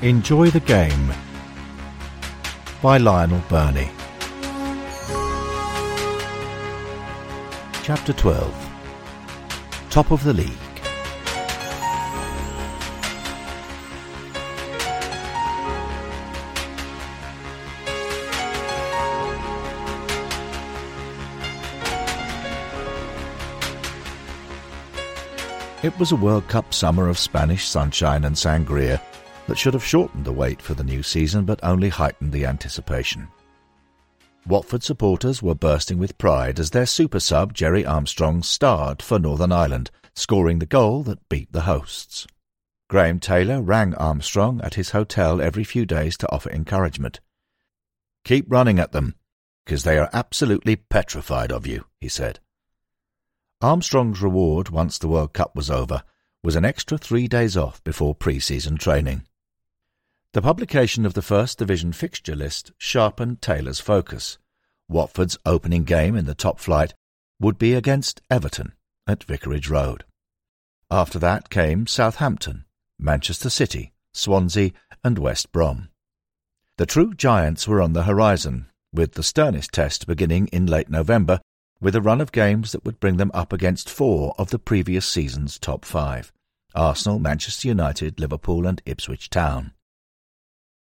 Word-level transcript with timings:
Enjoy 0.00 0.48
the 0.48 0.60
Game 0.60 1.12
by 2.80 2.98
Lionel 2.98 3.42
Birnie. 3.48 3.90
Chapter 7.82 8.12
12 8.12 8.70
Top 9.90 10.12
of 10.12 10.22
the 10.22 10.32
League. 10.32 10.52
It 25.82 25.98
was 25.98 26.12
a 26.12 26.16
World 26.16 26.46
Cup 26.46 26.72
summer 26.72 27.08
of 27.08 27.18
Spanish 27.18 27.66
sunshine 27.66 28.24
and 28.24 28.36
sangria 28.36 29.00
that 29.48 29.58
should 29.58 29.74
have 29.74 29.84
shortened 29.84 30.24
the 30.24 30.32
wait 30.32 30.62
for 30.62 30.74
the 30.74 30.84
new 30.84 31.02
season 31.02 31.44
but 31.44 31.58
only 31.62 31.88
heightened 31.88 32.32
the 32.32 32.46
anticipation. 32.46 33.26
Watford 34.46 34.82
supporters 34.82 35.42
were 35.42 35.54
bursting 35.54 35.98
with 35.98 36.16
pride 36.18 36.60
as 36.60 36.70
their 36.70 36.86
super 36.86 37.18
sub 37.18 37.52
Gerry 37.52 37.84
Armstrong 37.84 38.42
starred 38.42 39.02
for 39.02 39.18
Northern 39.18 39.52
Ireland, 39.52 39.90
scoring 40.14 40.58
the 40.58 40.66
goal 40.66 41.02
that 41.02 41.28
beat 41.28 41.52
the 41.52 41.62
hosts. 41.62 42.26
Graham 42.88 43.20
Taylor 43.20 43.60
rang 43.60 43.94
Armstrong 43.94 44.60
at 44.62 44.74
his 44.74 44.90
hotel 44.90 45.42
every 45.42 45.64
few 45.64 45.84
days 45.84 46.16
to 46.18 46.32
offer 46.32 46.50
encouragement. 46.50 47.20
Keep 48.24 48.46
running 48.48 48.78
at 48.78 48.92
them, 48.92 49.14
because 49.64 49.84
they 49.84 49.98
are 49.98 50.08
absolutely 50.12 50.76
petrified 50.76 51.52
of 51.52 51.66
you, 51.66 51.84
he 52.00 52.08
said. 52.08 52.40
Armstrong's 53.60 54.22
reward, 54.22 54.70
once 54.70 54.98
the 54.98 55.08
World 55.08 55.32
Cup 55.32 55.54
was 55.54 55.70
over, 55.70 56.02
was 56.42 56.56
an 56.56 56.64
extra 56.64 56.96
three 56.96 57.28
days 57.28 57.56
off 57.56 57.82
before 57.84 58.14
pre-season 58.14 58.78
training. 58.78 59.26
The 60.38 60.42
publication 60.42 61.04
of 61.04 61.14
the 61.14 61.20
First 61.20 61.58
Division 61.58 61.92
fixture 61.92 62.36
list 62.36 62.70
sharpened 62.78 63.42
Taylor's 63.42 63.80
focus. 63.80 64.38
Watford's 64.88 65.36
opening 65.44 65.82
game 65.82 66.14
in 66.14 66.26
the 66.26 66.34
top 66.36 66.60
flight 66.60 66.94
would 67.40 67.58
be 67.58 67.74
against 67.74 68.20
Everton 68.30 68.74
at 69.04 69.24
Vicarage 69.24 69.68
Road. 69.68 70.04
After 70.92 71.18
that 71.18 71.50
came 71.50 71.88
Southampton, 71.88 72.66
Manchester 73.00 73.50
City, 73.50 73.92
Swansea, 74.12 74.70
and 75.02 75.18
West 75.18 75.50
Brom. 75.50 75.88
The 76.76 76.86
true 76.86 77.14
giants 77.14 77.66
were 77.66 77.82
on 77.82 77.92
the 77.92 78.04
horizon, 78.04 78.70
with 78.92 79.14
the 79.14 79.24
sternest 79.24 79.72
test 79.72 80.06
beginning 80.06 80.46
in 80.52 80.66
late 80.66 80.88
November 80.88 81.40
with 81.80 81.96
a 81.96 82.00
run 82.00 82.20
of 82.20 82.30
games 82.30 82.70
that 82.70 82.84
would 82.84 83.00
bring 83.00 83.16
them 83.16 83.32
up 83.34 83.52
against 83.52 83.90
four 83.90 84.36
of 84.38 84.50
the 84.50 84.60
previous 84.60 85.04
season's 85.04 85.58
top 85.58 85.84
five 85.84 86.32
Arsenal, 86.76 87.18
Manchester 87.18 87.66
United, 87.66 88.20
Liverpool, 88.20 88.68
and 88.68 88.80
Ipswich 88.86 89.30
Town. 89.30 89.72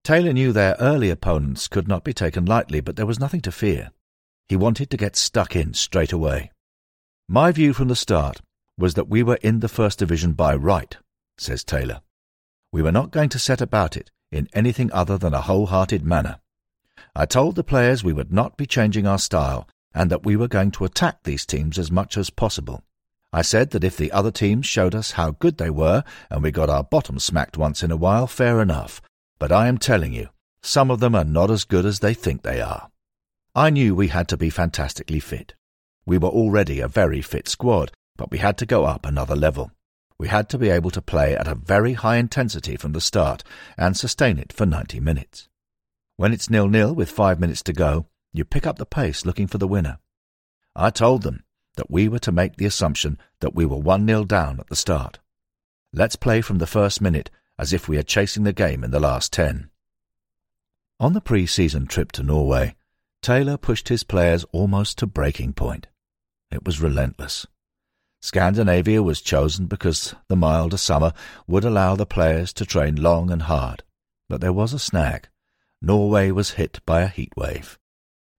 Taylor 0.07 0.31
knew 0.31 0.53
their 0.53 0.77
early 0.79 1.09
opponents 1.09 1.67
could 1.67 1.85
not 1.85 2.05
be 2.05 2.13
taken 2.13 2.45
lightly, 2.45 2.79
but 2.79 2.95
there 2.95 3.05
was 3.05 3.19
nothing 3.19 3.41
to 3.41 3.51
fear. 3.51 3.91
He 4.47 4.55
wanted 4.55 4.89
to 4.89 4.95
get 4.95 5.17
stuck 5.17 5.53
in 5.53 5.73
straight 5.73 6.13
away. 6.13 6.51
My 7.27 7.51
view 7.51 7.73
from 7.73 7.89
the 7.89 7.95
start 7.97 8.39
was 8.77 8.93
that 8.93 9.09
we 9.09 9.21
were 9.21 9.37
in 9.41 9.59
the 9.59 9.67
First 9.67 9.99
Division 9.99 10.31
by 10.31 10.55
right, 10.55 10.95
says 11.37 11.61
Taylor. 11.65 11.99
We 12.71 12.81
were 12.81 12.93
not 12.93 13.11
going 13.11 13.27
to 13.27 13.37
set 13.37 13.59
about 13.59 13.97
it 13.97 14.09
in 14.31 14.47
anything 14.53 14.89
other 14.93 15.17
than 15.17 15.33
a 15.33 15.41
wholehearted 15.41 16.05
manner. 16.05 16.39
I 17.13 17.25
told 17.25 17.55
the 17.55 17.63
players 17.65 18.01
we 18.01 18.13
would 18.13 18.31
not 18.31 18.55
be 18.55 18.65
changing 18.65 19.05
our 19.05 19.19
style 19.19 19.67
and 19.93 20.09
that 20.09 20.25
we 20.25 20.37
were 20.37 20.47
going 20.47 20.71
to 20.71 20.85
attack 20.85 21.23
these 21.23 21.45
teams 21.45 21.77
as 21.77 21.91
much 21.91 22.15
as 22.15 22.29
possible. 22.29 22.85
I 23.33 23.41
said 23.41 23.71
that 23.71 23.83
if 23.83 23.97
the 23.97 24.13
other 24.13 24.31
teams 24.31 24.67
showed 24.67 24.95
us 24.95 25.11
how 25.11 25.31
good 25.31 25.57
they 25.57 25.69
were 25.69 26.05
and 26.29 26.41
we 26.43 26.51
got 26.51 26.69
our 26.69 26.85
bottom 26.85 27.19
smacked 27.19 27.57
once 27.57 27.83
in 27.83 27.91
a 27.91 27.97
while, 27.97 28.25
fair 28.25 28.61
enough. 28.61 29.01
But 29.39 29.51
I 29.51 29.67
am 29.67 29.77
telling 29.77 30.13
you, 30.13 30.29
some 30.61 30.89
of 30.89 30.99
them 30.99 31.15
are 31.15 31.23
not 31.23 31.51
as 31.51 31.63
good 31.63 31.85
as 31.85 31.99
they 31.99 32.13
think 32.13 32.41
they 32.41 32.61
are. 32.61 32.89
I 33.55 33.69
knew 33.69 33.95
we 33.95 34.09
had 34.09 34.27
to 34.29 34.37
be 34.37 34.49
fantastically 34.49 35.19
fit. 35.19 35.53
We 36.05 36.17
were 36.17 36.29
already 36.29 36.79
a 36.79 36.87
very 36.87 37.21
fit 37.21 37.47
squad, 37.47 37.91
but 38.15 38.31
we 38.31 38.37
had 38.39 38.57
to 38.59 38.65
go 38.65 38.85
up 38.85 39.05
another 39.05 39.35
level. 39.35 39.71
We 40.19 40.27
had 40.27 40.49
to 40.49 40.57
be 40.57 40.69
able 40.69 40.89
to 40.91 41.01
play 41.01 41.35
at 41.35 41.47
a 41.47 41.55
very 41.55 41.93
high 41.93 42.17
intensity 42.17 42.75
from 42.75 42.93
the 42.93 43.01
start 43.01 43.43
and 43.77 43.95
sustain 43.95 44.39
it 44.39 44.51
for 44.51 44.65
90 44.65 44.99
minutes. 44.99 45.47
When 46.15 46.33
it's 46.33 46.49
nil-nil 46.49 46.95
with 46.95 47.11
five 47.11 47.39
minutes 47.39 47.61
to 47.63 47.73
go, 47.73 48.07
you 48.33 48.43
pick 48.43 48.65
up 48.65 48.77
the 48.77 48.85
pace 48.85 49.25
looking 49.25 49.47
for 49.47 49.59
the 49.59 49.67
winner. 49.67 49.99
I 50.75 50.89
told 50.89 51.21
them 51.21 51.43
that 51.75 51.91
we 51.91 52.07
were 52.07 52.19
to 52.19 52.31
make 52.31 52.55
the 52.55 52.65
assumption 52.65 53.19
that 53.41 53.53
we 53.53 53.65
were 53.65 53.77
1 53.77 54.07
0 54.07 54.23
down 54.25 54.59
at 54.59 54.67
the 54.67 54.75
start. 54.75 55.19
Let's 55.93 56.15
play 56.15 56.41
from 56.41 56.57
the 56.57 56.67
first 56.67 57.01
minute 57.01 57.29
as 57.59 57.73
if 57.73 57.87
we 57.87 57.97
are 57.97 58.03
chasing 58.03 58.43
the 58.43 58.53
game 58.53 58.83
in 58.83 58.91
the 58.91 58.99
last 58.99 59.33
10. 59.33 59.69
On 60.99 61.13
the 61.13 61.21
pre 61.21 61.45
season 61.45 61.87
trip 61.87 62.11
to 62.13 62.23
Norway, 62.23 62.75
Taylor 63.21 63.57
pushed 63.57 63.89
his 63.89 64.03
players 64.03 64.45
almost 64.51 64.97
to 64.99 65.07
breaking 65.07 65.53
point. 65.53 65.87
It 66.51 66.65
was 66.65 66.81
relentless. 66.81 67.45
Scandinavia 68.21 69.03
was 69.03 69.21
chosen 69.21 69.67
because 69.67 70.15
the 70.27 70.35
milder 70.35 70.77
summer 70.77 71.13
would 71.45 71.63
allow 71.63 71.95
the 71.95 72.05
players 72.05 72.51
to 72.53 72.65
train 72.65 72.95
long 72.95 73.31
and 73.31 73.43
hard. 73.43 73.83
But 74.27 74.41
there 74.41 74.53
was 74.53 74.73
a 74.73 74.79
snag. 74.79 75.29
Norway 75.81 76.31
was 76.31 76.51
hit 76.51 76.79
by 76.85 77.01
a 77.01 77.07
heat 77.07 77.31
wave. 77.37 77.77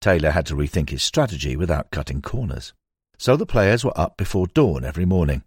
Taylor 0.00 0.30
had 0.30 0.46
to 0.46 0.54
rethink 0.54 0.90
his 0.90 1.02
strategy 1.02 1.56
without 1.56 1.90
cutting 1.90 2.22
corners. 2.22 2.72
So 3.18 3.36
the 3.36 3.46
players 3.46 3.84
were 3.84 3.98
up 3.98 4.16
before 4.16 4.46
dawn 4.46 4.84
every 4.84 5.04
morning. 5.04 5.42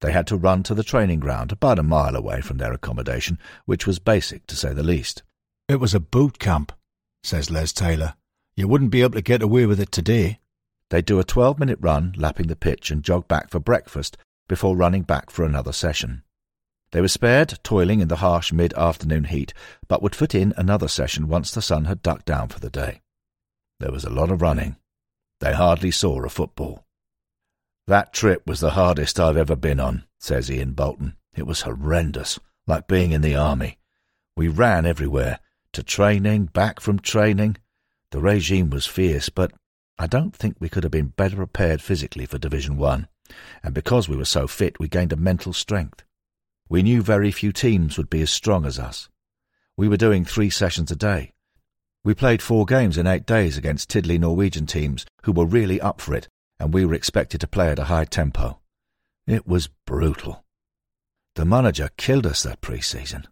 They 0.00 0.12
had 0.12 0.26
to 0.28 0.36
run 0.36 0.62
to 0.64 0.74
the 0.74 0.82
training 0.82 1.20
ground 1.20 1.52
about 1.52 1.78
a 1.78 1.82
mile 1.82 2.16
away 2.16 2.40
from 2.40 2.58
their 2.58 2.72
accommodation, 2.72 3.38
which 3.64 3.86
was 3.86 3.98
basic 3.98 4.46
to 4.46 4.56
say 4.56 4.72
the 4.72 4.82
least. 4.82 5.22
It 5.68 5.80
was 5.80 5.94
a 5.94 6.00
boot 6.00 6.38
camp, 6.38 6.72
says 7.22 7.50
Les 7.50 7.72
Taylor. 7.72 8.14
You 8.56 8.68
wouldn't 8.68 8.90
be 8.90 9.02
able 9.02 9.14
to 9.14 9.22
get 9.22 9.42
away 9.42 9.66
with 9.66 9.80
it 9.80 9.92
today. 9.92 10.38
They'd 10.90 11.04
do 11.04 11.18
a 11.18 11.24
12 11.24 11.58
minute 11.58 11.78
run, 11.80 12.14
lapping 12.16 12.46
the 12.46 12.56
pitch, 12.56 12.90
and 12.90 13.02
jog 13.02 13.26
back 13.26 13.50
for 13.50 13.58
breakfast 13.58 14.16
before 14.48 14.76
running 14.76 15.02
back 15.02 15.30
for 15.30 15.44
another 15.44 15.72
session. 15.72 16.22
They 16.92 17.00
were 17.00 17.08
spared 17.08 17.58
toiling 17.62 18.00
in 18.00 18.08
the 18.08 18.16
harsh 18.16 18.52
mid 18.52 18.72
afternoon 18.74 19.24
heat, 19.24 19.52
but 19.88 20.02
would 20.02 20.14
fit 20.14 20.34
in 20.34 20.54
another 20.56 20.88
session 20.88 21.28
once 21.28 21.50
the 21.50 21.60
sun 21.60 21.86
had 21.86 22.02
ducked 22.02 22.26
down 22.26 22.48
for 22.48 22.60
the 22.60 22.70
day. 22.70 23.00
There 23.80 23.92
was 23.92 24.04
a 24.04 24.10
lot 24.10 24.30
of 24.30 24.40
running. 24.40 24.76
They 25.40 25.52
hardly 25.52 25.90
saw 25.90 26.24
a 26.24 26.28
football. 26.28 26.85
That 27.86 28.12
trip 28.12 28.46
was 28.46 28.60
the 28.60 28.70
hardest 28.70 29.20
I've 29.20 29.36
ever 29.36 29.54
been 29.54 29.78
on, 29.78 30.04
says 30.18 30.50
Ian 30.50 30.72
Bolton. 30.72 31.16
It 31.36 31.46
was 31.46 31.62
horrendous, 31.62 32.40
like 32.66 32.88
being 32.88 33.12
in 33.12 33.20
the 33.20 33.36
army. 33.36 33.78
We 34.36 34.48
ran 34.48 34.86
everywhere, 34.86 35.38
to 35.72 35.82
training, 35.82 36.46
back 36.46 36.80
from 36.80 36.98
training. 36.98 37.58
The 38.10 38.20
regime 38.20 38.70
was 38.70 38.86
fierce, 38.86 39.28
but 39.28 39.52
I 39.98 40.06
don't 40.06 40.34
think 40.34 40.56
we 40.58 40.68
could 40.68 40.82
have 40.82 40.90
been 40.90 41.14
better 41.16 41.36
prepared 41.36 41.80
physically 41.80 42.26
for 42.26 42.38
Division 42.38 42.76
One, 42.76 43.06
and 43.62 43.72
because 43.72 44.08
we 44.08 44.16
were 44.16 44.24
so 44.24 44.46
fit, 44.46 44.80
we 44.80 44.88
gained 44.88 45.12
a 45.12 45.16
mental 45.16 45.52
strength. 45.52 46.02
We 46.68 46.82
knew 46.82 47.02
very 47.02 47.30
few 47.30 47.52
teams 47.52 47.96
would 47.96 48.10
be 48.10 48.22
as 48.22 48.30
strong 48.30 48.66
as 48.66 48.78
us. 48.78 49.08
We 49.76 49.88
were 49.88 49.96
doing 49.96 50.24
three 50.24 50.50
sessions 50.50 50.90
a 50.90 50.96
day, 50.96 51.32
we 52.06 52.14
played 52.14 52.40
four 52.40 52.66
games 52.66 52.96
in 52.96 53.08
eight 53.08 53.26
days 53.26 53.58
against 53.58 53.90
tiddly 53.90 54.16
Norwegian 54.16 54.66
teams 54.66 55.04
who 55.24 55.32
were 55.32 55.44
really 55.44 55.80
up 55.80 56.00
for 56.00 56.14
it, 56.14 56.28
and 56.58 56.72
we 56.72 56.84
were 56.84 56.94
expected 56.94 57.40
to 57.40 57.46
play 57.46 57.70
at 57.70 57.78
a 57.78 57.84
high 57.84 58.04
tempo. 58.04 58.58
It 59.26 59.46
was 59.46 59.68
brutal. 59.86 60.44
The 61.34 61.44
manager 61.44 61.90
killed 61.96 62.26
us 62.26 62.42
that 62.42 62.60
pre-season. 62.60 63.26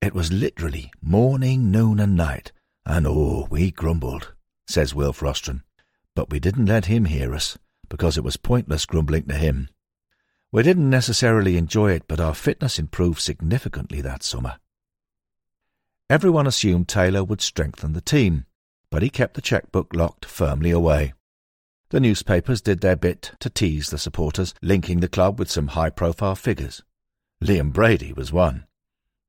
It 0.00 0.14
was 0.14 0.32
literally 0.32 0.90
morning, 1.02 1.70
noon, 1.70 2.00
and 2.00 2.16
night, 2.16 2.52
and 2.86 3.06
oh, 3.06 3.46
we 3.50 3.70
grumbled, 3.70 4.32
says 4.66 4.94
Wilf 4.94 5.20
Rostron. 5.20 5.62
But 6.16 6.30
we 6.30 6.40
didn't 6.40 6.66
let 6.66 6.86
him 6.86 7.04
hear 7.04 7.34
us, 7.34 7.58
because 7.88 8.16
it 8.16 8.24
was 8.24 8.36
pointless 8.36 8.86
grumbling 8.86 9.26
to 9.26 9.34
him. 9.34 9.68
We 10.50 10.62
didn't 10.62 10.90
necessarily 10.90 11.56
enjoy 11.56 11.92
it, 11.92 12.08
but 12.08 12.18
our 12.18 12.34
fitness 12.34 12.78
improved 12.78 13.20
significantly 13.20 14.00
that 14.00 14.22
summer. 14.22 14.58
Everyone 16.08 16.48
assumed 16.48 16.88
Taylor 16.88 17.22
would 17.22 17.40
strengthen 17.40 17.92
the 17.92 18.00
team, 18.00 18.46
but 18.90 19.02
he 19.02 19.10
kept 19.10 19.34
the 19.34 19.40
checkbook 19.40 19.94
locked 19.94 20.24
firmly 20.24 20.72
away. 20.72 21.12
The 21.90 22.00
newspapers 22.00 22.60
did 22.60 22.80
their 22.80 22.96
bit 22.96 23.32
to 23.40 23.50
tease 23.50 23.90
the 23.90 23.98
supporters, 23.98 24.54
linking 24.62 25.00
the 25.00 25.08
club 25.08 25.38
with 25.38 25.50
some 25.50 25.68
high 25.68 25.90
profile 25.90 26.34
figures. 26.34 26.82
Liam 27.42 27.72
Brady 27.72 28.12
was 28.12 28.32
one. 28.32 28.66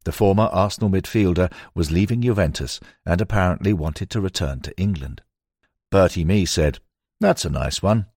The 0.04 0.12
former 0.12 0.44
Arsenal 0.44 0.90
midfielder 0.90 1.52
was 1.76 1.92
leaving 1.92 2.22
Juventus 2.22 2.80
and 3.06 3.22
apparently 3.22 3.74
wanted 3.74 4.10
to 4.12 4.22
return 4.22 4.62
to 4.62 4.78
England. 4.78 5.22
Bertie 5.92 6.26
Mee 6.26 6.46
said, 6.46 6.80
That's 7.20 7.46
a 7.46 7.50
nice 7.50 7.82
one. 7.82 8.08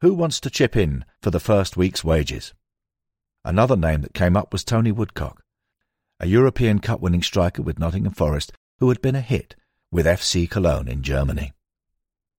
Who 0.00 0.14
wants 0.14 0.40
to 0.40 0.50
chip 0.50 0.76
in 0.76 1.04
for 1.20 1.30
the 1.30 1.40
first 1.40 1.76
week's 1.76 2.04
wages? 2.04 2.54
Another 3.44 3.76
name 3.76 4.02
that 4.02 4.14
came 4.14 4.36
up 4.36 4.52
was 4.52 4.64
Tony 4.64 4.92
Woodcock 4.92 5.42
a 6.20 6.26
European 6.26 6.80
Cup 6.80 7.00
winning 7.00 7.22
striker 7.22 7.62
with 7.62 7.78
Nottingham 7.78 8.12
Forest 8.12 8.52
who 8.80 8.88
had 8.88 9.00
been 9.00 9.14
a 9.14 9.20
hit 9.20 9.54
with 9.92 10.06
FC 10.06 10.50
Cologne 10.50 10.88
in 10.88 11.02
Germany. 11.02 11.52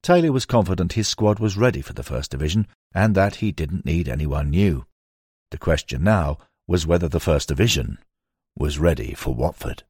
Taylor 0.02 0.32
was 0.32 0.46
confident 0.46 0.94
his 0.94 1.08
squad 1.08 1.40
was 1.40 1.58
ready 1.58 1.82
for 1.82 1.94
the 1.94 2.04
First 2.04 2.32
Division 2.32 2.68
and 2.94 3.16
that 3.16 3.36
he 3.36 3.52
didn't 3.52 3.86
need 3.86 4.08
anyone 4.08 4.50
new. 4.50 4.86
The 5.52 5.58
question 5.58 6.04
now 6.04 6.38
was 6.68 6.88
whether 6.88 7.10
the 7.10 7.20
First 7.20 7.50
Division 7.50 7.98
was 8.58 8.80
ready 8.80 9.14
for 9.14 9.34
Watford. 9.34 9.84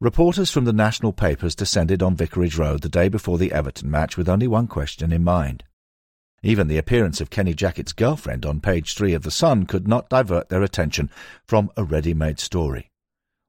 Reporters 0.00 0.50
from 0.50 0.66
the 0.66 0.72
national 0.72 1.12
papers 1.12 1.54
descended 1.54 2.02
on 2.02 2.16
Vicarage 2.16 2.58
Road 2.58 2.82
the 2.82 2.88
day 2.88 3.08
before 3.08 3.38
the 3.38 3.52
Everton 3.52 3.90
match 3.90 4.16
with 4.16 4.28
only 4.28 4.46
one 4.46 4.66
question 4.66 5.12
in 5.12 5.24
mind. 5.24 5.64
Even 6.42 6.68
the 6.68 6.76
appearance 6.76 7.20
of 7.20 7.30
Kenny 7.30 7.54
Jackett's 7.54 7.94
girlfriend 7.94 8.44
on 8.44 8.60
page 8.60 8.94
three 8.94 9.14
of 9.14 9.22
The 9.22 9.30
Sun 9.30 9.66
could 9.66 9.88
not 9.88 10.10
divert 10.10 10.50
their 10.50 10.62
attention 10.62 11.10
from 11.46 11.70
a 11.76 11.84
ready-made 11.84 12.38
story. 12.38 12.90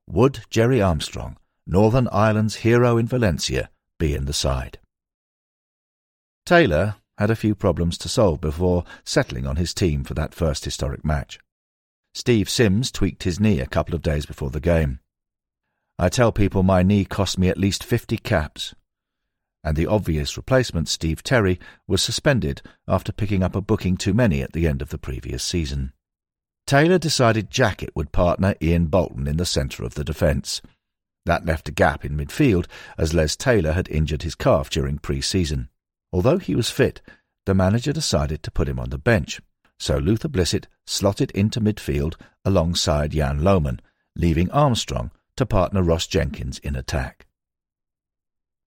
Would 0.08 0.46
Gerry 0.50 0.82
Armstrong, 0.82 1.38
Northern 1.66 2.08
Ireland's 2.14 2.56
hero 2.56 2.98
in 2.98 3.08
Valencia, 3.08 3.70
be 3.98 4.14
in 4.14 4.26
the 4.26 4.34
side? 4.34 4.80
Taylor 6.46 6.96
had 7.18 7.32
a 7.32 7.36
few 7.36 7.56
problems 7.56 7.98
to 7.98 8.10
solve 8.10 8.40
before 8.40 8.84
settling 9.04 9.48
on 9.48 9.56
his 9.56 9.74
team 9.74 10.04
for 10.04 10.14
that 10.14 10.34
first 10.34 10.66
historic 10.66 11.04
match. 11.04 11.40
Steve 12.14 12.50
Sims 12.50 12.92
tweaked 12.92 13.24
his 13.24 13.40
knee 13.40 13.60
a 13.60 13.68
couple 13.68 13.94
of 13.94 14.02
days 14.02 14.26
before 14.26 14.50
the 14.50 14.60
game. 14.60 15.00
I 16.00 16.10
tell 16.10 16.32
people 16.32 16.64
my 16.64 16.84
knee 16.84 17.06
cost 17.06 17.40
me 17.40 17.50
at 17.50 17.58
least 17.58 17.84
50 17.84 18.18
caps. 18.18 18.76
And 19.64 19.76
the 19.76 19.88
obvious 19.88 20.38
replacement, 20.38 20.88
Steve 20.88 21.24
Terry, 21.24 21.60
was 21.88 22.02
suspended 22.02 22.62
after 22.88 23.12
picking 23.12 23.44
up 23.44 23.56
a 23.56 23.62
booking 23.62 23.98
too 23.98 24.14
many 24.14 24.42
at 24.42 24.54
the 24.54 24.68
end 24.68 24.82
of 24.82 24.90
the 24.90 24.98
previous 24.98 25.44
season. 25.44 25.92
Taylor 26.68 26.98
decided 26.98 27.50
Jackett 27.50 27.96
would 27.96 28.12
partner 28.12 28.56
Ian 28.62 28.88
Bolton 28.88 29.28
in 29.28 29.38
the 29.38 29.46
centre 29.46 29.84
of 29.84 29.96
the 29.96 30.04
defence. 30.04 30.62
That 31.28 31.46
left 31.46 31.68
a 31.68 31.74
gap 31.74 32.06
in 32.06 32.16
midfield 32.16 32.68
as 32.98 33.14
Les 33.14 33.36
Taylor 33.36 33.74
had 33.74 33.90
injured 33.90 34.24
his 34.24 34.34
calf 34.34 34.70
during 34.70 34.98
pre-season. 34.98 35.68
Although 36.14 36.38
he 36.38 36.56
was 36.56 36.70
fit, 36.70 37.02
the 37.46 37.54
manager 37.54 37.92
decided 37.92 38.42
to 38.44 38.52
put 38.52 38.70
him 38.70 38.80
on 38.80 38.92
the 38.92 38.98
bench, 38.98 39.42
so 39.78 39.98
Luther 39.98 40.30
Blissett 40.30 40.68
slotted 40.86 41.32
into 41.32 41.60
midfield 41.60 42.16
alongside 42.46 43.12
Jan 43.12 43.42
Lohman, 43.42 43.82
leaving 44.16 44.50
Armstrong 44.52 45.12
to 45.36 45.46
partner 45.46 45.84
Ross 45.84 46.08
Jenkins 46.08 46.60
in 46.60 46.78
attack. 46.78 47.28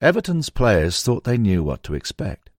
Everton's 0.02 0.50
players 0.50 1.02
thought 1.02 1.24
they 1.24 1.38
knew 1.38 1.62
what 1.62 1.82
to 1.84 1.94
expect. 1.94 2.50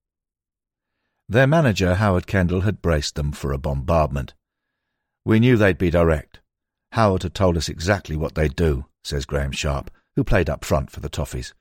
Their 1.30 1.46
manager, 1.46 1.94
Howard 1.94 2.26
Kendall, 2.26 2.62
had 2.62 2.82
braced 2.82 3.14
them 3.14 3.32
for 3.32 3.54
a 3.54 3.60
bombardment. 3.60 4.34
We 5.26 5.40
knew 5.40 5.58
they'd 5.58 5.78
be 5.78 5.92
direct. 5.92 6.40
Howard 6.94 7.22
had 7.22 7.36
told 7.36 7.56
us 7.56 7.70
exactly 7.70 8.16
what 8.16 8.34
they'd 8.34 8.56
do, 8.56 8.86
says 9.04 9.26
Graeme 9.26 9.52
Sharp, 9.52 9.92
who 10.16 10.24
played 10.24 10.50
up 10.50 10.66
front 10.66 10.92
for 10.92 11.00
the 11.00 11.10
Toffees. 11.10 11.54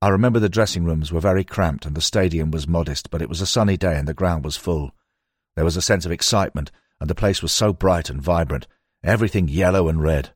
I 0.00 0.08
remember 0.08 0.40
the 0.40 0.48
dressing 0.48 0.84
rooms 0.84 1.12
were 1.12 1.20
very 1.20 1.44
cramped 1.44 1.86
and 1.86 1.96
the 1.96 2.00
stadium 2.00 2.50
was 2.50 2.66
modest, 2.66 3.10
but 3.10 3.22
it 3.22 3.28
was 3.28 3.40
a 3.40 3.46
sunny 3.46 3.76
day 3.76 3.96
and 3.96 4.08
the 4.08 4.14
ground 4.14 4.44
was 4.44 4.56
full. 4.56 4.92
There 5.54 5.64
was 5.64 5.76
a 5.76 5.82
sense 5.82 6.04
of 6.04 6.12
excitement, 6.12 6.72
and 7.00 7.08
the 7.08 7.14
place 7.14 7.42
was 7.42 7.52
so 7.52 7.72
bright 7.72 8.10
and 8.10 8.20
vibrant, 8.20 8.66
everything 9.04 9.48
yellow 9.48 9.88
and 9.88 10.02
red. 10.02 10.30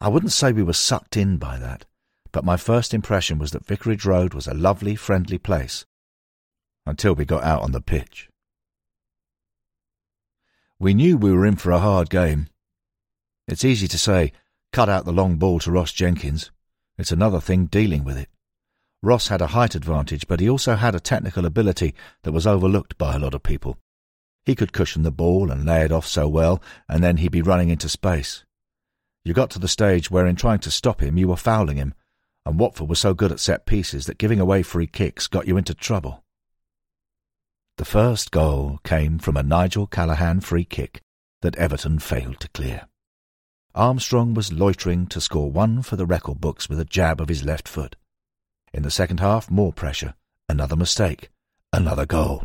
I 0.00 0.08
wouldn't 0.08 0.32
say 0.32 0.52
we 0.52 0.64
were 0.64 0.72
sucked 0.72 1.16
in 1.16 1.36
by 1.36 1.58
that, 1.58 1.84
but 2.32 2.44
my 2.44 2.56
first 2.56 2.92
impression 2.92 3.38
was 3.38 3.52
that 3.52 3.66
Vicarage 3.66 4.04
Road 4.04 4.34
was 4.34 4.48
a 4.48 4.54
lovely, 4.54 4.96
friendly 4.96 5.38
place. 5.38 5.86
Until 6.84 7.14
we 7.14 7.24
got 7.24 7.44
out 7.44 7.62
on 7.62 7.70
the 7.70 7.80
pitch. 7.80 8.28
We 10.80 10.94
knew 10.94 11.16
we 11.16 11.30
were 11.30 11.46
in 11.46 11.54
for 11.54 11.70
a 11.70 11.78
hard 11.78 12.10
game. 12.10 12.48
It's 13.46 13.64
easy 13.64 13.86
to 13.86 13.98
say, 13.98 14.32
cut 14.72 14.88
out 14.88 15.04
the 15.04 15.12
long 15.12 15.36
ball 15.36 15.58
to 15.60 15.70
Ross 15.70 15.92
Jenkins. 15.92 16.50
It's 16.96 17.12
another 17.12 17.40
thing 17.40 17.66
dealing 17.66 18.04
with 18.04 18.16
it. 18.16 18.28
Ross 19.02 19.28
had 19.28 19.40
a 19.40 19.48
height 19.48 19.74
advantage, 19.74 20.26
but 20.26 20.40
he 20.40 20.48
also 20.48 20.76
had 20.76 20.94
a 20.94 21.00
technical 21.00 21.44
ability 21.44 21.94
that 22.22 22.32
was 22.32 22.46
overlooked 22.46 22.96
by 22.96 23.14
a 23.14 23.18
lot 23.18 23.34
of 23.34 23.42
people. 23.42 23.76
He 24.44 24.54
could 24.54 24.72
cushion 24.72 25.02
the 25.02 25.10
ball 25.10 25.50
and 25.50 25.66
lay 25.66 25.82
it 25.82 25.92
off 25.92 26.06
so 26.06 26.28
well, 26.28 26.62
and 26.88 27.02
then 27.02 27.18
he'd 27.18 27.32
be 27.32 27.42
running 27.42 27.68
into 27.68 27.88
space. 27.88 28.44
You 29.24 29.34
got 29.34 29.50
to 29.50 29.58
the 29.58 29.68
stage 29.68 30.10
where 30.10 30.26
in 30.26 30.36
trying 30.36 30.60
to 30.60 30.70
stop 30.70 31.02
him 31.02 31.18
you 31.18 31.28
were 31.28 31.36
fouling 31.36 31.76
him, 31.76 31.94
and 32.46 32.58
Watford 32.58 32.88
was 32.88 32.98
so 32.98 33.12
good 33.12 33.30
at 33.30 33.40
set 33.40 33.66
pieces 33.66 34.06
that 34.06 34.18
giving 34.18 34.40
away 34.40 34.62
free 34.62 34.86
kicks 34.86 35.26
got 35.26 35.46
you 35.46 35.56
into 35.56 35.74
trouble. 35.74 36.24
The 37.76 37.84
first 37.84 38.30
goal 38.30 38.80
came 38.84 39.18
from 39.18 39.36
a 39.36 39.42
Nigel 39.42 39.86
Callaghan 39.86 40.40
free 40.40 40.64
kick 40.64 41.02
that 41.42 41.56
Everton 41.56 41.98
failed 41.98 42.40
to 42.40 42.48
clear. 42.48 42.86
Armstrong 43.74 44.34
was 44.34 44.52
loitering 44.52 45.06
to 45.06 45.20
score 45.20 45.50
one 45.50 45.80
for 45.80 45.96
the 45.96 46.04
record 46.04 46.40
books 46.42 46.68
with 46.68 46.78
a 46.78 46.84
jab 46.84 47.22
of 47.22 47.30
his 47.30 47.42
left 47.42 47.66
foot. 47.66 47.96
In 48.74 48.82
the 48.82 48.90
second 48.90 49.20
half, 49.20 49.50
more 49.50 49.72
pressure, 49.72 50.14
another 50.46 50.76
mistake, 50.76 51.30
another 51.72 52.04
goal. 52.04 52.44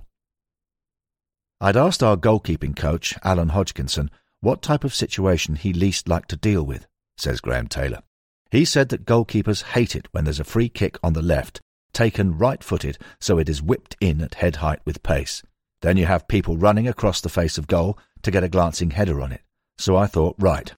I'd 1.60 1.76
asked 1.76 2.02
our 2.02 2.16
goalkeeping 2.16 2.78
coach, 2.78 3.14
Alan 3.24 3.50
Hodgkinson, 3.50 4.10
what 4.40 4.62
type 4.62 4.86
of 4.86 4.96
situation 4.96 5.58
he 5.58 5.74
least 5.74 6.08
liked 6.08 6.30
to 6.30 6.38
deal 6.38 6.64
with, 6.64 6.88
says 7.18 7.42
Graham 7.42 7.68
Taylor. 7.68 8.04
He 8.50 8.64
said 8.64 8.88
that 8.90 9.06
goalkeepers 9.06 9.64
hate 9.64 9.98
it 9.98 10.08
when 10.12 10.24
there's 10.24 10.40
a 10.40 10.46
free 10.46 10.70
kick 10.70 10.98
on 11.04 11.12
the 11.12 11.22
left, 11.22 11.60
taken 11.92 12.38
right 12.38 12.64
footed 12.64 12.98
so 13.20 13.38
it 13.38 13.50
is 13.50 13.62
whipped 13.62 13.98
in 14.00 14.22
at 14.22 14.36
head 14.36 14.58
height 14.58 14.80
with 14.86 15.04
pace. 15.04 15.44
Then 15.82 15.98
you 15.98 16.06
have 16.06 16.30
people 16.30 16.56
running 16.56 16.88
across 16.88 17.20
the 17.20 17.28
face 17.28 17.58
of 17.58 17.68
goal 17.68 17.98
to 18.22 18.32
get 18.32 18.46
a 18.46 18.50
glancing 18.50 18.92
header 18.92 19.20
on 19.20 19.34
it. 19.34 19.42
So 19.78 19.98
I 19.98 20.08
thought, 20.08 20.36
right, 20.40 20.74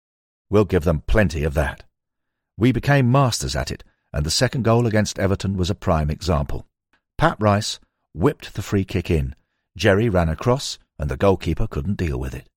we'll 0.49 0.65
give 0.65 0.83
them 0.83 1.03
plenty 1.07 1.43
of 1.43 1.53
that. 1.53 1.83
We 2.57 2.71
became 2.71 3.11
masters 3.11 3.55
at 3.55 3.71
it, 3.71 3.83
and 4.11 4.25
the 4.25 4.31
second 4.31 4.63
goal 4.63 4.87
against 4.87 5.19
Everton 5.19 5.55
was 5.55 5.69
a 5.69 5.75
prime 5.75 6.09
example. 6.09 6.65
Pat 7.17 7.37
Rice 7.39 7.79
whipped 8.13 8.53
the 8.53 8.61
free 8.61 8.83
kick 8.83 9.09
in. 9.11 9.35
Gerry 9.77 10.09
ran 10.09 10.29
across, 10.29 10.79
and 10.97 11.09
the 11.09 11.17
goalkeeper 11.17 11.67
couldn't 11.67 11.97
deal 11.97 12.19
with 12.19 12.33
it. 12.33 12.47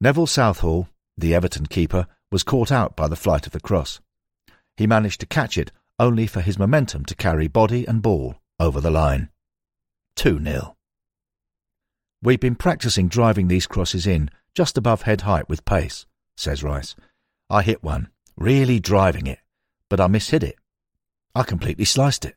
Neville 0.00 0.26
Southall, 0.26 0.88
the 1.16 1.34
Everton 1.34 1.66
keeper, 1.66 2.06
was 2.30 2.42
caught 2.42 2.70
out 2.70 2.96
by 2.96 3.08
the 3.08 3.16
flight 3.16 3.46
of 3.46 3.52
the 3.52 3.60
cross. 3.60 4.00
He 4.76 4.86
managed 4.86 5.20
to 5.20 5.26
catch 5.26 5.56
it 5.56 5.72
only 5.98 6.26
for 6.26 6.40
his 6.40 6.58
momentum 6.58 7.04
to 7.06 7.14
carry 7.14 7.48
body 7.48 7.86
and 7.86 8.02
ball 8.02 8.36
over 8.60 8.80
the 8.80 8.90
line. 8.90 9.30
2 10.16 10.42
0. 10.42 10.76
We've 12.22 12.40
been 12.40 12.56
practicing 12.56 13.08
driving 13.08 13.48
these 13.48 13.66
crosses 13.66 14.06
in 14.06 14.30
just 14.56 14.78
above 14.78 15.02
head 15.02 15.20
height 15.20 15.48
with 15.48 15.66
pace, 15.66 16.06
says 16.36 16.64
Rice. 16.64 16.96
I 17.50 17.62
hit 17.62 17.84
one, 17.84 18.08
really 18.36 18.80
driving 18.80 19.26
it, 19.26 19.38
but 19.90 20.00
I 20.00 20.06
mishit 20.08 20.42
it. 20.42 20.56
I 21.34 21.42
completely 21.42 21.84
sliced 21.84 22.24
it. 22.24 22.36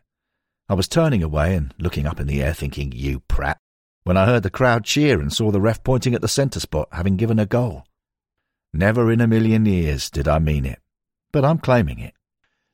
I 0.67 0.73
was 0.73 0.89
turning 0.89 1.23
away 1.23 1.55
and 1.55 1.73
looking 1.79 2.05
up 2.05 2.19
in 2.19 2.27
the 2.27 2.43
air 2.43 2.53
thinking, 2.53 2.91
you 2.91 3.21
prat 3.21 3.57
when 4.03 4.17
I 4.17 4.25
heard 4.25 4.43
the 4.43 4.49
crowd 4.49 4.83
cheer 4.85 5.21
and 5.21 5.31
saw 5.31 5.51
the 5.51 5.61
ref 5.61 5.83
pointing 5.83 6.13
at 6.13 6.21
the 6.21 6.27
centre 6.27 6.59
spot, 6.59 6.89
having 6.91 7.15
given 7.15 7.39
a 7.39 7.45
goal. 7.45 7.85
Never 8.73 9.11
in 9.11 9.21
a 9.21 9.27
million 9.27 9.65
years 9.65 10.09
did 10.09 10.27
I 10.27 10.39
mean 10.39 10.65
it, 10.65 10.79
but 11.31 11.45
I'm 11.45 11.59
claiming 11.59 11.99
it. 11.99 12.13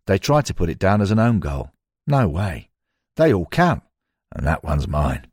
They 0.07 0.17
tried 0.17 0.45
to 0.47 0.53
put 0.53 0.69
it 0.69 0.79
down 0.79 1.01
as 1.01 1.11
an 1.11 1.19
own 1.19 1.39
goal. 1.39 1.71
No 2.07 2.27
way. 2.27 2.69
They 3.15 3.33
all 3.33 3.47
count, 3.47 3.83
and 4.35 4.45
that 4.47 4.63
one's 4.63 4.87
mine. 4.87 5.27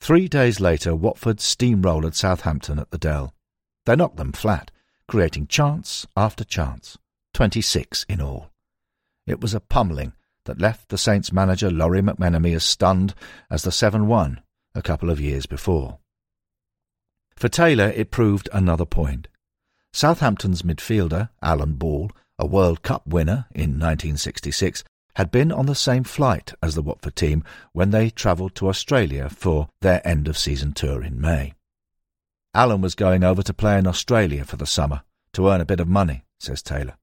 Three 0.00 0.28
days 0.28 0.60
later, 0.60 0.94
Watford 0.94 1.38
steamrolled 1.38 2.14
Southampton 2.14 2.78
at 2.78 2.90
the 2.90 2.98
Dell. 2.98 3.34
They 3.84 3.96
knocked 3.96 4.16
them 4.16 4.32
flat, 4.32 4.70
creating 5.08 5.46
chance 5.48 6.06
after 6.16 6.44
chance, 6.44 6.98
26 7.34 8.04
in 8.08 8.20
all. 8.20 8.50
It 9.26 9.40
was 9.40 9.54
a 9.54 9.60
pummelling 9.60 10.12
that 10.44 10.60
left 10.60 10.88
the 10.88 10.98
Saints 10.98 11.32
manager 11.32 11.70
Lawrie 11.70 12.02
McMenemy 12.02 12.54
as 12.54 12.64
stunned 12.64 13.14
as 13.50 13.62
the 13.62 13.70
7-1 13.70 14.38
a 14.74 14.82
couple 14.82 15.10
of 15.10 15.20
years 15.20 15.46
before. 15.46 15.98
For 17.34 17.48
Taylor, 17.48 17.92
it 17.94 18.10
proved 18.10 18.48
another 18.52 18.86
point. 18.86 19.28
Southampton's 19.92 20.62
midfielder, 20.62 21.30
Alan 21.42 21.74
Ball, 21.74 22.10
a 22.38 22.46
World 22.46 22.82
Cup 22.82 23.06
winner 23.06 23.46
in 23.54 23.78
1966, 23.78 24.84
had 25.16 25.30
been 25.30 25.50
on 25.50 25.64
the 25.64 25.74
same 25.74 26.04
flight 26.04 26.52
as 26.62 26.74
the 26.74 26.82
Watford 26.82 27.16
team 27.16 27.42
when 27.72 27.90
they 27.90 28.10
travelled 28.10 28.54
to 28.54 28.68
Australia 28.68 29.30
for 29.30 29.70
their 29.80 30.06
end-of-season 30.06 30.74
tour 30.74 31.02
in 31.02 31.18
May. 31.18 31.54
Alan 32.52 32.82
was 32.82 32.94
going 32.94 33.24
over 33.24 33.42
to 33.42 33.54
play 33.54 33.78
in 33.78 33.86
Australia 33.86 34.44
for 34.44 34.56
the 34.56 34.66
summer 34.66 35.00
to 35.32 35.48
earn 35.48 35.62
a 35.62 35.66
bit 35.66 35.80
of 35.80 35.88
money, 35.88 36.24
says 36.38 36.62
Taylor. 36.62 36.98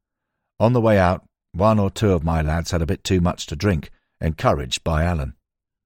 On 0.60 0.74
the 0.74 0.82
way 0.82 1.00
out, 1.00 1.26
one 1.54 1.80
or 1.80 1.90
two 1.90 2.12
of 2.12 2.24
my 2.24 2.44
lads 2.44 2.70
had 2.70 2.84
a 2.84 2.88
bit 2.88 3.04
too 3.04 3.20
much 3.20 3.48
to 3.48 3.56
drink, 3.56 3.90
encouraged 4.22 4.84
by 4.84 5.04
Alan. 5.04 5.34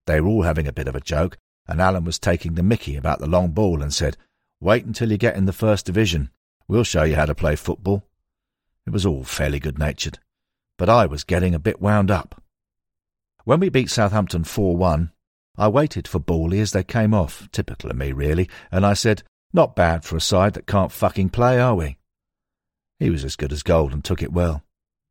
They 0.05 0.19
were 0.19 0.27
all 0.27 0.43
having 0.43 0.67
a 0.67 0.74
bit 0.74 0.89
of 0.89 0.96
a 0.96 1.01
joke, 1.01 1.38
and 1.65 1.79
Alan 1.79 2.03
was 2.03 2.19
taking 2.19 2.55
the 2.55 2.63
mickey 2.63 2.98
about 2.98 3.19
the 3.19 3.27
long 3.27 3.51
ball 3.51 3.81
and 3.81 3.93
said, 3.93 4.17
Wait 4.60 4.86
until 4.86 5.12
you 5.12 5.17
get 5.17 5.38
in 5.38 5.46
the 5.46 5.53
first 5.53 5.86
division. 5.86 6.31
We'll 6.67 6.84
show 6.84 7.03
you 7.03 7.15
how 7.15 7.25
to 7.25 7.36
play 7.36 7.55
football. 7.55 8.03
It 8.86 8.91
was 8.91 9.05
all 9.05 9.24
fairly 9.24 9.60
good 9.60 9.79
natured, 9.79 10.19
but 10.77 10.89
I 10.89 11.05
was 11.05 11.24
getting 11.24 11.55
a 11.55 11.60
bit 11.60 11.81
wound 11.81 12.12
up. 12.12 12.41
When 13.43 13.60
we 13.60 13.69
beat 13.69 13.89
Southampton 13.89 14.43
4 14.43 14.75
1, 14.75 15.12
I 15.57 15.67
waited 15.69 16.07
for 16.07 16.19
Bally 16.19 16.60
as 16.60 16.72
they 16.72 16.84
came 16.84 17.13
off, 17.13 17.50
typical 17.51 17.89
of 17.89 17.98
me, 17.98 18.12
really, 18.12 18.50
and 18.72 18.86
I 18.86 18.93
said, 18.93 19.24
Not 19.53 19.75
bad 19.75 20.03
for 20.03 20.15
a 20.15 20.22
side 20.22 20.53
that 20.53 20.67
can't 20.67 20.91
fucking 20.91 21.29
play, 21.29 21.60
are 21.60 21.75
we? 21.75 21.98
He 23.00 23.10
was 23.10 23.24
as 23.24 23.36
good 23.36 23.51
as 23.51 23.63
gold 23.63 23.93
and 23.93 24.03
took 24.03 24.22
it 24.22 24.34
well. 24.34 24.63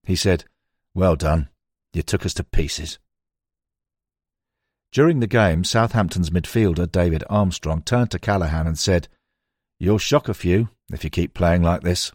He 0.04 0.16
said, 0.16 0.44
Well 0.94 1.16
done. 1.16 1.49
You 1.92 2.02
took 2.02 2.25
us 2.25 2.35
to 2.35 2.44
pieces. 2.44 2.99
During 4.92 5.20
the 5.20 5.26
game, 5.26 5.64
Southampton's 5.64 6.30
midfielder 6.30 6.90
David 6.90 7.25
Armstrong 7.28 7.82
turned 7.82 8.11
to 8.12 8.18
Callaghan 8.18 8.66
and 8.66 8.78
said, 8.78 9.08
You'll 9.78 9.99
shock 9.99 10.28
a 10.28 10.35
few 10.35 10.68
if 10.92 11.04
you 11.04 11.11
keep 11.11 11.35
playing 11.35 11.62
like 11.62 11.82
this. 11.82 12.12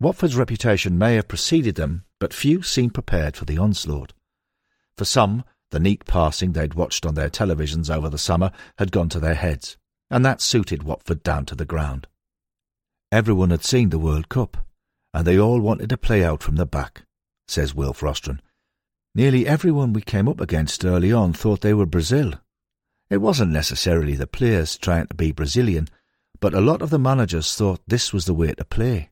Watford's 0.00 0.36
reputation 0.36 0.98
may 0.98 1.14
have 1.14 1.28
preceded 1.28 1.76
them, 1.76 2.04
but 2.20 2.34
few 2.34 2.62
seemed 2.62 2.94
prepared 2.94 3.36
for 3.36 3.44
the 3.44 3.58
onslaught. 3.58 4.12
For 4.96 5.04
some, 5.04 5.44
the 5.70 5.80
neat 5.80 6.04
passing 6.06 6.52
they'd 6.52 6.74
watched 6.74 7.04
on 7.04 7.14
their 7.14 7.28
televisions 7.28 7.94
over 7.94 8.08
the 8.08 8.18
summer 8.18 8.50
had 8.78 8.92
gone 8.92 9.08
to 9.10 9.20
their 9.20 9.34
heads, 9.34 9.76
and 10.10 10.24
that 10.24 10.40
suited 10.40 10.82
Watford 10.82 11.22
down 11.22 11.44
to 11.46 11.54
the 11.54 11.64
ground. 11.64 12.06
Everyone 13.12 13.50
had 13.50 13.64
seen 13.64 13.90
the 13.90 13.98
World 13.98 14.28
Cup, 14.28 14.56
and 15.14 15.26
they 15.26 15.38
all 15.38 15.60
wanted 15.60 15.90
to 15.90 15.96
play 15.96 16.24
out 16.24 16.42
from 16.42 16.56
the 16.56 16.66
back, 16.66 17.02
says 17.46 17.74
Wilf 17.74 18.00
Rostron. 18.00 18.40
Nearly 19.14 19.46
everyone 19.46 19.92
we 19.92 20.02
came 20.02 20.28
up 20.28 20.40
against 20.40 20.84
early 20.84 21.12
on 21.12 21.32
thought 21.32 21.60
they 21.60 21.74
were 21.74 21.86
Brazil. 21.86 22.34
It 23.10 23.18
wasn't 23.18 23.52
necessarily 23.52 24.14
the 24.14 24.26
players 24.26 24.76
trying 24.76 25.06
to 25.06 25.14
be 25.14 25.32
Brazilian, 25.32 25.88
but 26.40 26.54
a 26.54 26.60
lot 26.60 26.82
of 26.82 26.90
the 26.90 26.98
managers 26.98 27.54
thought 27.54 27.80
this 27.86 28.12
was 28.12 28.26
the 28.26 28.34
way 28.34 28.52
to 28.52 28.64
play, 28.64 29.10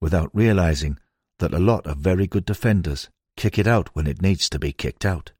without 0.00 0.30
realizing 0.34 0.98
that 1.40 1.52
a 1.52 1.58
lot 1.58 1.86
of 1.86 1.98
very 1.98 2.26
good 2.26 2.46
defenders 2.46 3.10
kick 3.36 3.58
it 3.58 3.66
out 3.66 3.94
when 3.94 4.06
it 4.06 4.22
needs 4.22 4.48
to 4.48 4.58
be 4.58 4.72
kicked 4.72 5.04
out. 5.04 5.32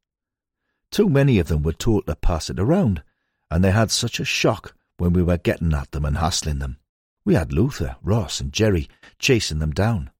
Too 0.90 1.08
many 1.08 1.38
of 1.38 1.48
them 1.48 1.62
were 1.62 1.72
taught 1.72 2.06
to 2.06 2.16
pass 2.16 2.50
it 2.50 2.58
around, 2.58 3.02
and 3.50 3.62
they 3.62 3.70
had 3.70 3.90
such 3.90 4.18
a 4.18 4.24
shock 4.24 4.74
when 4.96 5.12
we 5.12 5.22
were 5.22 5.38
getting 5.38 5.72
at 5.72 5.92
them 5.92 6.04
and 6.04 6.18
hassling 6.18 6.58
them. 6.58 6.78
We 7.24 7.34
had 7.34 7.52
Luther, 7.52 7.96
Ross, 8.02 8.40
and 8.40 8.52
Gerry 8.52 8.88
chasing 9.18 9.60
them 9.60 9.72
down. 9.72 10.10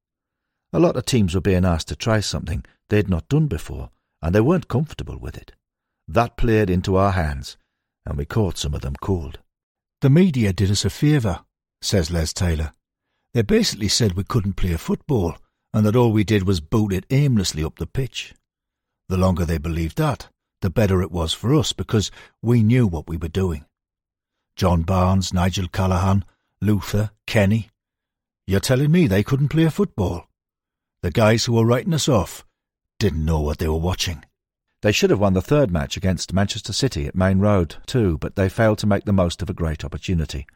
A 0.73 0.79
lot 0.79 0.97
of 0.97 1.05
teams 1.05 1.35
were 1.35 1.41
being 1.41 1.65
asked 1.65 1.89
to 1.89 1.97
try 1.97 2.21
something 2.21 2.65
they'd 2.89 3.09
not 3.09 3.29
done 3.29 3.49
before, 3.49 3.91
and 4.23 4.35
they 4.35 4.41
weren't 4.41 4.69
comfortable 4.69 5.19
with 5.19 5.37
it. 5.37 5.53
That 6.07 6.37
played 6.37 6.71
into 6.71 6.97
our 6.97 7.13
hands, 7.13 7.57
and 8.07 8.17
we 8.17 8.25
caught 8.25 8.59
some 8.59 8.75
of 8.75 8.83
them 8.83 8.95
cold. 9.01 9.39
The 10.01 10.11
media 10.11 10.53
did 10.53 10.71
us 10.71 10.85
a 10.85 10.91
favour, 10.91 11.41
says 11.83 12.11
Les 12.11 12.33
Taylor. 12.33 12.73
They 13.33 13.43
basically 13.43 13.89
said 13.89 14.13
we 14.13 14.25
couldn't 14.25 14.55
play 14.55 14.77
football, 14.77 15.37
and 15.73 15.87
that 15.87 15.97
all 15.97 16.13
we 16.13 16.25
did 16.25 16.47
was 16.47 16.61
boot 16.61 16.93
it 16.93 17.07
aimlessly 17.11 17.65
up 17.65 17.79
the 17.79 17.87
pitch. 17.87 18.35
The 19.09 19.17
longer 19.17 19.45
they 19.45 19.59
believed 19.59 19.97
that, 19.99 20.29
the 20.61 20.71
better 20.71 21.03
it 21.03 21.11
was 21.11 21.33
for 21.33 21.55
us 21.55 21.73
because 21.73 22.11
we 22.43 22.63
knew 22.63 22.87
what 22.87 23.09
we 23.09 23.17
were 23.17 23.29
doing. 23.29 23.65
John 24.57 24.83
Barnes, 24.83 25.33
Nigel 25.33 25.69
Callaghan, 25.69 26.25
Luther, 26.61 27.11
Kenny. 27.27 27.71
You're 28.47 28.61
telling 28.61 28.91
me 28.91 29.07
they 29.07 29.23
couldn't 29.23 29.49
play 29.49 29.65
a 29.65 29.71
football? 29.71 30.27
The 31.03 31.11
guys 31.11 31.45
who 31.45 31.55
were 31.55 31.65
writing 31.65 31.95
us 31.95 32.09
off 32.09 32.45
didn't 32.99 33.25
know 33.25 33.41
what 33.41 33.59
they 33.59 33.69
were 33.69 33.77
watching. 33.77 34.25
They 34.83 34.93
should 34.93 35.11
have 35.11 35.21
won 35.21 35.35
the 35.35 35.43
third 35.43 35.71
match 35.71 35.97
against 35.97 36.33
Manchester 36.33 36.73
City 36.73 37.07
at 37.07 37.15
Maine 37.15 37.39
Road, 37.39 37.77
too, 37.87 38.19
but 38.19 38.37
they 38.37 38.49
failed 38.49 38.79
to 38.79 38.87
make 38.87 39.05
the 39.05 39.13
most 39.13 39.41
of 39.41 39.49
a 39.49 39.55
great 39.55 39.85
opportunity. 39.85 40.47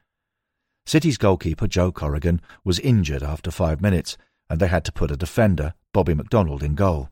City's 0.87 1.16
goalkeeper, 1.16 1.66
Joe 1.66 1.92
Corrigan, 1.92 2.40
was 2.62 2.78
injured 2.80 3.23
after 3.23 3.50
five 3.50 3.80
minutes, 3.80 4.18
and 4.48 4.60
they 4.60 4.68
had 4.68 4.84
to 4.84 4.92
put 4.92 5.10
a 5.10 5.16
defender, 5.16 5.74
Bobby 5.92 6.14
MacDonald, 6.14 6.62
in 6.62 6.74
goal. 6.74 7.10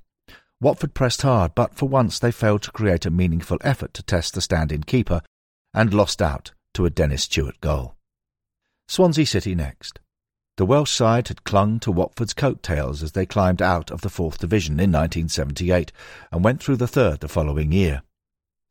Watford 0.60 0.94
pressed 0.94 1.22
hard, 1.22 1.54
but 1.54 1.74
for 1.74 1.88
once 1.88 2.18
they 2.18 2.30
failed 2.30 2.62
to 2.62 2.70
create 2.70 3.04
a 3.04 3.10
meaningful 3.10 3.58
effort 3.62 3.92
to 3.94 4.02
test 4.02 4.34
the 4.34 4.40
stand-in 4.40 4.84
keeper 4.84 5.22
and 5.74 5.92
lost 5.92 6.22
out 6.22 6.52
to 6.74 6.86
a 6.86 6.90
Dennis 6.90 7.26
Tueart 7.26 7.60
goal. 7.60 7.96
Swansea 8.88 9.26
City 9.26 9.54
next. 9.54 10.00
The 10.58 10.66
Welsh 10.66 10.92
side 10.92 11.28
had 11.28 11.44
clung 11.44 11.80
to 11.80 11.90
Watford's 11.90 12.34
coattails 12.34 13.02
as 13.02 13.12
they 13.12 13.24
climbed 13.24 13.62
out 13.62 13.90
of 13.90 14.02
the 14.02 14.10
fourth 14.10 14.38
division 14.38 14.74
in 14.74 14.92
1978 14.92 15.90
and 16.30 16.44
went 16.44 16.62
through 16.62 16.76
the 16.76 16.86
third 16.86 17.20
the 17.20 17.28
following 17.28 17.72
year. 17.72 18.02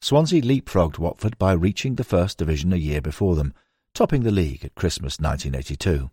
Swansea 0.01 0.41
leapfrogged 0.41 0.99
Watford 0.99 1.37
by 1.37 1.53
reaching 1.53 1.95
the 1.95 2.03
first 2.03 2.37
division 2.37 2.71
a 2.71 2.77
year 2.77 3.01
before 3.01 3.35
them, 3.35 3.53
topping 3.93 4.23
the 4.23 4.31
league 4.31 4.63
at 4.63 4.75
Christmas 4.75 5.19
1982. 5.19 6.11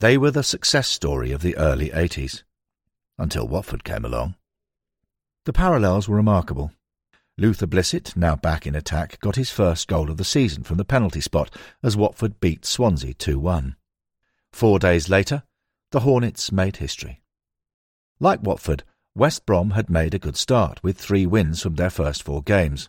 They 0.00 0.18
were 0.18 0.30
the 0.30 0.42
success 0.42 0.88
story 0.88 1.30
of 1.32 1.42
the 1.42 1.56
early 1.56 1.90
80s, 1.90 2.42
until 3.18 3.48
Watford 3.48 3.84
came 3.84 4.04
along. 4.04 4.34
The 5.44 5.52
parallels 5.52 6.08
were 6.08 6.16
remarkable. 6.16 6.72
Luther 7.36 7.66
Blissett, 7.66 8.16
now 8.16 8.36
back 8.36 8.66
in 8.66 8.74
attack, 8.74 9.18
got 9.20 9.36
his 9.36 9.50
first 9.50 9.88
goal 9.88 10.10
of 10.10 10.16
the 10.16 10.24
season 10.24 10.62
from 10.62 10.76
the 10.76 10.84
penalty 10.84 11.20
spot 11.20 11.54
as 11.82 11.96
Watford 11.96 12.40
beat 12.40 12.64
Swansea 12.64 13.14
2 13.14 13.38
1. 13.38 13.76
Four 14.52 14.78
days 14.78 15.08
later, 15.08 15.42
the 15.90 16.00
Hornets 16.00 16.52
made 16.52 16.76
history. 16.76 17.22
Like 18.20 18.42
Watford, 18.42 18.84
West 19.16 19.46
Brom 19.46 19.70
had 19.72 19.90
made 19.90 20.14
a 20.14 20.18
good 20.18 20.36
start 20.36 20.82
with 20.82 20.98
three 20.98 21.26
wins 21.26 21.60
from 21.60 21.76
their 21.76 21.90
first 21.90 22.22
four 22.22 22.42
games. 22.42 22.88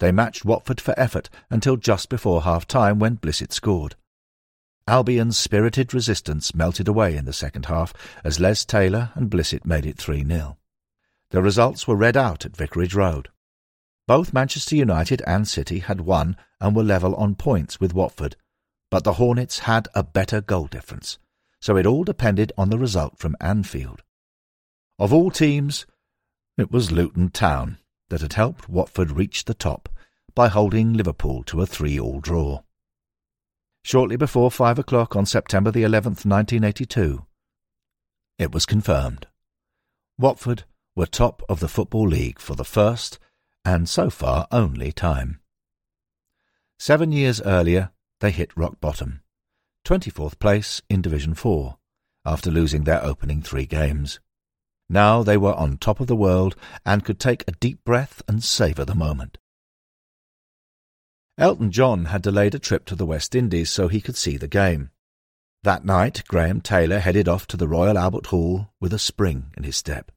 They 0.00 0.12
matched 0.12 0.44
Watford 0.44 0.80
for 0.80 0.94
effort 0.98 1.30
until 1.50 1.76
just 1.76 2.08
before 2.08 2.42
half 2.42 2.66
time 2.66 2.98
when 2.98 3.16
Blissett 3.16 3.52
scored. 3.52 3.96
Albion's 4.88 5.36
spirited 5.36 5.92
resistance 5.92 6.54
melted 6.54 6.88
away 6.88 7.14
in 7.14 7.26
the 7.26 7.32
second 7.32 7.66
half 7.66 7.92
as 8.24 8.40
Les 8.40 8.64
Taylor 8.64 9.10
and 9.14 9.30
Blissett 9.30 9.66
made 9.66 9.84
it 9.84 9.98
3 9.98 10.24
0. 10.24 10.56
The 11.30 11.42
results 11.42 11.86
were 11.86 11.94
read 11.94 12.16
out 12.16 12.46
at 12.46 12.56
Vicarage 12.56 12.94
Road. 12.94 13.28
Both 14.06 14.32
Manchester 14.32 14.74
United 14.74 15.20
and 15.26 15.46
City 15.46 15.80
had 15.80 16.00
won 16.00 16.38
and 16.58 16.74
were 16.74 16.82
level 16.82 17.14
on 17.16 17.34
points 17.34 17.78
with 17.78 17.92
Watford, 17.92 18.36
but 18.90 19.04
the 19.04 19.14
Hornets 19.14 19.60
had 19.60 19.88
a 19.94 20.02
better 20.02 20.40
goal 20.40 20.66
difference, 20.66 21.18
so 21.60 21.76
it 21.76 21.84
all 21.84 22.04
depended 22.04 22.50
on 22.56 22.70
the 22.70 22.78
result 22.78 23.18
from 23.18 23.36
Anfield. 23.42 24.02
Of 24.98 25.12
all 25.12 25.30
teams, 25.30 25.84
it 26.56 26.72
was 26.72 26.90
Luton 26.90 27.28
Town 27.28 27.76
that 28.08 28.22
had 28.22 28.32
helped 28.32 28.70
Watford 28.70 29.10
reach 29.10 29.44
the 29.44 29.52
top 29.52 29.90
by 30.34 30.48
holding 30.48 30.94
Liverpool 30.94 31.42
to 31.44 31.60
a 31.60 31.66
three-all 31.66 32.20
draw. 32.20 32.62
Shortly 33.82 34.16
before 34.16 34.50
five 34.50 34.78
o'clock 34.78 35.16
on 35.16 35.26
September 35.26 35.70
the 35.70 35.82
11th, 35.82 36.26
1982, 36.26 37.24
it 38.38 38.52
was 38.52 38.66
confirmed. 38.66 39.26
Watford 40.18 40.64
were 40.94 41.06
top 41.06 41.42
of 41.48 41.60
the 41.60 41.68
Football 41.68 42.08
League 42.08 42.38
for 42.38 42.54
the 42.54 42.64
first, 42.64 43.18
and 43.64 43.88
so 43.88 44.10
far 44.10 44.46
only 44.52 44.92
time. 44.92 45.40
Seven 46.78 47.12
years 47.12 47.40
earlier, 47.42 47.90
they 48.20 48.30
hit 48.30 48.56
rock 48.56 48.80
bottom, 48.80 49.22
24th 49.84 50.38
place 50.38 50.82
in 50.88 51.02
Division 51.02 51.34
4, 51.34 51.78
after 52.24 52.50
losing 52.50 52.84
their 52.84 53.02
opening 53.02 53.42
three 53.42 53.66
games. 53.66 54.20
Now 54.88 55.22
they 55.22 55.36
were 55.36 55.54
on 55.54 55.76
top 55.76 56.00
of 56.00 56.06
the 56.06 56.16
world 56.16 56.56
and 56.86 57.04
could 57.04 57.18
take 57.18 57.44
a 57.46 57.52
deep 57.52 57.84
breath 57.84 58.22
and 58.28 58.42
savour 58.42 58.84
the 58.84 58.94
moment. 58.94 59.38
Elton 61.38 61.70
John 61.70 62.06
had 62.06 62.22
delayed 62.22 62.56
a 62.56 62.58
trip 62.58 62.84
to 62.86 62.96
the 62.96 63.06
West 63.06 63.36
Indies 63.36 63.70
so 63.70 63.86
he 63.86 64.00
could 64.00 64.16
see 64.16 64.36
the 64.36 64.48
game. 64.48 64.90
That 65.62 65.84
night, 65.84 66.24
Graham 66.26 66.60
Taylor 66.60 66.98
headed 66.98 67.28
off 67.28 67.46
to 67.46 67.56
the 67.56 67.68
Royal 67.68 67.96
Albert 67.96 68.26
Hall 68.26 68.72
with 68.80 68.92
a 68.92 68.98
spring 68.98 69.52
in 69.56 69.62
his 69.62 69.76
step. 69.76 70.10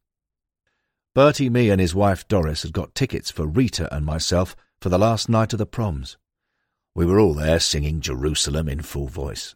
Bertie 1.13 1.49
Mee 1.49 1.69
and 1.69 1.79
his 1.79 1.93
wife 1.93 2.27
Doris 2.27 2.63
had 2.63 2.73
got 2.73 2.95
tickets 2.95 3.29
for 3.29 3.45
Rita 3.45 3.93
and 3.95 4.03
myself 4.03 4.55
for 4.81 4.89
the 4.89 4.97
last 4.97 5.29
night 5.29 5.53
of 5.53 5.59
the 5.59 5.67
proms. 5.67 6.17
We 6.95 7.05
were 7.05 7.19
all 7.19 7.35
there 7.35 7.59
singing 7.59 8.01
Jerusalem 8.01 8.67
in 8.67 8.81
full 8.81 9.07
voice. 9.07 9.53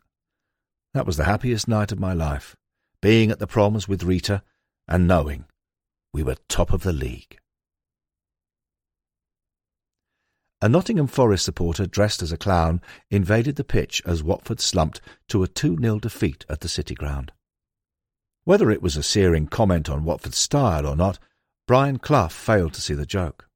That 0.93 1.07
was 1.07 1.17
the 1.17 1.23
happiest 1.23 1.67
night 1.67 1.91
of 1.91 1.99
my 1.99 2.13
life, 2.13 2.55
being 3.01 3.31
at 3.31 3.39
the 3.39 3.47
proms 3.47 3.87
with 3.87 4.03
Rita 4.03 4.43
and 4.87 5.07
knowing 5.07 5.45
we 6.13 6.21
were 6.21 6.35
top 6.47 6.71
of 6.71 6.83
the 6.83 6.93
league. 6.93 7.39
A 10.65 10.67
Nottingham 10.67 11.05
Forest 11.05 11.45
supporter 11.45 11.85
dressed 11.85 12.23
as 12.23 12.31
a 12.31 12.39
clown 12.39 12.81
invaded 13.11 13.55
the 13.55 13.63
pitch 13.63 14.01
as 14.03 14.23
Watford 14.23 14.59
slumped 14.59 14.99
to 15.27 15.43
a 15.43 15.47
2 15.47 15.77
0 15.79 15.99
defeat 15.99 16.43
at 16.49 16.61
the 16.61 16.67
City 16.67 16.95
Ground. 16.95 17.31
Whether 18.45 18.71
it 18.71 18.81
was 18.81 18.97
a 18.97 19.03
searing 19.03 19.45
comment 19.45 19.91
on 19.91 20.05
Watford's 20.05 20.39
style 20.39 20.87
or 20.87 20.95
not, 20.95 21.19
Brian 21.67 21.99
Clough 21.99 22.29
failed 22.29 22.73
to 22.73 22.81
see 22.81 22.95
the 22.95 23.05
joke. 23.05 23.47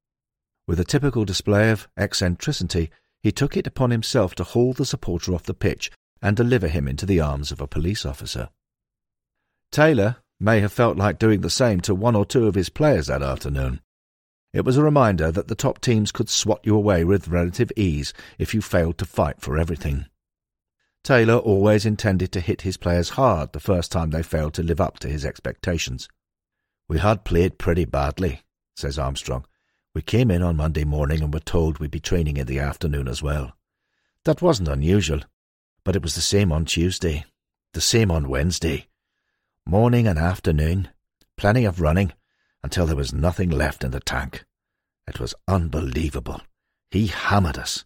With 0.68 0.78
a 0.78 0.84
typical 0.84 1.24
display 1.24 1.72
of 1.72 1.88
eccentricity, 1.96 2.92
he 3.20 3.32
took 3.32 3.56
it 3.56 3.66
upon 3.66 3.90
himself 3.90 4.36
to 4.36 4.44
haul 4.44 4.72
the 4.72 4.86
supporter 4.86 5.34
off 5.34 5.42
the 5.42 5.52
pitch 5.52 5.90
and 6.22 6.36
deliver 6.36 6.68
him 6.68 6.86
into 6.86 7.06
the 7.06 7.18
arms 7.18 7.50
of 7.50 7.60
a 7.60 7.66
police 7.66 8.06
officer. 8.06 8.50
Taylor 9.72 10.18
may 10.38 10.60
have 10.60 10.72
felt 10.72 10.96
like 10.96 11.18
doing 11.18 11.40
the 11.40 11.50
same 11.50 11.80
to 11.80 11.92
one 11.92 12.14
or 12.14 12.24
two 12.24 12.46
of 12.46 12.54
his 12.54 12.68
players 12.68 13.08
that 13.08 13.20
afternoon. 13.20 13.80
It 14.52 14.64
was 14.64 14.76
a 14.76 14.82
reminder 14.82 15.30
that 15.30 15.48
the 15.48 15.54
top 15.54 15.80
teams 15.80 16.10
could 16.10 16.28
swat 16.28 16.60
you 16.64 16.74
away 16.74 17.04
with 17.04 17.28
relative 17.28 17.70
ease 17.76 18.12
if 18.38 18.52
you 18.52 18.60
failed 18.60 18.98
to 18.98 19.04
fight 19.04 19.40
for 19.40 19.56
everything. 19.56 20.06
Taylor 21.04 21.36
always 21.36 21.86
intended 21.86 22.32
to 22.32 22.40
hit 22.40 22.62
his 22.62 22.76
players 22.76 23.10
hard 23.10 23.52
the 23.52 23.60
first 23.60 23.92
time 23.92 24.10
they 24.10 24.22
failed 24.22 24.54
to 24.54 24.62
live 24.62 24.80
up 24.80 24.98
to 24.98 25.08
his 25.08 25.24
expectations. 25.24 26.08
We 26.88 26.98
had 26.98 27.24
played 27.24 27.58
pretty 27.58 27.84
badly, 27.84 28.42
says 28.76 28.98
Armstrong. 28.98 29.46
We 29.94 30.02
came 30.02 30.30
in 30.30 30.42
on 30.42 30.56
Monday 30.56 30.84
morning 30.84 31.22
and 31.22 31.32
were 31.32 31.40
told 31.40 31.78
we'd 31.78 31.90
be 31.90 32.00
training 32.00 32.36
in 32.36 32.46
the 32.46 32.58
afternoon 32.58 33.08
as 33.08 33.22
well. 33.22 33.56
That 34.24 34.42
wasn't 34.42 34.68
unusual, 34.68 35.20
but 35.84 35.96
it 35.96 36.02
was 36.02 36.16
the 36.16 36.20
same 36.20 36.52
on 36.52 36.64
Tuesday, 36.64 37.24
the 37.72 37.80
same 37.80 38.10
on 38.10 38.28
Wednesday. 38.28 38.88
Morning 39.64 40.06
and 40.06 40.18
afternoon, 40.18 40.88
plenty 41.36 41.64
of 41.64 41.80
running, 41.80 42.12
until 42.62 42.86
there 42.86 42.96
was 42.96 43.12
nothing 43.12 43.50
left 43.50 43.84
in 43.84 43.90
the 43.90 44.00
tank. 44.00 44.44
It 45.06 45.18
was 45.18 45.34
unbelievable. 45.48 46.40
He 46.90 47.08
hammered 47.08 47.58
us. 47.58 47.84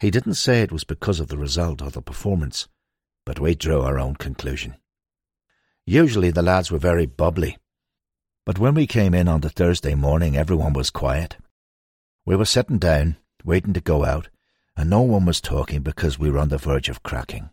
He 0.00 0.10
didn't 0.10 0.34
say 0.34 0.62
it 0.62 0.72
was 0.72 0.84
because 0.84 1.20
of 1.20 1.28
the 1.28 1.38
result 1.38 1.82
or 1.82 1.90
the 1.90 2.02
performance, 2.02 2.68
but 3.26 3.40
we 3.40 3.54
drew 3.54 3.80
our 3.80 3.98
own 3.98 4.14
conclusion. 4.14 4.76
Usually 5.86 6.30
the 6.30 6.42
lads 6.42 6.70
were 6.70 6.78
very 6.78 7.06
bubbly. 7.06 7.56
But 8.44 8.58
when 8.58 8.74
we 8.74 8.86
came 8.86 9.14
in 9.14 9.28
on 9.28 9.40
the 9.40 9.50
Thursday 9.50 9.94
morning, 9.94 10.36
everyone 10.36 10.72
was 10.72 10.90
quiet. 10.90 11.36
We 12.24 12.36
were 12.36 12.44
sitting 12.44 12.78
down, 12.78 13.16
waiting 13.44 13.72
to 13.72 13.80
go 13.80 14.04
out, 14.04 14.28
and 14.76 14.88
no 14.88 15.00
one 15.00 15.24
was 15.24 15.40
talking 15.40 15.82
because 15.82 16.18
we 16.18 16.30
were 16.30 16.38
on 16.38 16.48
the 16.48 16.58
verge 16.58 16.88
of 16.88 17.02
cracking. 17.02 17.50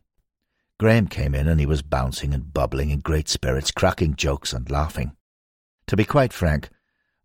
Graham 0.78 1.08
came 1.08 1.34
in 1.34 1.48
and 1.48 1.60
he 1.60 1.66
was 1.66 1.82
bouncing 1.82 2.34
and 2.34 2.54
bubbling 2.54 2.90
in 2.90 3.00
great 3.00 3.30
spirits, 3.30 3.72
cracking 3.72 4.16
jokes 4.16 4.54
and 4.54 4.70
laughing. 4.70 5.16
To 5.88 5.96
be 5.96 6.06
quite 6.06 6.34
frank, 6.34 6.70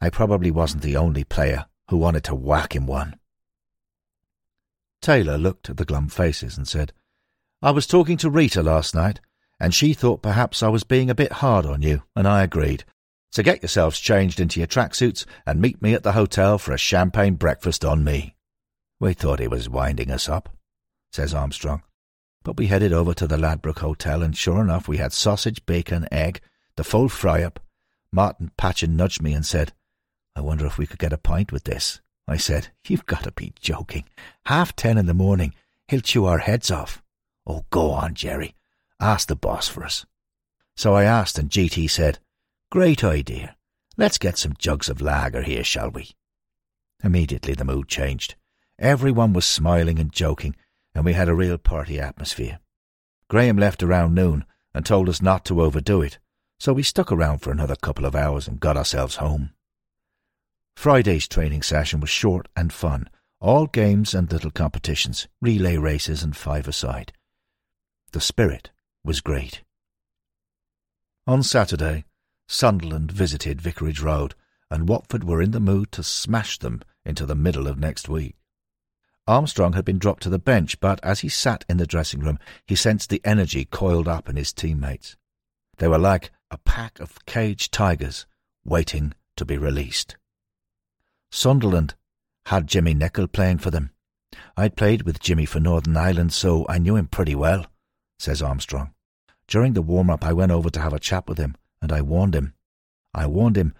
I 0.00 0.10
probably 0.10 0.50
wasn't 0.50 0.82
the 0.82 0.96
only 0.96 1.24
player 1.24 1.66
who 1.88 1.96
wanted 1.96 2.24
to 2.24 2.34
whack 2.34 2.74
him 2.74 2.86
one. 2.86 3.16
Taylor 5.00 5.38
looked 5.38 5.70
at 5.70 5.76
the 5.76 5.84
glum 5.84 6.08
faces 6.08 6.56
and 6.56 6.68
said, 6.68 6.92
I 7.62 7.70
was 7.70 7.86
talking 7.86 8.16
to 8.18 8.30
Rita 8.30 8.62
last 8.62 8.94
night, 8.94 9.20
and 9.58 9.74
she 9.74 9.92
thought 9.92 10.22
perhaps 10.22 10.62
I 10.62 10.68
was 10.68 10.84
being 10.84 11.10
a 11.10 11.14
bit 11.14 11.32
hard 11.32 11.66
on 11.66 11.82
you, 11.82 12.02
and 12.14 12.26
I 12.26 12.42
agreed. 12.42 12.84
So 13.30 13.42
get 13.42 13.62
yourselves 13.62 14.00
changed 14.00 14.40
into 14.40 14.60
your 14.60 14.66
tracksuits 14.66 15.24
and 15.46 15.60
meet 15.60 15.80
me 15.80 15.94
at 15.94 16.02
the 16.02 16.12
hotel 16.12 16.58
for 16.58 16.72
a 16.72 16.78
champagne 16.78 17.34
breakfast 17.36 17.84
on 17.84 18.02
me. 18.02 18.34
We 18.98 19.14
thought 19.14 19.40
he 19.40 19.48
was 19.48 19.68
winding 19.68 20.10
us 20.10 20.28
up, 20.28 20.48
says 21.12 21.32
Armstrong. 21.32 21.82
But 22.42 22.56
we 22.56 22.66
headed 22.66 22.92
over 22.92 23.14
to 23.14 23.26
the 23.26 23.36
Ladbroke 23.38 23.80
Hotel, 23.80 24.22
and 24.22 24.36
sure 24.36 24.60
enough, 24.60 24.88
we 24.88 24.96
had 24.96 25.12
sausage, 25.12 25.64
bacon, 25.66 26.08
egg, 26.10 26.40
the 26.76 26.84
full 26.84 27.08
fry 27.08 27.42
up. 27.42 27.60
Martin 28.12 28.50
Patching 28.56 28.96
nudged 28.96 29.22
me 29.22 29.32
and 29.32 29.46
said, 29.46 29.72
I 30.34 30.40
wonder 30.40 30.66
if 30.66 30.78
we 30.78 30.86
could 30.86 30.98
get 30.98 31.12
a 31.12 31.18
pint 31.18 31.52
with 31.52 31.64
this. 31.64 32.00
I 32.26 32.36
said, 32.36 32.68
You've 32.86 33.06
got 33.06 33.24
to 33.24 33.32
be 33.32 33.52
joking. 33.60 34.04
Half 34.46 34.76
ten 34.76 34.98
in 34.98 35.06
the 35.06 35.14
morning. 35.14 35.54
He'll 35.88 36.00
chew 36.00 36.26
our 36.26 36.38
heads 36.38 36.70
off. 36.70 37.02
Oh, 37.46 37.64
go 37.70 37.90
on, 37.90 38.14
Gerry. 38.14 38.54
Ask 39.00 39.28
the 39.28 39.36
boss 39.36 39.68
for 39.68 39.84
us. 39.84 40.06
So 40.76 40.94
I 40.94 41.04
asked, 41.04 41.38
and 41.38 41.50
GT 41.50 41.90
said, 41.90 42.20
Great 42.70 43.02
idea. 43.02 43.56
Let's 43.96 44.18
get 44.18 44.38
some 44.38 44.54
jugs 44.56 44.88
of 44.88 45.00
lager 45.00 45.42
here, 45.42 45.64
shall 45.64 45.90
we? 45.90 46.10
Immediately 47.02 47.54
the 47.54 47.64
mood 47.64 47.88
changed. 47.88 48.36
Everyone 48.78 49.32
was 49.32 49.44
smiling 49.44 49.98
and 49.98 50.12
joking, 50.12 50.54
and 50.94 51.04
we 51.04 51.12
had 51.12 51.28
a 51.28 51.34
real 51.34 51.58
party 51.58 52.00
atmosphere. 52.00 52.60
Graham 53.28 53.56
left 53.56 53.82
around 53.82 54.14
noon 54.14 54.44
and 54.74 54.86
told 54.86 55.08
us 55.08 55.20
not 55.20 55.44
to 55.46 55.60
overdo 55.60 56.00
it, 56.02 56.18
so 56.60 56.74
we 56.74 56.82
stuck 56.82 57.10
around 57.10 57.38
for 57.38 57.50
another 57.50 57.74
couple 57.74 58.04
of 58.04 58.14
hours 58.14 58.46
and 58.46 58.60
got 58.60 58.76
ourselves 58.76 59.16
home. 59.16 59.50
Friday's 60.76 61.26
training 61.26 61.62
session 61.62 62.00
was 62.00 62.10
short 62.10 62.48
and 62.54 62.70
fun, 62.70 63.08
all 63.40 63.66
games 63.66 64.14
and 64.14 64.30
little 64.30 64.50
competitions, 64.50 65.26
relay 65.40 65.78
races 65.78 66.22
and 66.22 66.36
five-a-side. 66.36 67.14
The 68.12 68.20
spirit 68.20 68.70
was 69.02 69.22
great. 69.22 69.62
On 71.26 71.42
Saturday, 71.42 72.04
Sunderland 72.46 73.10
visited 73.10 73.62
Vicarage 73.62 74.02
Road, 74.02 74.34
and 74.70 74.86
Watford 74.86 75.24
were 75.24 75.40
in 75.40 75.52
the 75.52 75.60
mood 75.60 75.90
to 75.92 76.02
smash 76.02 76.58
them 76.58 76.82
into 77.06 77.24
the 77.24 77.34
middle 77.34 77.68
of 77.68 77.78
next 77.78 78.06
week. 78.06 78.36
Armstrong 79.26 79.72
had 79.72 79.86
been 79.86 79.98
dropped 79.98 80.24
to 80.24 80.30
the 80.30 80.38
bench, 80.38 80.78
but 80.78 81.00
as 81.02 81.20
he 81.20 81.28
sat 81.30 81.64
in 81.70 81.78
the 81.78 81.86
dressing 81.86 82.20
room, 82.20 82.38
he 82.66 82.74
sensed 82.74 83.08
the 83.08 83.22
energy 83.24 83.64
coiled 83.64 84.08
up 84.08 84.28
in 84.28 84.36
his 84.36 84.52
teammates. 84.52 85.16
They 85.78 85.88
were 85.88 85.98
like 85.98 86.30
a 86.50 86.58
pack 86.58 87.00
of 87.00 87.24
caged 87.26 87.72
tigers 87.72 88.26
waiting 88.64 89.14
to 89.36 89.44
be 89.44 89.56
released. 89.56 90.16
Sunderland 91.30 91.94
had 92.46 92.66
Jimmy 92.66 92.94
Nicholl 92.94 93.30
playing 93.30 93.58
for 93.58 93.70
them. 93.70 93.90
I'd 94.56 94.76
played 94.76 95.02
with 95.02 95.20
Jimmy 95.20 95.46
for 95.46 95.60
Northern 95.60 95.96
Ireland, 95.96 96.32
so 96.32 96.66
I 96.68 96.78
knew 96.78 96.96
him 96.96 97.06
pretty 97.06 97.34
well, 97.34 97.66
says 98.18 98.42
Armstrong. 98.42 98.92
During 99.46 99.74
the 99.74 99.82
warm-up, 99.82 100.24
I 100.24 100.32
went 100.32 100.52
over 100.52 100.70
to 100.70 100.80
have 100.80 100.92
a 100.92 101.00
chat 101.00 101.28
with 101.28 101.38
him, 101.38 101.56
and 101.80 101.92
I 101.92 102.02
warned 102.02 102.34
him. 102.34 102.54
I 103.14 103.26
warned 103.26 103.56
him 103.56 103.74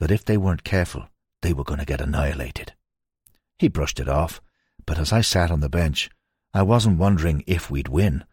that 0.00 0.10
if 0.10 0.24
they 0.24 0.36
weren't 0.36 0.64
careful, 0.64 1.08
they 1.42 1.52
were 1.52 1.64
going 1.64 1.80
to 1.80 1.86
get 1.86 2.00
annihilated. 2.00 2.74
He 3.58 3.68
brushed 3.68 4.00
it 4.00 4.08
off 4.08 4.40
but 4.86 4.98
as 4.98 5.12
I 5.12 5.20
sat 5.20 5.50
on 5.50 5.60
the 5.60 5.68
bench, 5.68 6.08
I 6.54 6.62
wasn't 6.62 6.98
wondering 6.98 7.42
if 7.46 7.70
we'd 7.70 7.88
win. 7.88 8.24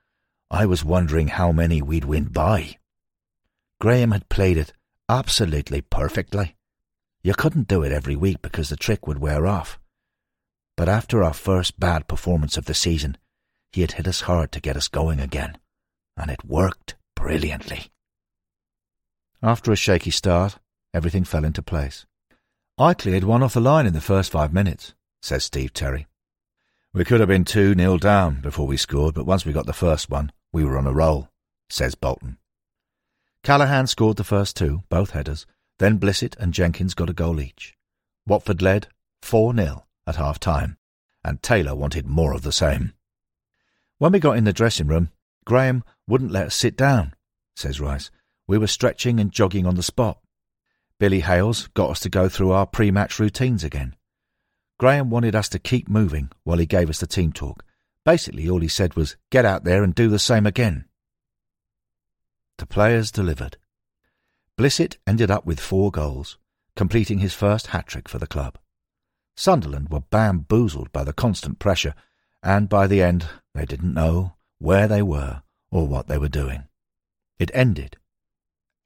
I 0.51 0.67
was 0.67 0.85
wondering 0.85 1.29
how 1.29 1.51
many 1.51 1.81
we'd 1.81 2.05
win 2.05 2.25
by. 2.25 2.77
Graham 3.83 4.11
had 4.11 4.29
played 4.29 4.55
it 4.55 4.71
absolutely 5.09 5.81
perfectly. 5.81 6.55
You 7.21 7.33
couldn't 7.33 7.67
do 7.67 7.83
it 7.83 7.91
every 7.91 8.15
week 8.15 8.41
because 8.41 8.69
the 8.69 8.77
trick 8.77 9.05
would 9.05 9.19
wear 9.19 9.45
off. 9.45 9.77
But 10.77 10.87
after 10.87 11.21
our 11.21 11.33
first 11.33 11.77
bad 11.81 12.07
performance 12.07 12.55
of 12.55 12.63
the 12.63 12.73
season, 12.73 13.17
he 13.73 13.81
had 13.81 13.91
hit 13.91 14.07
us 14.07 14.21
hard 14.21 14.53
to 14.53 14.61
get 14.61 14.77
us 14.77 14.87
going 14.87 15.19
again, 15.19 15.57
and 16.15 16.31
it 16.31 16.45
worked 16.45 16.95
brilliantly. 17.13 17.91
After 19.41 19.73
a 19.73 19.75
shaky 19.75 20.11
start, 20.11 20.59
everything 20.93 21.25
fell 21.25 21.43
into 21.43 21.61
place. 21.61 22.05
I 22.77 22.93
cleared 22.93 23.25
one 23.25 23.43
off 23.43 23.53
the 23.53 23.59
line 23.59 23.85
in 23.85 23.91
the 23.91 23.99
first 23.99 24.31
five 24.31 24.53
minutes, 24.53 24.93
says 25.21 25.43
Steve 25.43 25.73
Terry. 25.73 26.07
We 26.93 27.03
could 27.03 27.19
have 27.19 27.27
been 27.27 27.43
2 27.43 27.75
nil 27.75 27.97
down 27.97 28.39
before 28.39 28.65
we 28.65 28.77
scored, 28.77 29.13
but 29.13 29.25
once 29.25 29.45
we 29.45 29.51
got 29.51 29.65
the 29.65 29.73
first 29.73 30.09
one, 30.09 30.31
we 30.53 30.63
were 30.63 30.77
on 30.77 30.87
a 30.87 30.93
roll, 30.93 31.27
says 31.69 31.95
Bolton. 31.95 32.37
Callaghan 33.43 33.87
scored 33.87 34.15
the 34.15 34.23
first 34.23 34.55
two, 34.55 34.83
both 34.87 35.11
headers, 35.11 35.45
then 35.77 35.99
Blissett 35.99 36.37
and 36.37 36.53
Jenkins 36.53 36.93
got 36.93 37.09
a 37.09 37.13
goal 37.13 37.41
each. 37.41 37.75
Watford 38.25 38.61
led 38.61 38.87
4 39.21 39.53
0 39.53 39.85
at 40.07 40.15
half 40.15 40.39
time, 40.39 40.77
and 41.25 41.41
Taylor 41.41 41.75
wanted 41.75 42.07
more 42.07 42.33
of 42.33 42.43
the 42.43 42.53
same. 42.53 42.93
When 43.97 44.13
we 44.13 44.19
got 44.19 44.37
in 44.37 44.45
the 44.45 44.53
dressing 44.53 44.87
room, 44.87 45.09
Graham 45.45 45.83
wouldn't 46.07 46.31
let 46.31 46.47
us 46.47 46.55
sit 46.55 46.77
down, 46.77 47.13
says 47.55 47.81
Rice. 47.81 48.11
We 48.47 48.57
were 48.57 48.67
stretching 48.67 49.19
and 49.19 49.31
jogging 49.31 49.65
on 49.65 49.75
the 49.75 49.83
spot. 49.83 50.19
Billy 50.97 51.19
Hails 51.19 51.67
got 51.67 51.89
us 51.89 51.99
to 52.01 52.09
go 52.09 52.29
through 52.29 52.51
our 52.51 52.65
pre 52.65 52.91
match 52.91 53.19
routines 53.19 53.63
again. 53.63 53.95
Graham 54.79 55.09
wanted 55.09 55.35
us 55.35 55.49
to 55.49 55.59
keep 55.59 55.89
moving 55.89 56.29
while 56.45 56.57
he 56.57 56.65
gave 56.65 56.89
us 56.89 56.99
the 56.99 57.07
team 57.07 57.33
talk. 57.33 57.65
Basically, 58.05 58.49
all 58.49 58.61
he 58.61 58.67
said 58.69 58.95
was, 58.95 59.17
get 59.31 59.45
out 59.45 59.65
there 59.65 59.83
and 59.83 59.93
do 59.93 60.07
the 60.07 60.19
same 60.19 60.45
again. 60.45 60.85
The 62.63 62.67
players 62.67 63.11
delivered. 63.11 63.57
Blissett 64.57 64.95
ended 65.05 65.29
up 65.29 65.45
with 65.45 65.59
four 65.59 65.91
goals, 65.91 66.37
completing 66.77 67.19
his 67.19 67.33
first 67.33 67.67
hat-trick 67.67 68.07
for 68.07 68.19
the 68.19 68.25
club. 68.25 68.57
Sunderland 69.35 69.89
were 69.89 69.99
bamboozled 69.99 70.89
by 70.93 71.03
the 71.03 71.11
constant 71.11 71.59
pressure, 71.59 71.93
and 72.41 72.69
by 72.69 72.87
the 72.87 73.01
end 73.01 73.27
they 73.53 73.65
didn't 73.65 73.93
know 73.93 74.35
where 74.59 74.87
they 74.87 75.01
were 75.01 75.43
or 75.71 75.89
what 75.89 76.07
they 76.07 76.17
were 76.17 76.29
doing. 76.29 76.63
It 77.37 77.51
ended 77.53 77.97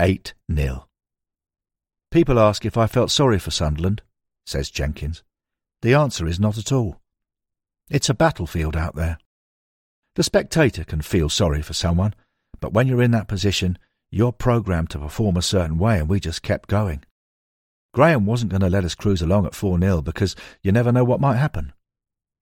8 0.02 0.34
0. 0.52 0.88
People 2.10 2.40
ask 2.40 2.66
if 2.66 2.78
I 2.78 2.88
felt 2.88 3.12
sorry 3.12 3.38
for 3.38 3.52
Sunderland, 3.52 4.02
says 4.48 4.72
Jenkins. 4.72 5.22
The 5.84 5.94
answer 5.94 6.26
is 6.26 6.40
not 6.40 6.58
at 6.58 6.72
all. 6.72 7.00
It's 7.92 8.10
a 8.10 8.16
battlefield 8.16 8.76
out 8.76 8.96
there. 8.96 9.20
The 10.16 10.24
spectator 10.24 10.84
can 10.84 11.04
feel 11.04 11.30
sorry 11.30 11.62
for 11.62 11.74
someone, 11.74 12.16
but 12.60 12.74
when 12.74 12.88
you're 12.88 13.02
in 13.02 13.12
that 13.12 13.28
position, 13.28 13.78
you're 14.10 14.32
programmed 14.32 14.89
to 14.91 15.00
perform 15.00 15.38
a 15.38 15.41
certain 15.41 15.78
way, 15.78 16.00
and 16.00 16.10
we 16.10 16.20
just 16.20 16.41
kept 16.41 16.70
going. 16.70 17.04
Graham 17.93 18.26
wasn't 18.26 18.52
going 18.52 18.62
to 18.62 18.70
let 18.70 18.86
us 18.86 18.96
cruise 18.96 19.22
along 19.22 19.46
at 19.46 19.56
4 19.56 19.80
0 19.80 20.02
because 20.02 20.36
you 20.62 20.72
never 20.72 20.91
know 20.91 21.04
what 21.04 21.22
might 21.22 21.38
happen. 21.38 21.74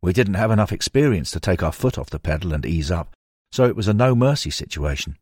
We 0.01 0.13
didn't 0.13 0.35
have 0.35 0.51
enough 0.51 0.71
experience 0.71 1.31
to 1.31 1.39
take 1.39 1.63
our 1.63 1.71
foot 1.71 1.97
off 1.97 2.09
the 2.09 2.19
pedal 2.19 2.53
and 2.53 2.65
ease 2.65 2.91
up, 2.91 3.15
so 3.51 3.65
it 3.65 3.75
was 3.75 3.87
a 3.87 3.93
no 3.93 4.15
mercy 4.15 4.49
situation. 4.49 5.17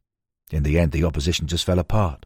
In 0.51 0.63
the 0.63 0.77
end, 0.77 0.91
the 0.91 1.03
opposition 1.03 1.47
just 1.47 1.65
fell 1.65 1.79
apart. 1.79 2.25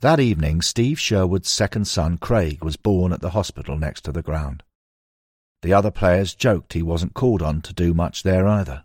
That 0.00 0.20
evening, 0.20 0.62
Steve 0.62 1.00
Sherwood's 1.00 1.50
second 1.50 1.86
son, 1.86 2.18
Craig, 2.18 2.62
was 2.62 2.76
born 2.76 3.12
at 3.12 3.20
the 3.20 3.30
hospital 3.30 3.78
next 3.78 4.02
to 4.02 4.12
the 4.12 4.22
ground. 4.22 4.62
The 5.62 5.72
other 5.72 5.90
players 5.90 6.34
joked 6.34 6.74
he 6.74 6.82
wasn't 6.82 7.14
called 7.14 7.42
on 7.42 7.62
to 7.62 7.72
do 7.72 7.94
much 7.94 8.22
there 8.22 8.46
either. 8.46 8.84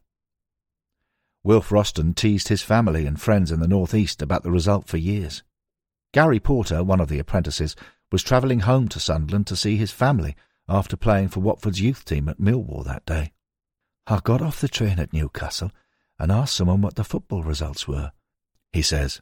Wilf 1.44 1.70
Rostron 1.70 2.16
teased 2.16 2.50
his 2.50 2.62
family 2.62 3.06
and 3.06 3.20
friends 3.20 3.52
in 3.52 3.60
the 3.60 3.68
North 3.68 3.94
East 3.94 4.22
about 4.22 4.44
the 4.44 4.52
result 4.52 4.88
for 4.88 4.98
years. 4.98 5.44
Gary 6.14 6.40
Porter, 6.40 6.84
one 6.84 7.00
of 7.00 7.10
the 7.10 7.20
apprentices, 7.20 7.76
was 8.12 8.22
travelling 8.22 8.62
home 8.62 8.88
to 8.90 9.00
Sunderland 9.00 9.48
to 9.48 9.56
see 9.56 9.78
his 9.78 9.92
family 9.92 10.36
after 10.68 10.96
playing 10.96 11.30
for 11.30 11.40
Watford's 11.40 11.82
youth 11.82 12.06
team 12.06 12.30
at 12.30 12.40
Millwall 12.40 12.86
that 12.86 13.06
day. 13.06 13.32
I 14.08 14.20
got 14.24 14.42
off 14.42 14.62
the 14.62 14.68
train 14.68 15.00
at 15.00 15.14
Newcastle 15.14 15.72
and 16.20 16.32
asked 16.32 16.56
someone 16.56 16.82
what 16.82 16.96
the 16.96 17.04
football 17.04 17.44
results 17.44 17.88
were. 17.88 18.12
He 18.72 18.82
says, 18.82 19.22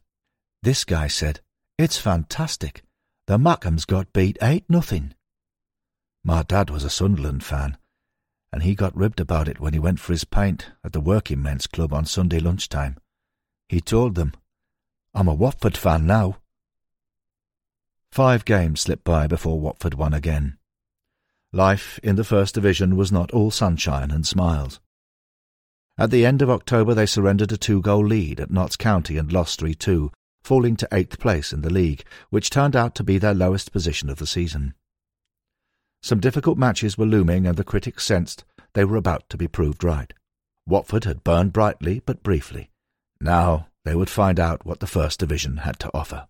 This 0.62 0.84
guy 0.84 1.08
said, 1.08 1.42
it's 1.80 1.98
fantastic. 1.98 2.84
The 3.28 3.38
Mackems 3.38 3.88
got 3.88 4.12
beat 4.12 4.38
8 4.42 4.66
nothing. 4.68 5.14
My 6.26 6.44
dad 6.44 6.70
was 6.70 6.84
a 6.84 6.90
Sunderland 6.90 7.44
fan, 7.44 7.78
and 8.52 8.64
he 8.64 8.76
got 8.76 8.96
ribbed 8.96 9.20
about 9.20 9.48
it 9.48 9.60
when 9.60 9.74
he 9.74 9.80
went 9.80 10.00
for 10.00 10.14
his 10.14 10.24
pint 10.24 10.72
at 10.84 10.94
the 10.94 11.00
Working 11.00 11.42
Men's 11.42 11.68
Club 11.68 11.94
on 11.94 12.06
Sunday 12.06 12.40
lunchtime. 12.40 12.98
He 13.68 13.82
told 13.82 14.16
them, 14.16 14.34
I'm 15.14 15.28
a 15.28 15.34
Watford 15.34 15.78
fan 15.78 16.06
now. 16.06 16.38
Five 18.12 18.46
games 18.46 18.82
slipped 18.82 19.04
by 19.04 19.28
before 19.28 19.60
Watford 19.60 19.94
won 19.94 20.14
again. 20.14 20.58
Life 21.52 22.00
in 22.04 22.16
the 22.16 22.24
First 22.24 22.56
Division 22.56 22.96
was 22.96 23.12
not 23.12 23.32
all 23.32 23.52
sunshine 23.52 24.12
and 24.12 24.26
smiles. 24.26 24.80
At 25.98 26.12
the 26.12 26.26
end 26.26 26.42
of 26.42 26.50
October 26.50 26.94
they 26.94 27.06
surrendered 27.06 27.52
a 27.52 27.58
two-goal 27.58 28.06
lead 28.06 28.40
at 28.40 28.52
Notts 28.52 28.78
County 28.78 29.18
and 29.18 29.32
lost 29.32 29.60
3-2 29.60 30.12
falling 30.44 30.76
to 30.76 30.88
eighth 30.92 31.20
place 31.20 31.54
in 31.54 31.62
the 31.62 31.70
league, 31.70 32.04
which 32.30 32.50
turned 32.50 32.76
out 32.76 32.96
to 32.96 33.04
be 33.04 33.18
their 33.18 33.34
lowest 33.34 33.72
position 33.72 34.10
of 34.10 34.18
the 34.18 34.26
season. 34.26 34.74
Some 36.02 36.20
difficult 36.20 36.58
matches 36.58 36.98
were 36.98 37.06
looming, 37.06 37.46
and 37.46 37.58
the 37.58 37.64
critics 37.64 38.06
sensed 38.06 38.46
they 38.74 38.86
were 38.86 38.98
about 38.98 39.30
to 39.30 39.38
be 39.38 39.48
proved 39.48 39.84
right. 39.84 40.14
Watford 40.66 41.04
had 41.04 41.24
burned 41.24 41.54
brightly 41.54 42.02
but 42.06 42.24
briefly. 42.24 42.70
Now 43.20 43.68
they 43.84 43.96
would 43.96 44.10
find 44.10 44.40
out 44.40 44.66
what 44.66 44.80
the 44.80 44.88
First 44.88 45.20
Division 45.20 45.58
had 45.58 45.80
to 45.80 45.92
offer. 45.94 46.28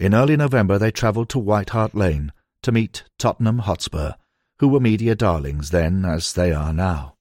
In 0.00 0.14
early 0.14 0.36
November 0.36 0.78
they 0.78 0.90
travelled 0.90 1.28
to 1.30 1.38
White 1.38 1.70
Hart 1.70 1.94
Lane 1.94 2.32
to 2.62 2.72
meet 2.72 3.04
Tottenham 3.18 3.60
Hotspur, 3.60 4.12
who 4.58 4.68
were 4.68 4.80
media 4.80 5.14
darlings 5.14 5.70
then 5.70 6.04
as 6.04 6.32
they 6.32 6.52
are 6.52 6.72
now. 6.72 7.16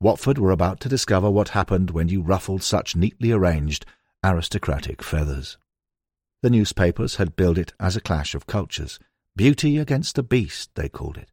Watford 0.00 0.38
were 0.38 0.50
about 0.50 0.80
to 0.80 0.88
discover 0.88 1.30
what 1.30 1.50
happened 1.50 1.90
when 1.90 2.08
you 2.08 2.22
ruffled 2.22 2.62
such 2.62 2.96
neatly 2.96 3.30
arranged 3.32 3.86
aristocratic 4.24 5.02
feathers. 5.02 5.58
The 6.42 6.50
newspapers 6.50 7.16
had 7.16 7.36
billed 7.36 7.58
it 7.58 7.72
as 7.78 7.96
a 7.96 8.00
clash 8.00 8.34
of 8.34 8.46
cultures. 8.46 8.98
Beauty 9.34 9.78
against 9.78 10.18
a 10.18 10.22
beast, 10.22 10.70
they 10.74 10.88
called 10.88 11.16
it. 11.16 11.30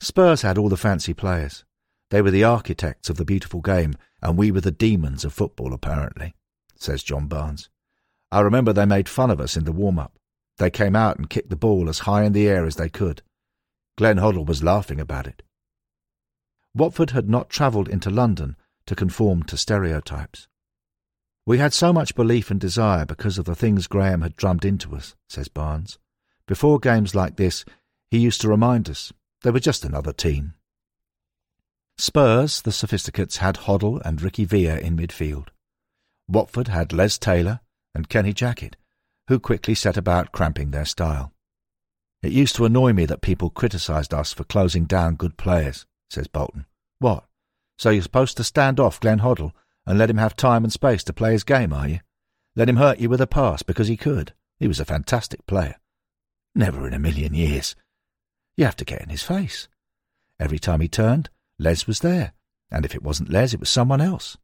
Spurs 0.00 0.42
had 0.42 0.58
all 0.58 0.68
the 0.68 0.76
fancy 0.76 1.14
players. 1.14 1.64
They 2.10 2.20
were 2.20 2.30
the 2.30 2.44
architects 2.44 3.08
of 3.08 3.16
the 3.16 3.24
beautiful 3.24 3.60
game, 3.60 3.94
and 4.20 4.36
we 4.36 4.50
were 4.50 4.60
the 4.60 4.70
demons 4.70 5.24
of 5.24 5.32
football, 5.32 5.72
apparently, 5.72 6.34
says 6.76 7.02
John 7.02 7.26
Barnes. 7.26 7.70
I 8.32 8.40
remember 8.40 8.72
they 8.72 8.84
made 8.84 9.08
fun 9.08 9.30
of 9.30 9.40
us 9.40 9.56
in 9.56 9.64
the 9.64 9.72
warm 9.72 9.98
up. 9.98 10.18
They 10.58 10.70
came 10.70 10.96
out 10.96 11.16
and 11.16 11.30
kicked 11.30 11.50
the 11.50 11.56
ball 11.56 11.88
as 11.88 12.00
high 12.00 12.24
in 12.24 12.32
the 12.32 12.48
air 12.48 12.64
as 12.64 12.76
they 12.76 12.88
could. 12.88 13.22
Glenn 13.96 14.18
Hoddle 14.18 14.46
was 14.46 14.64
laughing 14.64 15.00
about 15.00 15.26
it. 15.26 15.42
Watford 16.74 17.10
had 17.10 17.28
not 17.28 17.48
travelled 17.48 17.88
into 17.88 18.10
London 18.10 18.56
to 18.86 18.96
conform 18.96 19.44
to 19.44 19.56
stereotypes. 19.56 20.48
We 21.46 21.58
had 21.58 21.72
so 21.72 21.92
much 21.92 22.16
belief 22.16 22.50
and 22.50 22.60
desire 22.60 23.06
because 23.06 23.38
of 23.38 23.44
the 23.44 23.54
things 23.54 23.86
Graham 23.86 24.22
had 24.22 24.34
drummed 24.34 24.64
into 24.64 24.96
us, 24.96 25.14
says 25.28 25.46
Barnes. 25.48 25.98
Before 26.46 26.78
games 26.78 27.14
like 27.14 27.36
this, 27.36 27.64
he 28.10 28.18
used 28.18 28.40
to 28.42 28.48
remind 28.48 28.90
us 28.90 29.12
they 29.42 29.50
were 29.50 29.60
just 29.60 29.84
another 29.84 30.12
team. 30.12 30.54
Spurs, 31.96 32.62
the 32.62 32.72
Sophisticates, 32.72 33.38
had 33.38 33.56
Hoddle 33.56 34.00
and 34.04 34.20
Ricky 34.20 34.44
Villa 34.44 34.78
in 34.78 34.96
midfield. 34.96 35.48
Watford 36.28 36.68
had 36.68 36.92
Les 36.92 37.18
Taylor 37.18 37.60
and 37.94 38.08
Kenny 38.08 38.32
Jackett, 38.32 38.76
who 39.28 39.38
quickly 39.38 39.74
set 39.74 39.96
about 39.96 40.32
cramping 40.32 40.70
their 40.70 40.84
style. 40.84 41.32
It 42.22 42.32
used 42.32 42.56
to 42.56 42.64
annoy 42.64 42.92
me 42.92 43.06
that 43.06 43.20
people 43.20 43.50
criticised 43.50 44.12
us 44.12 44.32
for 44.32 44.44
closing 44.44 44.84
down 44.84 45.16
good 45.16 45.36
players, 45.36 45.86
says 46.10 46.26
Bolton. 46.26 46.66
What? 46.98 47.24
So 47.78 47.90
you're 47.90 48.02
supposed 48.02 48.36
to 48.38 48.44
stand 48.44 48.80
off 48.80 49.00
Glenn 49.00 49.20
Hoddle 49.20 49.52
and 49.86 49.98
let 49.98 50.10
him 50.10 50.18
have 50.18 50.36
time 50.36 50.64
and 50.64 50.72
space 50.72 51.04
to 51.04 51.12
play 51.12 51.32
his 51.32 51.44
game, 51.44 51.72
are 51.72 51.88
you? 51.88 52.00
Let 52.56 52.68
him 52.68 52.76
hurt 52.76 52.98
you 52.98 53.08
with 53.08 53.20
a 53.20 53.26
pass 53.26 53.62
because 53.62 53.88
he 53.88 53.96
could. 53.96 54.32
He 54.58 54.68
was 54.68 54.80
a 54.80 54.84
fantastic 54.84 55.46
player. 55.46 55.76
Never 56.54 56.86
in 56.86 56.94
a 56.94 56.98
million 56.98 57.34
years. 57.34 57.74
You 58.56 58.64
have 58.64 58.76
to 58.76 58.84
get 58.84 59.02
in 59.02 59.08
his 59.08 59.22
face. 59.22 59.68
Every 60.38 60.58
time 60.58 60.80
he 60.80 60.88
turned, 60.88 61.30
Les 61.58 61.86
was 61.86 62.00
there, 62.00 62.32
and 62.70 62.84
if 62.84 62.94
it 62.94 63.02
wasn't 63.02 63.30
Les, 63.30 63.52
it 63.54 63.60
was 63.60 63.68
someone 63.68 64.00
else. 64.00 64.36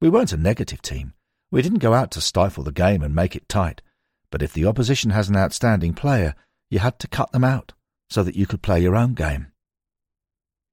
We 0.00 0.08
weren't 0.08 0.32
a 0.32 0.36
negative 0.36 0.82
team. 0.82 1.14
We 1.50 1.62
didn't 1.62 1.78
go 1.78 1.94
out 1.94 2.10
to 2.12 2.20
stifle 2.20 2.62
the 2.62 2.72
game 2.72 3.02
and 3.02 3.14
make 3.14 3.34
it 3.34 3.48
tight, 3.48 3.82
but 4.30 4.42
if 4.42 4.52
the 4.52 4.66
opposition 4.66 5.10
has 5.10 5.28
an 5.28 5.36
outstanding 5.36 5.94
player, 5.94 6.34
you 6.70 6.78
had 6.78 6.98
to 7.00 7.08
cut 7.08 7.32
them 7.32 7.44
out 7.44 7.72
so 8.10 8.22
that 8.22 8.36
you 8.36 8.46
could 8.46 8.62
play 8.62 8.80
your 8.80 8.94
own 8.94 9.14
game. 9.14 9.48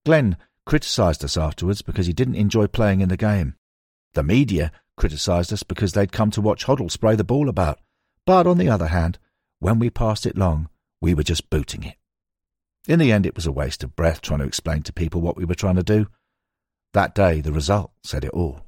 Glenn 0.05 0.37
criticised 0.65 1.23
us 1.23 1.37
afterwards 1.37 1.81
because 1.81 2.07
he 2.07 2.13
didn't 2.13 2.35
enjoy 2.35 2.67
playing 2.67 3.01
in 3.01 3.09
the 3.09 3.17
game. 3.17 3.55
The 4.13 4.23
media 4.23 4.71
criticised 4.97 5.51
us 5.51 5.63
because 5.63 5.93
they'd 5.93 6.11
come 6.11 6.31
to 6.31 6.41
watch 6.41 6.65
Hoddle 6.65 6.91
spray 6.91 7.15
the 7.15 7.23
ball 7.23 7.49
about, 7.49 7.79
but 8.25 8.45
on 8.45 8.57
the 8.57 8.69
other 8.69 8.87
hand, 8.87 9.17
when 9.59 9.79
we 9.79 9.89
passed 9.89 10.25
it 10.25 10.37
long, 10.37 10.69
we 11.05 11.13
were 11.13 11.21
just 11.21 11.51
booting 11.51 11.83
it. 11.83 11.97
In 12.87 12.97
the 12.97 13.11
end, 13.11 13.27
it 13.27 13.35
was 13.35 13.45
a 13.45 13.51
waste 13.51 13.83
of 13.83 13.95
breath 13.95 14.21
trying 14.21 14.39
to 14.39 14.47
explain 14.47 14.81
to 14.81 14.91
people 14.91 15.21
what 15.21 15.37
we 15.37 15.45
were 15.45 15.53
trying 15.53 15.75
to 15.75 15.83
do. 15.83 16.07
That 16.93 17.13
day, 17.13 17.41
the 17.41 17.51
result 17.51 17.91
said 18.03 18.25
it 18.25 18.31
all. 18.31 18.65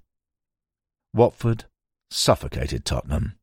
Watford 1.15 1.65
suffocated 2.11 2.85
Tottenham. 2.85 3.39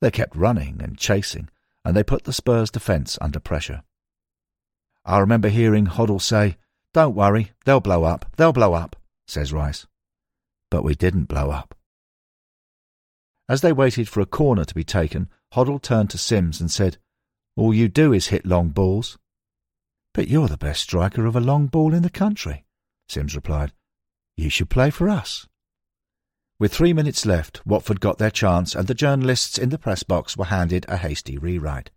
They 0.00 0.10
kept 0.10 0.34
running 0.34 0.80
and 0.82 0.98
chasing, 0.98 1.50
and 1.84 1.96
they 1.96 2.02
put 2.02 2.24
the 2.24 2.32
Spurs' 2.32 2.68
defence 2.68 3.16
under 3.20 3.38
pressure. 3.38 3.84
I 5.04 5.20
remember 5.20 5.48
hearing 5.48 5.86
Hoddle 5.86 6.20
say, 6.20 6.56
Don't 6.92 7.14
worry, 7.14 7.52
they'll 7.64 7.78
blow 7.78 8.02
up, 8.02 8.26
they'll 8.38 8.52
blow 8.52 8.74
up, 8.74 8.96
says 9.24 9.52
Rice. 9.52 9.86
But 10.68 10.82
we 10.82 10.96
didn't 10.96 11.26
blow 11.26 11.52
up. 11.52 11.76
As 13.48 13.60
they 13.60 13.72
waited 13.72 14.08
for 14.08 14.18
a 14.18 14.26
corner 14.26 14.64
to 14.64 14.74
be 14.74 14.82
taken, 14.82 15.28
Hoddle 15.54 15.80
turned 15.80 16.10
to 16.10 16.18
Sims 16.18 16.60
and 16.60 16.72
said, 16.72 16.98
All 17.56 17.74
you 17.74 17.88
do 17.88 18.12
is 18.12 18.28
hit 18.28 18.46
long 18.46 18.70
balls. 18.70 19.18
But 20.14 20.28
you're 20.28 20.48
the 20.48 20.56
best 20.56 20.82
striker 20.82 21.26
of 21.26 21.36
a 21.36 21.40
long 21.40 21.66
ball 21.66 21.94
in 21.94 22.02
the 22.02 22.10
country, 22.10 22.64
Sims 23.08 23.34
replied. 23.34 23.72
You 24.36 24.48
should 24.48 24.70
play 24.70 24.90
for 24.90 25.08
us. 25.08 25.46
With 26.58 26.72
three 26.72 26.92
minutes 26.92 27.26
left, 27.26 27.66
Watford 27.66 28.00
got 28.00 28.18
their 28.18 28.30
chance, 28.30 28.74
and 28.74 28.86
the 28.86 28.94
journalists 28.94 29.58
in 29.58 29.70
the 29.70 29.78
press 29.78 30.02
box 30.02 30.36
were 30.36 30.46
handed 30.46 30.86
a 30.88 30.96
hasty 30.96 31.36
rewrite. 31.36 31.90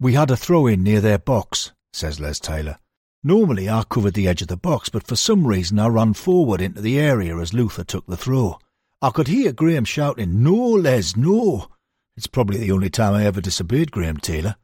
We 0.00 0.14
had 0.14 0.30
a 0.30 0.36
throw 0.36 0.66
in 0.66 0.82
near 0.82 1.00
their 1.00 1.18
box, 1.18 1.72
says 1.92 2.18
Les 2.18 2.40
Taylor. 2.40 2.78
Normally 3.22 3.68
I 3.68 3.82
covered 3.88 4.14
the 4.14 4.28
edge 4.28 4.42
of 4.42 4.48
the 4.48 4.56
box, 4.56 4.88
but 4.88 5.06
for 5.06 5.16
some 5.16 5.46
reason 5.46 5.78
I 5.78 5.88
ran 5.88 6.14
forward 6.14 6.60
into 6.60 6.80
the 6.80 6.98
area 6.98 7.36
as 7.38 7.54
Luther 7.54 7.84
took 7.84 8.06
the 8.06 8.16
throw. 8.16 8.58
I 9.02 9.10
could 9.10 9.28
hear 9.28 9.52
Graham 9.52 9.84
shouting, 9.84 10.42
No, 10.42 10.54
Les, 10.54 11.16
no! 11.16 11.68
It's 12.16 12.26
probably 12.26 12.58
the 12.58 12.72
only 12.72 12.88
time 12.88 13.14
I 13.14 13.26
ever 13.26 13.40
disobeyed 13.40 13.90
Graham 13.90 14.16
Taylor. 14.16 14.56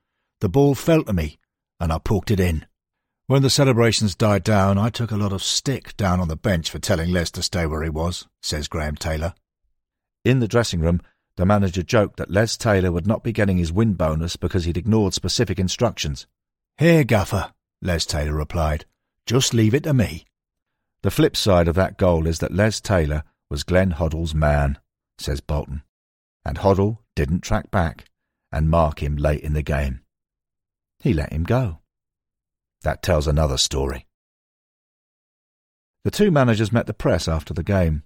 The 0.43 0.49
ball 0.49 0.75
fell 0.75 1.05
to 1.05 1.13
me, 1.13 1.39
and 1.79 1.93
I 1.93 1.99
poked 1.99 2.33
it 2.33 2.41
in. 2.41 2.67
When 3.29 3.43
the 3.43 3.49
celebrations 3.49 4.17
died 4.17 4.43
down, 4.43 4.77
I 4.77 4.91
took 4.91 5.13
a 5.13 5.17
lot 5.17 5.33
of 5.33 5.41
stick 5.41 5.97
down 5.97 6.19
on 6.19 6.27
the 6.27 6.35
bench 6.35 6.69
for 6.69 6.81
telling 6.81 7.13
Les 7.13 7.31
to 7.31 7.45
stay 7.45 7.65
where 7.65 7.85
he 7.85 7.89
was, 7.89 8.27
says 8.43 8.67
Graham 8.67 8.97
Taylor. 8.97 9.35
In 10.25 10.41
the 10.41 10.49
dressing 10.49 10.81
room, 10.81 11.01
the 11.37 11.47
manager 11.47 11.85
joked 11.85 12.17
that 12.17 12.33
Les 12.33 12.57
Taylor 12.57 12.91
would 12.91 13.07
not 13.07 13.23
be 13.23 13.31
getting 13.31 13.57
his 13.57 13.73
win 13.73 13.95
bonus 13.95 14.35
because 14.35 14.65
he'd 14.65 14.77
ignored 14.77 15.15
specific 15.15 15.61
instructions. 15.61 16.27
Here, 16.77 17.05
Gaffer, 17.05 17.53
Les 17.81 18.05
Taylor 18.05 18.35
replied. 18.35 18.85
Just 19.27 19.55
leave 19.55 19.75
it 19.75 19.85
to 19.85 19.95
me. 19.95 20.25
The 21.03 21.13
flip 21.13 21.37
side 21.37 21.69
of 21.69 21.77
that 21.77 21.99
goal 21.99 22.27
is 22.27 22.41
that 22.41 22.53
Les 22.53 22.81
Taylor 22.81 23.23
was 23.49 23.63
Glenn 23.63 23.93
Hoddle's 23.93 24.35
man, 24.35 24.81
says 25.19 25.41
Bolton. 25.41 25.85
And 26.45 26.59
Hoddle 26.59 26.99
didn't 27.15 27.43
track 27.43 27.71
back 27.71 28.07
and 28.51 28.69
mark 28.69 29.01
him 29.01 29.15
late 29.15 29.43
in 29.43 29.53
the 29.53 29.63
game. 29.63 30.01
He 31.03 31.13
let 31.13 31.33
him 31.33 31.43
go. 31.43 31.81
That 32.83 33.03
tells 33.03 33.27
another 33.27 33.59
story. 33.59 34.07
The 36.05 36.13
two 36.13 36.31
managers 36.31 36.73
met 36.73 36.87
the 36.87 36.95
press 36.95 37.27
after 37.27 37.53
the 37.53 37.65
game. 37.65 38.05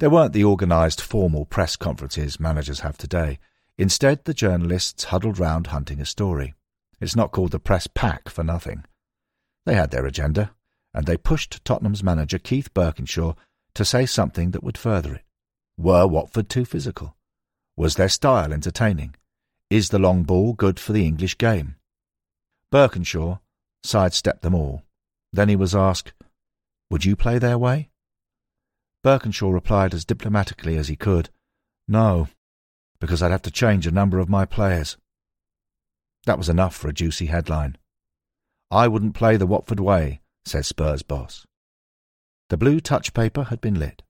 There 0.00 0.10
weren't 0.10 0.32
the 0.32 0.44
organised 0.44 1.00
formal 1.00 1.44
press 1.44 1.76
conferences 1.76 2.40
managers 2.40 2.80
have 2.80 2.98
today. 2.98 3.38
Instead, 3.78 4.24
the 4.24 4.34
journalists 4.34 5.04
huddled 5.04 5.38
round 5.38 5.68
hunting 5.68 6.00
a 6.00 6.04
story. 6.04 6.54
It's 7.00 7.14
not 7.14 7.30
called 7.30 7.52
the 7.52 7.60
press 7.60 7.86
pack 7.86 8.28
for 8.28 8.42
nothing. 8.42 8.84
They 9.64 9.74
had 9.74 9.92
their 9.92 10.06
agenda, 10.06 10.50
and 10.92 11.06
they 11.06 11.16
pushed 11.16 11.64
Tottenham's 11.64 12.02
manager 12.02 12.40
Keith 12.40 12.74
Burkinshaw 12.74 13.36
to 13.74 13.84
say 13.84 14.04
something 14.04 14.50
that 14.50 14.64
would 14.64 14.76
further 14.76 15.14
it. 15.14 15.22
Were 15.78 16.08
Watford 16.08 16.48
too 16.48 16.64
physical? 16.64 17.16
Was 17.76 17.94
their 17.94 18.08
style 18.08 18.52
entertaining? 18.52 19.14
Is 19.70 19.90
the 19.90 20.00
long 20.00 20.24
ball 20.24 20.54
good 20.54 20.80
for 20.80 20.92
the 20.92 21.06
English 21.06 21.38
game? 21.38 21.76
Burkinshaw 22.72 23.38
sidestepped 23.84 24.40
them 24.40 24.54
all. 24.54 24.82
Then 25.30 25.50
he 25.50 25.56
was 25.56 25.74
asked, 25.74 26.14
Would 26.90 27.04
you 27.04 27.16
play 27.16 27.38
their 27.38 27.58
way? 27.58 27.90
Burkinshaw 29.04 29.52
replied 29.52 29.92
as 29.92 30.06
diplomatically 30.06 30.78
as 30.78 30.88
he 30.88 30.96
could, 30.96 31.28
No, 31.86 32.28
because 32.98 33.22
I'd 33.22 33.30
have 33.30 33.42
to 33.42 33.50
change 33.50 33.86
a 33.86 33.90
number 33.90 34.18
of 34.18 34.28
my 34.28 34.46
players. 34.46 34.96
That 36.24 36.38
was 36.38 36.48
enough 36.48 36.74
for 36.74 36.88
a 36.88 36.94
juicy 36.94 37.26
headline. 37.26 37.76
I 38.70 38.88
wouldn't 38.88 39.14
play 39.14 39.36
the 39.36 39.46
Watford 39.46 39.80
way, 39.80 40.20
says 40.46 40.66
Spurs 40.66 41.02
boss. 41.02 41.44
The 42.48 42.56
blue 42.56 42.80
touch 42.80 43.12
paper 43.12 43.44
had 43.44 43.60
been 43.60 43.78
lit. 43.78 44.02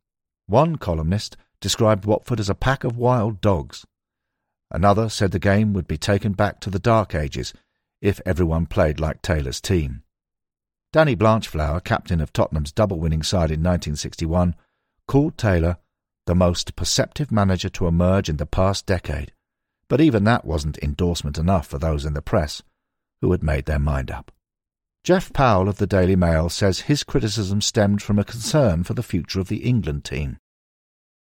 One 0.46 0.76
columnist 0.76 1.36
described 1.60 2.04
Watford 2.04 2.38
as 2.38 2.50
a 2.50 2.54
pack 2.54 2.84
of 2.84 2.96
wild 2.96 3.40
dogs. 3.40 3.84
Another 4.70 5.08
said 5.08 5.32
the 5.32 5.38
game 5.38 5.72
would 5.72 5.88
be 5.88 5.98
taken 5.98 6.32
back 6.32 6.60
to 6.60 6.70
the 6.70 6.78
Dark 6.78 7.14
Ages 7.14 7.52
if 8.02 8.20
everyone 8.26 8.66
played 8.66 9.00
like 9.00 9.22
Taylor's 9.22 9.60
team. 9.60 10.02
Danny 10.92 11.14
Blanchflower, 11.14 11.80
captain 11.80 12.20
of 12.20 12.32
Tottenham's 12.32 12.72
double 12.72 12.98
winning 12.98 13.22
side 13.22 13.50
in 13.50 13.60
1961, 13.60 14.54
called 15.06 15.38
Taylor 15.38 15.78
the 16.26 16.34
most 16.34 16.76
perceptive 16.76 17.32
manager 17.32 17.68
to 17.70 17.86
emerge 17.86 18.28
in 18.28 18.36
the 18.36 18.46
past 18.46 18.86
decade, 18.86 19.32
but 19.88 20.00
even 20.00 20.24
that 20.24 20.44
wasn't 20.44 20.78
endorsement 20.78 21.38
enough 21.38 21.66
for 21.66 21.78
those 21.78 22.04
in 22.04 22.12
the 22.12 22.20
press 22.20 22.62
who 23.20 23.30
had 23.30 23.42
made 23.42 23.66
their 23.66 23.78
mind 23.78 24.10
up. 24.10 24.32
Jeff 25.04 25.32
Powell 25.32 25.68
of 25.68 25.78
the 25.78 25.86
Daily 25.86 26.14
Mail 26.14 26.48
says 26.48 26.80
his 26.80 27.02
criticism 27.02 27.60
stemmed 27.60 28.02
from 28.02 28.18
a 28.18 28.24
concern 28.24 28.84
for 28.84 28.94
the 28.94 29.02
future 29.02 29.40
of 29.40 29.48
the 29.48 29.64
England 29.64 30.04
team. 30.04 30.38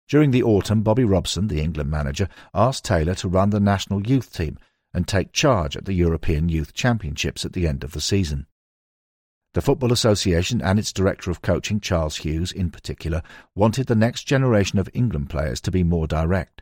During 0.07 0.31
the 0.31 0.43
autumn, 0.43 0.81
Bobby 0.81 1.03
Robson, 1.03 1.47
the 1.47 1.61
England 1.61 1.89
manager, 1.89 2.29
asked 2.53 2.85
Taylor 2.85 3.15
to 3.15 3.27
run 3.27 3.49
the 3.49 3.59
national 3.59 4.07
youth 4.07 4.31
team 4.31 4.57
and 4.95 5.07
take 5.07 5.33
charge 5.33 5.75
at 5.75 5.83
the 5.83 5.93
European 5.93 6.47
Youth 6.47 6.73
Championships 6.73 7.43
at 7.43 7.51
the 7.51 7.67
end 7.67 7.83
of 7.83 7.91
the 7.91 7.99
season. 7.99 8.47
The 9.53 9.61
Football 9.61 9.91
Association 9.91 10.61
and 10.61 10.79
its 10.79 10.93
director 10.93 11.29
of 11.29 11.41
coaching, 11.41 11.81
Charles 11.81 12.17
Hughes, 12.17 12.53
in 12.53 12.71
particular, 12.71 13.21
wanted 13.53 13.87
the 13.87 13.95
next 13.95 14.23
generation 14.23 14.79
of 14.79 14.89
England 14.93 15.29
players 15.29 15.59
to 15.61 15.71
be 15.71 15.83
more 15.83 16.07
direct. 16.07 16.61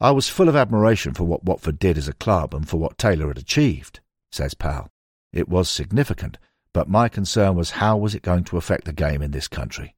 I 0.00 0.10
was 0.10 0.28
full 0.28 0.48
of 0.48 0.56
admiration 0.56 1.14
for 1.14 1.22
what 1.22 1.44
Watford 1.44 1.78
did 1.78 1.96
as 1.96 2.08
a 2.08 2.12
club 2.12 2.54
and 2.54 2.68
for 2.68 2.78
what 2.78 2.98
Taylor 2.98 3.28
had 3.28 3.38
achieved, 3.38 4.00
says 4.32 4.54
Powell. 4.54 4.90
It 5.32 5.48
was 5.48 5.70
significant, 5.70 6.38
but 6.72 6.88
my 6.88 7.08
concern 7.08 7.54
was 7.54 7.70
how 7.70 7.96
was 7.96 8.16
it 8.16 8.22
going 8.22 8.42
to 8.44 8.56
affect 8.56 8.84
the 8.84 8.92
game 8.92 9.22
in 9.22 9.30
this 9.30 9.46
country. 9.46 9.94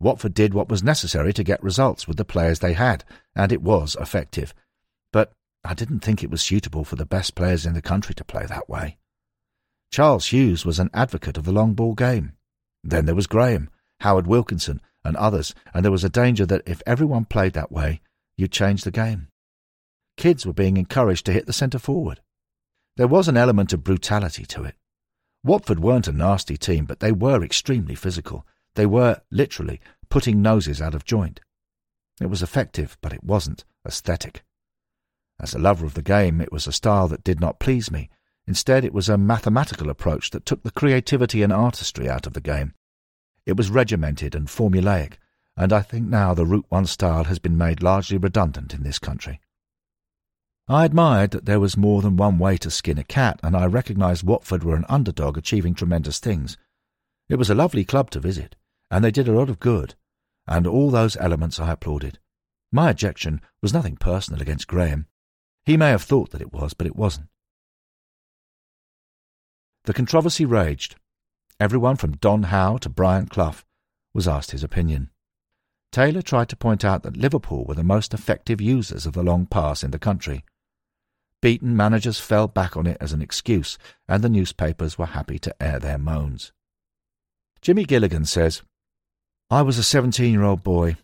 Watford 0.00 0.32
did 0.32 0.54
what 0.54 0.70
was 0.70 0.82
necessary 0.82 1.34
to 1.34 1.44
get 1.44 1.62
results 1.62 2.08
with 2.08 2.16
the 2.16 2.24
players 2.24 2.60
they 2.60 2.72
had, 2.72 3.04
and 3.34 3.52
it 3.52 3.60
was 3.60 3.94
effective. 4.00 4.54
But 5.12 5.32
I 5.66 5.74
didn't 5.74 6.00
think 6.00 6.22
it 6.22 6.30
was 6.30 6.42
suitable 6.42 6.84
for 6.84 6.96
the 6.96 7.04
best 7.04 7.34
players 7.34 7.66
in 7.66 7.74
the 7.74 7.82
country 7.82 8.14
to 8.14 8.24
play 8.24 8.46
that 8.46 8.68
way. 8.68 8.98
Charles 9.90 10.26
Hughes 10.26 10.64
was 10.64 10.78
an 10.78 10.90
advocate 10.94 11.36
of 11.36 11.44
the 11.44 11.52
long 11.52 11.74
ball 11.74 11.94
game. 11.94 12.32
Then 12.84 13.06
there 13.06 13.14
was 13.14 13.26
Graham, 13.26 13.70
Howard 14.00 14.26
Wilkinson, 14.26 14.80
and 15.04 15.16
others, 15.16 15.54
and 15.74 15.84
there 15.84 15.92
was 15.92 16.04
a 16.04 16.08
danger 16.08 16.46
that 16.46 16.62
if 16.66 16.82
everyone 16.86 17.24
played 17.24 17.52
that 17.54 17.72
way, 17.72 18.00
you'd 18.36 18.52
change 18.52 18.84
the 18.84 18.90
game. 18.90 19.28
Kids 20.16 20.46
were 20.46 20.52
being 20.52 20.76
encouraged 20.76 21.26
to 21.26 21.32
hit 21.32 21.46
the 21.46 21.52
centre 21.52 21.78
forward. 21.78 22.20
There 22.96 23.08
was 23.08 23.28
an 23.28 23.36
element 23.36 23.72
of 23.72 23.84
brutality 23.84 24.46
to 24.46 24.64
it. 24.64 24.76
Watford 25.44 25.80
weren't 25.80 26.08
a 26.08 26.12
nasty 26.12 26.56
team, 26.56 26.86
but 26.86 27.00
they 27.00 27.12
were 27.12 27.42
extremely 27.42 27.94
physical. 27.94 28.46
They 28.74 28.86
were, 28.86 29.20
literally, 29.30 29.80
putting 30.08 30.42
noses 30.42 30.80
out 30.80 30.94
of 30.94 31.04
joint. 31.04 31.40
It 32.20 32.26
was 32.26 32.42
effective, 32.42 32.96
but 33.00 33.12
it 33.12 33.24
wasn't 33.24 33.64
aesthetic. 33.86 34.42
As 35.38 35.54
a 35.54 35.58
lover 35.58 35.84
of 35.84 35.94
the 35.94 36.02
game, 36.02 36.40
it 36.40 36.52
was 36.52 36.66
a 36.66 36.72
style 36.72 37.08
that 37.08 37.24
did 37.24 37.40
not 37.40 37.60
please 37.60 37.90
me. 37.90 38.08
Instead, 38.46 38.84
it 38.84 38.94
was 38.94 39.08
a 39.08 39.18
mathematical 39.18 39.90
approach 39.90 40.30
that 40.30 40.46
took 40.46 40.62
the 40.62 40.70
creativity 40.70 41.42
and 41.42 41.52
artistry 41.52 42.08
out 42.08 42.26
of 42.26 42.32
the 42.32 42.40
game. 42.40 42.72
It 43.44 43.56
was 43.56 43.70
regimented 43.70 44.34
and 44.34 44.48
formulaic, 44.48 45.18
and 45.56 45.72
I 45.72 45.82
think 45.82 46.08
now 46.08 46.34
the 46.34 46.46
Route 46.46 46.66
1 46.68 46.86
style 46.86 47.24
has 47.24 47.38
been 47.38 47.58
made 47.58 47.82
largely 47.82 48.18
redundant 48.18 48.74
in 48.74 48.82
this 48.82 48.98
country. 48.98 49.40
I 50.68 50.84
admired 50.84 51.30
that 51.30 51.44
there 51.44 51.60
was 51.60 51.76
more 51.76 52.02
than 52.02 52.16
one 52.16 52.38
way 52.38 52.56
to 52.58 52.70
skin 52.70 52.98
a 52.98 53.04
cat, 53.04 53.38
and 53.42 53.56
I 53.56 53.66
recognised 53.66 54.24
Watford 54.24 54.64
were 54.64 54.74
an 54.74 54.84
underdog 54.88 55.38
achieving 55.38 55.74
tremendous 55.74 56.18
things. 56.18 56.56
It 57.28 57.36
was 57.36 57.50
a 57.50 57.54
lovely 57.54 57.84
club 57.84 58.10
to 58.10 58.20
visit, 58.20 58.56
and 58.90 59.04
they 59.04 59.10
did 59.10 59.28
a 59.28 59.32
lot 59.32 59.48
of 59.48 59.60
good, 59.60 59.94
and 60.46 60.66
all 60.66 60.90
those 60.90 61.16
elements 61.18 61.60
I 61.60 61.70
applauded. 61.72 62.18
My 62.72 62.90
objection 62.90 63.40
was 63.62 63.72
nothing 63.72 63.96
personal 63.96 64.42
against 64.42 64.66
Graham. 64.66 65.06
He 65.66 65.76
may 65.76 65.90
have 65.90 66.02
thought 66.02 66.30
that 66.30 66.40
it 66.40 66.52
was, 66.52 66.74
but 66.74 66.86
it 66.86 66.94
wasn't. 66.94 67.26
The 69.84 69.92
controversy 69.92 70.44
raged. 70.44 70.94
Everyone 71.58 71.96
from 71.96 72.16
Don 72.16 72.44
Howe 72.44 72.76
to 72.78 72.88
Brian 72.88 73.26
Clough 73.26 73.62
was 74.14 74.28
asked 74.28 74.52
his 74.52 74.62
opinion. 74.62 75.10
Taylor 75.90 76.22
tried 76.22 76.48
to 76.50 76.56
point 76.56 76.84
out 76.84 77.02
that 77.02 77.16
Liverpool 77.16 77.64
were 77.64 77.74
the 77.74 77.82
most 77.82 78.14
effective 78.14 78.60
users 78.60 79.06
of 79.06 79.14
the 79.14 79.22
long 79.22 79.46
pass 79.46 79.82
in 79.82 79.90
the 79.90 79.98
country. 79.98 80.44
Beaten 81.42 81.76
managers 81.76 82.20
fell 82.20 82.48
back 82.48 82.76
on 82.76 82.86
it 82.86 82.96
as 83.00 83.12
an 83.12 83.22
excuse, 83.22 83.78
and 84.08 84.22
the 84.22 84.28
newspapers 84.28 84.98
were 84.98 85.06
happy 85.06 85.38
to 85.38 85.62
air 85.62 85.78
their 85.78 85.98
moans. 85.98 86.52
Jimmy 87.60 87.84
Gilligan 87.84 88.24
says, 88.24 88.62
I 89.50 89.62
was 89.62 89.78
a 89.78 89.82
17 89.82 90.32
year 90.32 90.42
old 90.42 90.62
boy, 90.62 90.96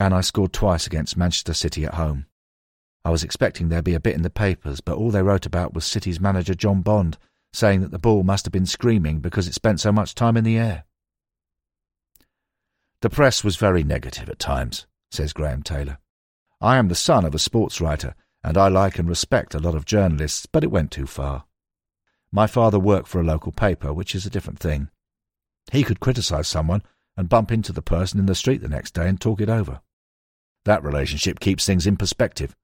and 0.00 0.14
I 0.14 0.22
scored 0.22 0.52
twice 0.52 0.86
against 0.86 1.16
Manchester 1.16 1.54
City 1.54 1.84
at 1.84 1.94
home. 1.94 2.27
I 3.08 3.10
was 3.10 3.24
expecting 3.24 3.70
there'd 3.70 3.84
be 3.84 3.94
a 3.94 4.00
bit 4.00 4.16
in 4.16 4.20
the 4.20 4.28
papers, 4.28 4.82
but 4.82 4.98
all 4.98 5.10
they 5.10 5.22
wrote 5.22 5.46
about 5.46 5.72
was 5.72 5.86
City's 5.86 6.20
manager 6.20 6.54
John 6.54 6.82
Bond, 6.82 7.16
saying 7.54 7.80
that 7.80 7.90
the 7.90 7.98
ball 7.98 8.22
must 8.22 8.44
have 8.44 8.52
been 8.52 8.66
screaming 8.66 9.20
because 9.20 9.48
it 9.48 9.54
spent 9.54 9.80
so 9.80 9.90
much 9.90 10.14
time 10.14 10.36
in 10.36 10.44
the 10.44 10.58
air. 10.58 10.84
The 13.00 13.08
press 13.08 13.42
was 13.42 13.56
very 13.56 13.82
negative 13.82 14.28
at 14.28 14.38
times, 14.38 14.86
says 15.10 15.32
Graham 15.32 15.62
Taylor. 15.62 15.96
I 16.60 16.76
am 16.76 16.88
the 16.88 16.94
son 16.94 17.24
of 17.24 17.34
a 17.34 17.38
sports 17.38 17.80
writer, 17.80 18.14
and 18.44 18.58
I 18.58 18.68
like 18.68 18.98
and 18.98 19.08
respect 19.08 19.54
a 19.54 19.58
lot 19.58 19.74
of 19.74 19.86
journalists, 19.86 20.44
but 20.44 20.62
it 20.62 20.70
went 20.70 20.90
too 20.90 21.06
far. 21.06 21.46
My 22.30 22.46
father 22.46 22.78
worked 22.78 23.08
for 23.08 23.22
a 23.22 23.24
local 23.24 23.52
paper, 23.52 23.90
which 23.90 24.14
is 24.14 24.26
a 24.26 24.30
different 24.30 24.58
thing. 24.58 24.90
He 25.72 25.82
could 25.82 26.00
criticise 26.00 26.46
someone 26.46 26.82
and 27.16 27.30
bump 27.30 27.52
into 27.52 27.72
the 27.72 27.80
person 27.80 28.20
in 28.20 28.26
the 28.26 28.34
street 28.34 28.60
the 28.60 28.68
next 28.68 28.92
day 28.92 29.08
and 29.08 29.18
talk 29.18 29.40
it 29.40 29.48
over. 29.48 29.80
That 30.66 30.84
relationship 30.84 31.40
keeps 31.40 31.64
things 31.64 31.86
in 31.86 31.96
perspective. 31.96 32.54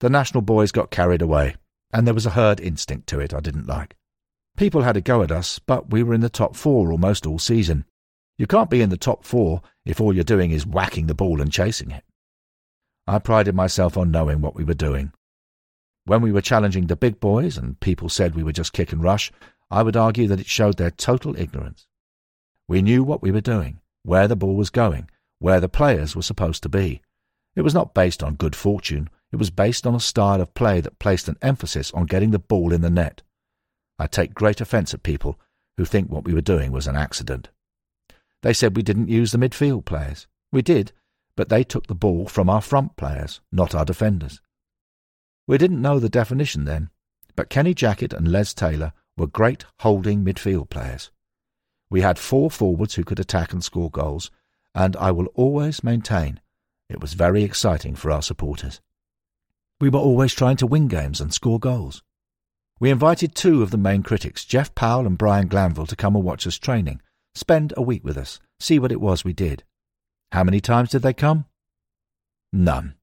The 0.00 0.10
national 0.10 0.42
boys 0.42 0.72
got 0.72 0.90
carried 0.90 1.22
away, 1.22 1.56
and 1.92 2.06
there 2.06 2.14
was 2.14 2.26
a 2.26 2.30
herd 2.30 2.60
instinct 2.60 3.06
to 3.08 3.20
it 3.20 3.32
I 3.32 3.40
didn't 3.40 3.66
like. 3.66 3.96
People 4.56 4.82
had 4.82 4.96
a 4.96 5.00
go 5.00 5.22
at 5.22 5.30
us, 5.30 5.58
but 5.58 5.90
we 5.90 6.02
were 6.02 6.14
in 6.14 6.20
the 6.20 6.28
top 6.28 6.56
four 6.56 6.90
almost 6.90 7.26
all 7.26 7.38
season, 7.38 7.84
you 8.40 8.46
can't 8.46 8.70
be 8.70 8.80
in 8.80 8.88
the 8.88 8.96
top 8.96 9.22
four 9.22 9.60
if 9.84 10.00
all 10.00 10.14
you're 10.14 10.24
doing 10.24 10.50
is 10.50 10.64
whacking 10.64 11.08
the 11.08 11.14
ball 11.14 11.42
and 11.42 11.52
chasing 11.52 11.90
it. 11.90 12.02
I 13.06 13.18
prided 13.18 13.54
myself 13.54 13.98
on 13.98 14.10
knowing 14.10 14.40
what 14.40 14.54
we 14.54 14.64
were 14.64 14.72
doing. 14.72 15.12
When 16.06 16.22
we 16.22 16.32
were 16.32 16.40
challenging 16.40 16.86
the 16.86 16.96
big 16.96 17.20
boys 17.20 17.58
and 17.58 17.78
people 17.80 18.08
said 18.08 18.34
we 18.34 18.42
were 18.42 18.54
just 18.54 18.72
kick 18.72 18.94
and 18.94 19.02
rush, 19.02 19.30
I 19.70 19.82
would 19.82 19.94
argue 19.94 20.26
that 20.28 20.40
it 20.40 20.46
showed 20.46 20.78
their 20.78 20.90
total 20.90 21.38
ignorance. 21.38 21.86
We 22.66 22.80
knew 22.80 23.04
what 23.04 23.20
we 23.20 23.30
were 23.30 23.42
doing, 23.42 23.80
where 24.04 24.26
the 24.26 24.36
ball 24.36 24.56
was 24.56 24.70
going, 24.70 25.10
where 25.38 25.60
the 25.60 25.68
players 25.68 26.16
were 26.16 26.22
supposed 26.22 26.62
to 26.62 26.70
be. 26.70 27.02
It 27.54 27.60
was 27.60 27.74
not 27.74 27.92
based 27.92 28.22
on 28.22 28.36
good 28.36 28.56
fortune, 28.56 29.10
it 29.32 29.36
was 29.36 29.50
based 29.50 29.86
on 29.86 29.94
a 29.94 30.00
style 30.00 30.40
of 30.40 30.54
play 30.54 30.80
that 30.80 30.98
placed 30.98 31.28
an 31.28 31.36
emphasis 31.40 31.92
on 31.92 32.06
getting 32.06 32.30
the 32.30 32.38
ball 32.38 32.72
in 32.72 32.80
the 32.80 32.90
net. 32.90 33.22
I 33.98 34.06
take 34.06 34.34
great 34.34 34.60
offence 34.60 34.92
at 34.94 35.02
people 35.02 35.38
who 35.76 35.84
think 35.84 36.10
what 36.10 36.24
we 36.24 36.34
were 36.34 36.40
doing 36.40 36.72
was 36.72 36.86
an 36.86 36.96
accident. 36.96 37.48
They 38.42 38.52
said 38.52 38.76
we 38.76 38.82
didn't 38.82 39.08
use 39.08 39.32
the 39.32 39.38
midfield 39.38 39.84
players. 39.84 40.26
We 40.50 40.62
did, 40.62 40.92
but 41.36 41.48
they 41.48 41.62
took 41.62 41.86
the 41.86 41.94
ball 41.94 42.26
from 42.26 42.50
our 42.50 42.60
front 42.60 42.96
players, 42.96 43.40
not 43.52 43.74
our 43.74 43.84
defenders. 43.84 44.40
We 45.46 45.58
didn't 45.58 45.82
know 45.82 45.98
the 45.98 46.08
definition 46.08 46.64
then, 46.64 46.90
but 47.36 47.50
Kenny 47.50 47.74
Jackett 47.74 48.12
and 48.12 48.28
Les 48.28 48.54
Taylor 48.54 48.92
were 49.16 49.26
great 49.26 49.64
holding 49.80 50.24
midfield 50.24 50.70
players. 50.70 51.10
We 51.90 52.00
had 52.00 52.18
four 52.18 52.50
forwards 52.50 52.94
who 52.94 53.04
could 53.04 53.20
attack 53.20 53.52
and 53.52 53.62
score 53.62 53.90
goals, 53.90 54.30
and 54.74 54.96
I 54.96 55.10
will 55.10 55.26
always 55.34 55.84
maintain 55.84 56.40
it 56.88 57.00
was 57.00 57.14
very 57.14 57.44
exciting 57.44 57.94
for 57.94 58.10
our 58.10 58.22
supporters. 58.22 58.80
We 59.80 59.88
were 59.88 59.98
always 59.98 60.34
trying 60.34 60.56
to 60.58 60.66
win 60.66 60.88
games 60.88 61.20
and 61.20 61.32
score 61.32 61.58
goals. 61.58 62.02
We 62.78 62.90
invited 62.90 63.34
two 63.34 63.62
of 63.62 63.70
the 63.70 63.78
main 63.78 64.02
critics, 64.02 64.44
Jeff 64.44 64.74
Powell 64.74 65.06
and 65.06 65.18
Brian 65.18 65.48
Glanville, 65.48 65.86
to 65.86 65.96
come 65.96 66.14
and 66.16 66.24
watch 66.24 66.46
us 66.46 66.58
training, 66.58 67.00
Spend 67.34 67.72
a 67.76 67.82
week 67.82 68.04
with 68.04 68.16
us. 68.16 68.40
See 68.58 68.78
what 68.78 68.92
it 68.92 69.00
was 69.00 69.24
we 69.24 69.32
did. 69.32 69.64
How 70.32 70.44
many 70.44 70.60
times 70.60 70.90
did 70.90 71.02
they 71.02 71.12
come? 71.12 71.46
None. 72.52 72.94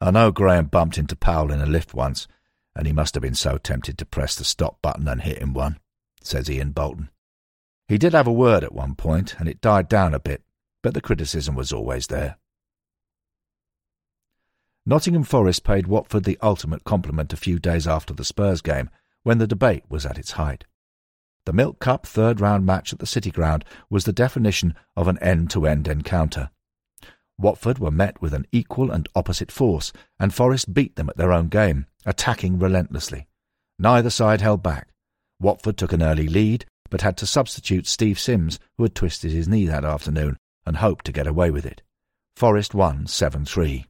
I 0.00 0.10
know 0.10 0.30
Graham 0.30 0.66
bumped 0.66 0.98
into 0.98 1.16
Powell 1.16 1.52
in 1.52 1.60
a 1.60 1.66
lift 1.66 1.92
once, 1.92 2.26
and 2.74 2.86
he 2.86 2.92
must 2.92 3.14
have 3.14 3.22
been 3.22 3.34
so 3.34 3.58
tempted 3.58 3.98
to 3.98 4.06
press 4.06 4.34
the 4.34 4.44
stop 4.44 4.80
button 4.80 5.08
and 5.08 5.22
hit 5.22 5.38
him 5.38 5.52
one, 5.52 5.78
says 6.22 6.50
Ian 6.50 6.70
Bolton. 6.70 7.10
He 7.88 7.98
did 7.98 8.12
have 8.12 8.26
a 8.26 8.32
word 8.32 8.64
at 8.64 8.74
one 8.74 8.94
point, 8.94 9.34
and 9.38 9.48
it 9.48 9.60
died 9.60 9.88
down 9.88 10.14
a 10.14 10.20
bit, 10.20 10.42
but 10.82 10.94
the 10.94 11.00
criticism 11.00 11.54
was 11.54 11.72
always 11.72 12.06
there. 12.06 12.36
Nottingham 14.88 15.24
Forest 15.24 15.64
paid 15.64 15.86
Watford 15.86 16.24
the 16.24 16.38
ultimate 16.40 16.82
compliment 16.82 17.34
a 17.34 17.36
few 17.36 17.58
days 17.58 17.86
after 17.86 18.14
the 18.14 18.24
Spurs 18.24 18.62
game, 18.62 18.88
when 19.22 19.36
the 19.36 19.46
debate 19.46 19.84
was 19.90 20.06
at 20.06 20.16
its 20.16 20.30
height. 20.30 20.64
The 21.44 21.52
Milk 21.52 21.78
Cup 21.78 22.06
third 22.06 22.40
round 22.40 22.64
match 22.64 22.94
at 22.94 22.98
the 22.98 23.04
City 23.04 23.30
Ground 23.30 23.66
was 23.90 24.06
the 24.06 24.14
definition 24.14 24.74
of 24.96 25.06
an 25.06 25.18
end 25.18 25.50
to 25.50 25.66
end 25.66 25.88
encounter. 25.88 26.48
Watford 27.36 27.78
were 27.78 27.90
met 27.90 28.22
with 28.22 28.32
an 28.32 28.46
equal 28.50 28.90
and 28.90 29.06
opposite 29.14 29.52
force, 29.52 29.92
and 30.18 30.32
Forest 30.32 30.72
beat 30.72 30.96
them 30.96 31.10
at 31.10 31.18
their 31.18 31.34
own 31.34 31.48
game, 31.48 31.84
attacking 32.06 32.58
relentlessly. 32.58 33.28
Neither 33.78 34.08
side 34.08 34.40
held 34.40 34.62
back. 34.62 34.88
Watford 35.38 35.76
took 35.76 35.92
an 35.92 36.02
early 36.02 36.28
lead, 36.28 36.64
but 36.88 37.02
had 37.02 37.18
to 37.18 37.26
substitute 37.26 37.86
Steve 37.86 38.18
Sims, 38.18 38.58
who 38.78 38.84
had 38.84 38.94
twisted 38.94 39.32
his 39.32 39.48
knee 39.48 39.66
that 39.66 39.84
afternoon, 39.84 40.38
and 40.64 40.78
hoped 40.78 41.04
to 41.04 41.12
get 41.12 41.26
away 41.26 41.50
with 41.50 41.66
it. 41.66 41.82
Forest 42.36 42.72
won 42.74 43.06
7 43.06 43.44
3. 43.44 43.84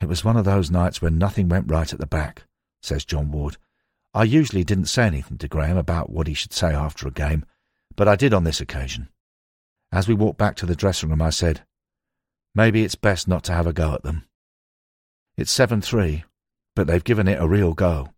It 0.00 0.08
was 0.08 0.24
one 0.24 0.36
of 0.36 0.44
those 0.44 0.70
nights 0.70 1.02
when 1.02 1.18
nothing 1.18 1.48
went 1.48 1.70
right 1.70 1.92
at 1.92 1.98
the 1.98 2.06
back, 2.06 2.44
says 2.82 3.04
John 3.04 3.30
Ward, 3.30 3.56
I 4.12 4.24
usually 4.24 4.64
didn't 4.64 4.86
say 4.86 5.06
anything 5.06 5.38
to 5.38 5.48
Graham 5.48 5.76
about 5.76 6.10
what 6.10 6.26
he 6.26 6.34
should 6.34 6.52
say 6.52 6.74
after 6.74 7.06
a 7.06 7.12
game, 7.12 7.44
but 7.94 8.08
I 8.08 8.16
did 8.16 8.34
on 8.34 8.42
this 8.42 8.60
occasion. 8.60 9.08
As 9.92 10.08
we 10.08 10.14
walked 10.14 10.38
back 10.38 10.56
to 10.56 10.66
the 10.66 10.74
dressing 10.74 11.10
room, 11.10 11.22
I 11.22 11.30
said, 11.30 11.62
Maybe 12.54 12.82
it's 12.82 12.96
best 12.96 13.28
not 13.28 13.44
to 13.44 13.52
have 13.52 13.68
a 13.68 13.72
go 13.72 13.94
at 13.94 14.02
them. 14.02 14.24
It's 15.36 15.52
7 15.52 15.80
3, 15.80 16.24
but 16.74 16.88
they've 16.88 17.04
given 17.04 17.28
it 17.28 17.40
a 17.40 17.46
real 17.46 17.72
go. 17.72 18.08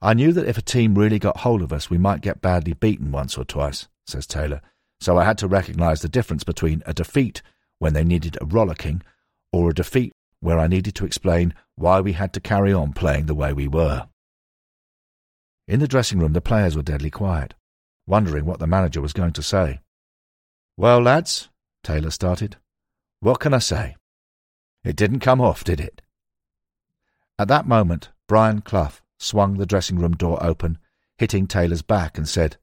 I 0.00 0.14
knew 0.14 0.32
that 0.32 0.46
if 0.46 0.58
a 0.58 0.62
team 0.62 0.94
really 0.94 1.18
got 1.18 1.38
hold 1.38 1.62
of 1.62 1.72
us, 1.72 1.90
we 1.90 1.98
might 1.98 2.20
get 2.20 2.40
badly 2.40 2.74
beaten 2.74 3.10
once 3.10 3.36
or 3.36 3.44
twice, 3.44 3.88
says 4.06 4.26
Taylor, 4.26 4.60
so 5.00 5.16
I 5.16 5.24
had 5.24 5.38
to 5.38 5.48
recognise 5.48 6.02
the 6.02 6.08
difference 6.08 6.44
between 6.44 6.82
a 6.86 6.94
defeat, 6.94 7.42
when 7.80 7.94
they 7.94 8.04
needed 8.04 8.38
a 8.40 8.44
rollicking, 8.44 9.02
or 9.52 9.70
a 9.70 9.74
defeat 9.74 10.12
where 10.42 10.58
I 10.58 10.66
needed 10.66 10.96
to 10.96 11.06
explain 11.06 11.54
why 11.76 12.00
we 12.00 12.12
had 12.12 12.32
to 12.32 12.40
carry 12.40 12.72
on 12.72 12.92
playing 12.92 13.26
the 13.26 13.34
way 13.34 13.52
we 13.52 13.68
were. 13.68 14.08
In 15.68 15.78
the 15.78 15.86
dressing 15.86 16.18
room, 16.18 16.32
the 16.32 16.40
players 16.40 16.74
were 16.74 16.82
deadly 16.82 17.10
quiet, 17.10 17.54
wondering 18.08 18.44
what 18.44 18.58
the 18.58 18.66
manager 18.66 19.00
was 19.00 19.12
going 19.12 19.32
to 19.34 19.42
say. 19.42 19.80
Well, 20.76 21.00
lads, 21.00 21.48
Taylor 21.84 22.10
started, 22.10 22.56
what 23.20 23.38
can 23.38 23.54
I 23.54 23.60
say? 23.60 23.94
It 24.82 24.96
didn't 24.96 25.20
come 25.20 25.40
off, 25.40 25.62
did 25.62 25.78
it? 25.78 26.02
At 27.38 27.46
that 27.46 27.68
moment, 27.68 28.08
Brian 28.26 28.62
Clough 28.62 28.98
swung 29.20 29.58
the 29.58 29.66
dressing 29.66 29.96
room 29.98 30.16
door 30.16 30.42
open, 30.44 30.78
hitting 31.18 31.46
Taylor's 31.46 31.82
back, 31.82 32.18
and 32.18 32.28
said, 32.28 32.56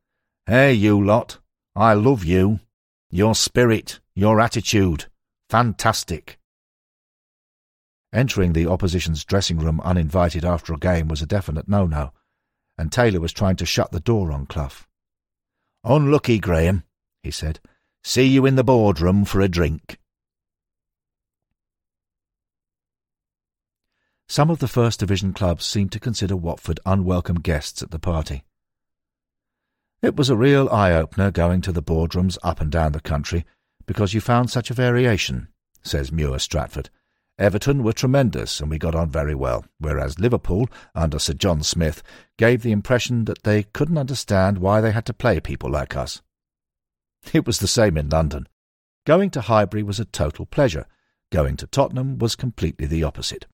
Hey, 0.45 0.73
you 0.73 1.01
lot, 1.01 1.37
I 1.77 1.93
love 1.93 2.25
you. 2.25 2.59
Your 3.09 3.35
spirit, 3.35 4.01
your 4.15 4.41
attitude. 4.41 5.05
Fantastic. 5.49 6.38
Entering 8.11 8.53
the 8.53 8.67
opposition's 8.67 9.23
dressing 9.23 9.59
room 9.59 9.79
uninvited 9.81 10.43
after 10.43 10.73
a 10.73 10.79
game 10.79 11.07
was 11.07 11.21
a 11.21 11.27
definite 11.27 11.67
no-no, 11.67 12.11
and 12.77 12.91
Taylor 12.91 13.19
was 13.19 13.31
trying 13.31 13.55
to 13.57 13.65
shut 13.65 13.91
the 13.91 13.99
door 13.99 14.31
on 14.31 14.45
Clough. 14.45 14.85
Unlucky, 15.83 16.39
Graham, 16.39 16.83
he 17.21 17.31
said. 17.31 17.59
See 18.03 18.25
you 18.25 18.45
in 18.45 18.55
the 18.55 18.63
boardroom 18.63 19.25
for 19.25 19.41
a 19.41 19.47
drink. 19.47 19.99
Some 24.27 24.49
of 24.49 24.59
the 24.59 24.67
First 24.67 24.99
Division 24.99 25.33
clubs 25.33 25.65
seemed 25.65 25.91
to 25.91 25.99
consider 25.99 26.35
Watford 26.35 26.79
unwelcome 26.85 27.39
guests 27.39 27.81
at 27.81 27.91
the 27.91 27.99
party. 27.99 28.43
It 30.01 30.15
was 30.15 30.29
a 30.29 30.37
real 30.37 30.69
eye-opener 30.69 31.31
going 31.31 31.61
to 31.61 31.71
the 31.71 31.83
boardrooms 31.83 32.37
up 32.41 32.61
and 32.61 32.71
down 32.71 32.93
the 32.93 33.01
country 33.01 33.45
because 33.85 34.13
you 34.13 34.21
found 34.21 34.49
such 34.49 34.69
a 34.69 34.75
variation, 34.75 35.49
says 35.83 36.11
Muir 36.11 36.39
Stratford. 36.39 36.89
Everton 37.39 37.83
were 37.83 37.93
tremendous 37.93 38.59
and 38.59 38.69
we 38.69 38.77
got 38.77 38.95
on 38.95 39.09
very 39.09 39.33
well, 39.33 39.65
whereas 39.79 40.19
Liverpool, 40.19 40.67
under 40.93 41.17
Sir 41.17 41.31
John 41.33 41.63
Smith, 41.63 42.03
gave 42.37 42.61
the 42.61 42.73
impression 42.73 43.23
that 43.25 43.43
they 43.43 43.63
couldn't 43.63 43.97
understand 43.97 44.57
why 44.57 44.81
they 44.81 44.91
had 44.91 45.05
to 45.05 45.13
play 45.13 45.39
people 45.39 45.71
like 45.71 45.95
us. 45.95 46.21
It 47.31 47.47
was 47.47 47.59
the 47.59 47.67
same 47.67 47.97
in 47.97 48.09
London. 48.09 48.47
Going 49.05 49.29
to 49.31 49.41
Highbury 49.41 49.83
was 49.83 50.01
a 50.01 50.05
total 50.05 50.45
pleasure. 50.45 50.85
Going 51.31 51.55
to 51.57 51.67
Tottenham 51.67 52.17
was 52.17 52.35
completely 52.35 52.85
the 52.85 53.05
opposite. 53.05 53.45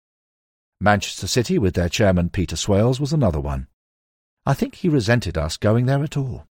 Manchester 0.82 1.28
City, 1.28 1.60
with 1.60 1.76
their 1.76 1.88
chairman 1.88 2.30
Peter 2.30 2.56
Swales, 2.56 3.00
was 3.00 3.14
another 3.14 3.40
one. 3.40 3.68
I 4.48 4.56
think 4.56 4.76
he 4.76 4.90
resented 4.90 5.38
us 5.38 5.58
going 5.58 5.86
there 5.86 6.04
at 6.04 6.18
all. 6.18 6.48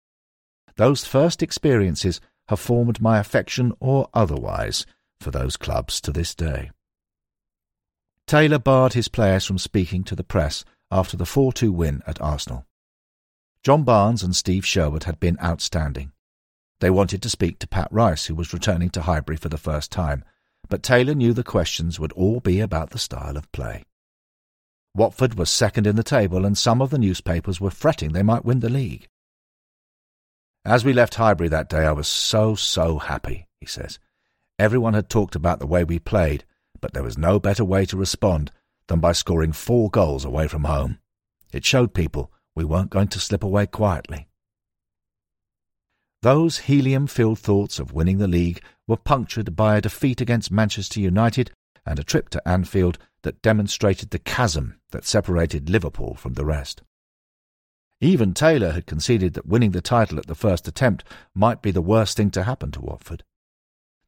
Those 0.76 1.06
first 1.06 1.42
experiences 1.42 2.20
have 2.50 2.60
formed 2.60 3.02
my 3.02 3.20
affection 3.20 3.72
or 3.80 4.10
otherwise 4.14 4.86
for 5.22 5.32
those 5.32 5.56
clubs 5.56 6.02
to 6.02 6.12
this 6.12 6.36
day. 6.36 6.72
Taylor 8.28 8.60
barred 8.60 8.94
his 8.94 9.08
players 9.08 9.46
from 9.46 9.58
speaking 9.58 10.04
to 10.06 10.16
the 10.16 10.24
press 10.24 10.64
after 10.90 11.18
the 11.18 11.26
4-2 11.26 11.72
win 11.72 12.02
at 12.06 12.22
Arsenal. 12.22 12.66
John 13.64 13.84
Barnes 13.84 14.24
and 14.24 14.36
Steve 14.36 14.66
Sherwood 14.66 15.04
had 15.04 15.20
been 15.20 15.38
outstanding. 15.44 16.12
They 16.80 16.90
wanted 16.90 17.22
to 17.22 17.30
speak 17.30 17.60
to 17.60 17.68
Pat 17.68 17.90
Rice, 17.92 18.26
who 18.26 18.36
was 18.36 18.54
returning 18.54 18.90
to 18.92 19.04
Highbury 19.04 19.38
for 19.38 19.50
the 19.50 19.58
first 19.58 19.92
time, 19.92 20.24
but 20.68 20.82
Taylor 20.82 21.14
knew 21.14 21.34
the 21.34 21.44
questions 21.44 22.00
would 22.00 22.12
all 22.14 22.40
be 22.40 22.60
about 22.60 22.90
the 22.90 23.00
style 23.00 23.38
of 23.38 23.52
play. 23.52 23.84
Watford 24.96 25.36
was 25.36 25.50
second 25.50 25.86
in 25.86 25.96
the 25.96 26.04
table, 26.04 26.46
and 26.46 26.58
some 26.58 26.82
of 26.82 26.90
the 26.90 26.98
newspapers 26.98 27.62
were 27.62 27.70
fretting 27.70 28.14
they 28.14 28.24
might 28.24 28.44
win 28.44 28.62
the 28.62 28.70
league. 28.70 29.08
As 30.66 30.84
we 30.84 30.94
left 30.94 31.16
Highbury 31.16 31.50
that 31.50 31.70
day, 31.70 31.86
I 31.86 31.92
was 31.92 32.08
so, 32.08 32.56
so 32.56 32.98
happy, 32.98 33.48
he 33.60 33.66
says. 33.66 34.00
Everyone 34.60 34.94
had 34.94 35.10
talked 35.10 35.36
about 35.36 35.60
the 35.60 35.68
way 35.68 35.84
we 35.84 36.00
played, 36.00 36.46
but 36.82 36.94
there 36.94 37.04
was 37.04 37.18
no 37.18 37.40
better 37.40 37.64
way 37.64 37.86
to 37.86 37.96
respond 37.96 38.52
than 38.88 39.00
by 39.00 39.14
scoring 39.14 39.54
four 39.54 39.90
goals 39.90 40.26
away 40.26 40.48
from 40.48 40.66
home. 40.66 41.00
It 41.54 41.64
showed 41.64 41.94
people 41.94 42.32
we 42.56 42.66
weren't 42.66 42.90
going 42.90 43.08
to 43.10 43.20
slip 43.20 43.44
away 43.44 43.68
quietly. 43.68 44.28
Those 46.22 46.60
helium-filled 46.60 47.40
thoughts 47.40 47.80
of 47.80 47.94
winning 47.94 48.18
the 48.18 48.28
league 48.28 48.62
were 48.88 48.98
punctured 48.98 49.56
by 49.56 49.78
a 49.78 49.82
defeat 49.82 50.22
against 50.22 50.52
Manchester 50.52 51.00
United 51.00 51.52
and 51.86 51.98
a 51.98 52.04
trip 52.04 52.30
to 52.30 52.48
Anfield 52.48 53.00
that 53.24 53.42
demonstrated 53.42 54.10
the 54.10 54.20
chasm 54.20 54.80
that 54.92 55.06
separated 55.06 55.70
Liverpool 55.70 56.16
from 56.16 56.34
the 56.34 56.46
rest. 56.46 56.84
Even 58.00 58.34
Taylor 58.34 58.72
had 58.72 58.88
conceded 58.88 59.34
that 59.34 59.48
winning 59.48 59.72
the 59.72 59.82
title 59.82 60.18
at 60.18 60.28
the 60.28 60.36
first 60.36 60.68
attempt 60.68 61.04
might 61.34 61.62
be 61.62 61.72
the 61.72 61.82
worst 61.82 62.18
thing 62.18 62.32
to 62.32 62.44
happen 62.44 62.72
to 62.72 62.82
Watford. 62.82 63.24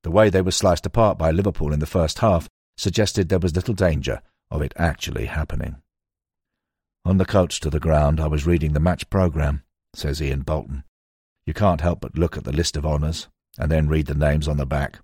The 0.04 0.12
way 0.12 0.30
they 0.30 0.42
were 0.42 0.52
sliced 0.52 0.86
apart 0.86 1.18
by 1.18 1.32
Liverpool 1.32 1.72
in 1.72 1.80
the 1.80 1.86
first 1.86 2.20
half 2.20 2.50
suggested 2.78 3.30
there 3.30 3.40
was 3.40 3.56
little 3.56 3.74
danger 3.74 4.22
of 4.50 4.62
it 4.62 4.74
actually 4.78 5.26
happening. 5.26 5.78
On 7.06 7.18
the 7.18 7.26
coach 7.26 7.60
to 7.60 7.70
the 7.70 7.80
ground, 7.80 8.20
I 8.20 8.28
was 8.28 8.48
reading 8.48 8.74
the 8.74 8.80
match 8.80 9.10
programme, 9.10 9.64
says 9.94 10.22
Ian 10.22 10.42
Bolton. 10.42 10.84
You 11.46 11.54
can't 11.54 11.82
help 11.82 12.00
but 12.02 12.18
look 12.18 12.38
at 12.38 12.46
the 12.46 12.54
list 12.54 12.78
of 12.78 12.86
honours, 12.86 13.28
and 13.58 13.72
then 13.72 13.90
read 13.90 14.08
the 14.08 14.16
names 14.16 14.48
on 14.48 14.58
the 14.58 14.66
back. 14.66 15.00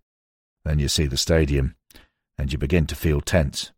Then 0.63 0.79
you 0.79 0.87
see 0.87 1.05
the 1.05 1.17
stadium, 1.17 1.75
and 2.37 2.51
you 2.51 2.57
begin 2.57 2.85
to 2.87 2.95
feel 2.95 3.21
tense. 3.21 3.71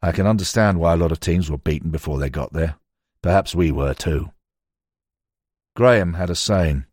I 0.00 0.12
can 0.12 0.26
understand 0.26 0.78
why 0.78 0.94
a 0.94 0.96
lot 0.96 1.12
of 1.12 1.20
teams 1.20 1.50
were 1.50 1.58
beaten 1.58 1.90
before 1.90 2.18
they 2.18 2.30
got 2.30 2.52
there. 2.52 2.76
Perhaps 3.22 3.54
we 3.54 3.70
were 3.70 3.94
too. 3.94 4.32
Graham 5.76 6.14
had 6.14 6.30
a 6.30 6.34
saying 6.34 6.86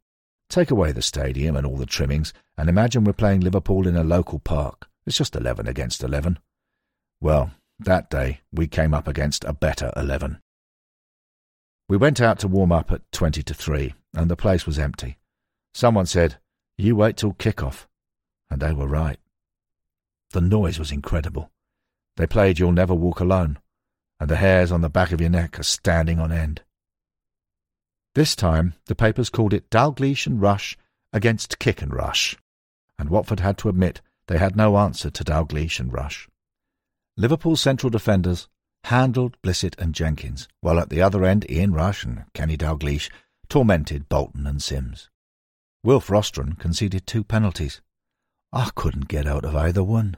Take 0.50 0.72
away 0.72 0.92
the 0.92 1.04
stadium 1.04 1.56
and 1.56 1.66
all 1.66 1.78
the 1.78 1.86
trimmings, 1.86 2.34
and 2.58 2.68
imagine 2.70 3.04
we're 3.04 3.14
playing 3.14 3.42
Liverpool 3.42 3.88
in 3.88 3.96
a 3.96 4.04
local 4.04 4.40
park. 4.40 4.89
It's 5.10 5.18
just 5.18 5.36
eleven 5.36 5.68
against 5.68 6.04
eleven. 6.04 6.38
Well, 7.20 7.50
that 7.80 8.12
day 8.12 8.42
we 8.54 8.68
came 8.68 8.94
up 8.94 9.08
against 9.08 9.44
a 9.44 9.54
better 9.54 9.92
eleven. 9.98 10.40
We 11.88 11.98
went 11.98 12.22
out 12.22 12.38
to 12.40 12.48
warm 12.48 12.72
up 12.72 12.92
at 12.92 13.12
twenty 13.12 13.42
to 13.42 13.56
three, 13.56 13.96
and 14.14 14.30
the 14.30 14.36
place 14.36 14.68
was 14.68 14.78
empty. 14.78 15.18
Someone 15.74 16.06
said, 16.06 16.38
You 16.78 16.96
wait 16.96 17.18
till 17.18 17.34
kick-off. 17.34 17.88
And 18.52 18.62
they 18.62 18.72
were 18.72 18.86
right. 18.86 19.18
The 20.30 20.42
noise 20.42 20.78
was 20.78 20.92
incredible. 20.92 21.50
They 22.16 22.28
played 22.28 22.60
You'll 22.60 22.72
Never 22.72 22.94
Walk 22.94 23.20
Alone, 23.20 23.58
and 24.20 24.30
the 24.30 24.36
hairs 24.36 24.72
on 24.72 24.82
the 24.82 24.90
back 24.90 25.12
of 25.12 25.20
your 25.20 25.32
neck 25.32 25.58
are 25.60 25.64
standing 25.64 26.20
on 26.20 26.32
end. 26.32 26.62
This 28.14 28.36
time, 28.36 28.76
the 28.86 28.94
papers 28.94 29.32
called 29.32 29.56
it 29.56 29.72
Dalglish 29.72 30.28
and 30.28 30.40
Rush 30.40 30.78
against 31.12 31.58
Kick 31.58 31.82
and 31.82 31.92
Rush, 31.92 32.38
and 33.00 33.10
Watford 33.10 33.40
had 33.40 33.58
to 33.58 33.70
admit 33.70 34.02
they 34.30 34.38
had 34.38 34.56
no 34.56 34.78
answer 34.78 35.10
to 35.10 35.24
Dalglish 35.24 35.80
and 35.80 35.92
Rush. 35.92 36.30
Liverpool's 37.18 37.60
central 37.60 37.90
defenders 37.90 38.48
handled 38.84 39.36
Blissett 39.42 39.76
and 39.80 39.94
Jenkins, 39.94 40.48
while 40.62 40.80
at 40.80 40.90
the 40.90 41.02
other 41.02 41.26
end 41.26 41.50
Ian 41.50 41.74
Rush 41.74 42.04
and 42.04 42.26
Kenny 42.36 42.56
Dalglish 42.56 43.10
tormented 43.50 44.08
Bolton 44.08 44.46
and 44.46 44.62
Sims. 44.62 45.10
Wilf 45.84 46.10
Rostron 46.10 46.60
conceded 46.60 47.08
two 47.08 47.24
penalties. 47.24 47.82
I 48.54 48.70
couldn't 48.76 49.08
get 49.08 49.26
out 49.26 49.46
of 49.46 49.56
either 49.56 49.84
one. 49.84 50.18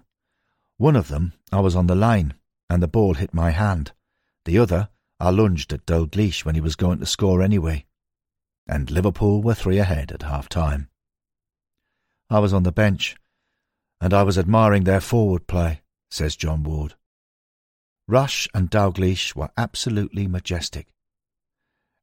One 0.78 0.98
of 0.98 1.08
them, 1.08 1.32
I 1.50 1.62
was 1.62 1.78
on 1.78 1.88
the 1.88 1.96
line, 1.96 2.34
and 2.70 2.84
the 2.84 2.90
ball 2.90 3.14
hit 3.14 3.34
my 3.34 3.52
hand. 3.52 3.94
The 4.44 4.58
other, 4.58 4.90
I 5.22 5.30
lunged 5.30 5.72
at 5.72 5.86
Dalglish 5.86 6.44
when 6.44 6.56
he 6.56 6.62
was 6.62 6.76
going 6.76 7.00
to 7.00 7.06
score 7.06 7.42
anyway. 7.42 7.86
And 8.68 8.92
Liverpool 8.92 9.42
were 9.42 9.54
three 9.54 9.78
ahead 9.78 10.12
at 10.12 10.24
half-time. 10.24 10.90
I 12.30 12.40
was 12.40 12.54
on 12.54 12.64
the 12.64 12.74
bench, 12.74 13.16
and 14.02 14.14
I 14.14 14.24
was 14.24 14.38
admiring 14.38 14.84
their 14.84 15.00
forward 15.00 15.46
play, 15.48 15.82
says 16.10 16.36
John 16.36 16.64
Ward. 16.64 16.96
Rush 18.08 18.50
and 18.54 18.70
Dalglish 18.70 19.36
were 19.36 19.52
absolutely 19.56 20.28
majestic. 20.28 20.88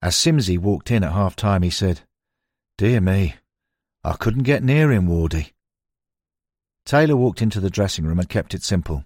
As 0.01 0.15
Simsy 0.15 0.57
walked 0.57 0.93
in 0.93 1.03
at 1.03 1.13
half-time, 1.13 1.63
he 1.63 1.71
said, 1.71 2.03
Dear 2.79 3.01
me, 3.01 3.35
I 4.05 4.13
couldn't 4.13 4.45
get 4.45 4.63
near 4.63 4.93
him, 4.93 5.09
Wardy. 5.09 5.51
Taylor 6.87 7.17
walked 7.17 7.43
into 7.43 7.61
the 7.61 7.69
dressing 7.69 8.07
room 8.07 8.21
and 8.21 8.29
kept 8.29 8.55
it 8.55 8.63
simple. 8.63 9.05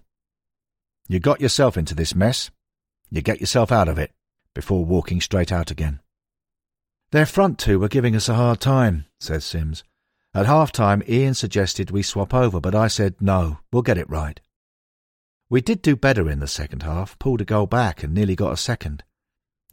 You 1.09 1.19
got 1.19 1.41
yourself 1.41 1.75
into 1.75 1.95
this 1.95 2.15
mess. 2.15 2.51
You 3.09 3.21
get 3.21 3.41
yourself 3.41 3.71
out 3.71 3.89
of 3.89 3.97
it, 3.97 4.11
before 4.53 4.85
walking 4.85 5.19
straight 5.19 5.51
out 5.51 5.71
again. 5.71 5.99
Their 7.11 7.25
front 7.25 7.57
two 7.57 7.79
were 7.79 7.89
giving 7.89 8.15
us 8.15 8.29
a 8.29 8.35
hard 8.35 8.59
time, 8.61 9.05
says 9.19 9.43
Sims. 9.43 9.83
At 10.35 10.47
half-time, 10.47 11.03
Ian 11.07 11.35
suggested 11.35 11.91
we 11.91 12.01
swap 12.01 12.33
over, 12.33 12.59
but 12.59 12.73
I 12.73 12.87
said, 12.87 13.15
no, 13.19 13.59
we'll 13.71 13.83
get 13.83 13.99
it 13.99 14.09
right. 14.09 14.39
We 15.47 15.61
did 15.61 15.83
do 15.83 15.95
better 15.95 16.27
in 16.27 16.39
the 16.39 16.47
second 16.47 16.81
half, 16.81 17.19
pulled 17.19 17.41
a 17.41 17.45
goal 17.45 17.67
back 17.67 18.01
and 18.01 18.13
nearly 18.13 18.35
got 18.35 18.53
a 18.53 18.57
second. 18.57 19.03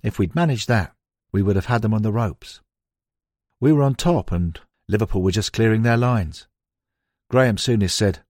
If 0.03 0.19
we'd 0.19 0.35
managed 0.35 0.69
that, 0.69 0.93
we 1.33 1.43
would 1.43 1.57
have 1.57 1.67
had 1.67 1.81
them 1.81 1.95
on 1.95 2.03
the 2.03 2.13
ropes. 2.13 2.61
We 3.61 3.73
were 3.73 3.83
on 3.83 3.95
top 3.95 4.33
and 4.33 4.61
Liverpool 4.89 5.23
were 5.23 5.31
just 5.31 5.55
clearing 5.55 5.83
their 5.83 5.97
lines. 5.97 6.47
Graeme 7.31 7.57
Souness 7.57 7.93
said, 7.93 8.21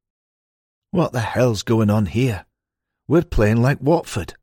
What 0.92 1.12
the 1.12 1.20
hell's 1.20 1.64
going 1.64 1.90
on 1.90 2.06
here? 2.06 2.46
We're 3.08 3.22
playing 3.22 3.60
like 3.60 3.80
Watford. 3.80 4.34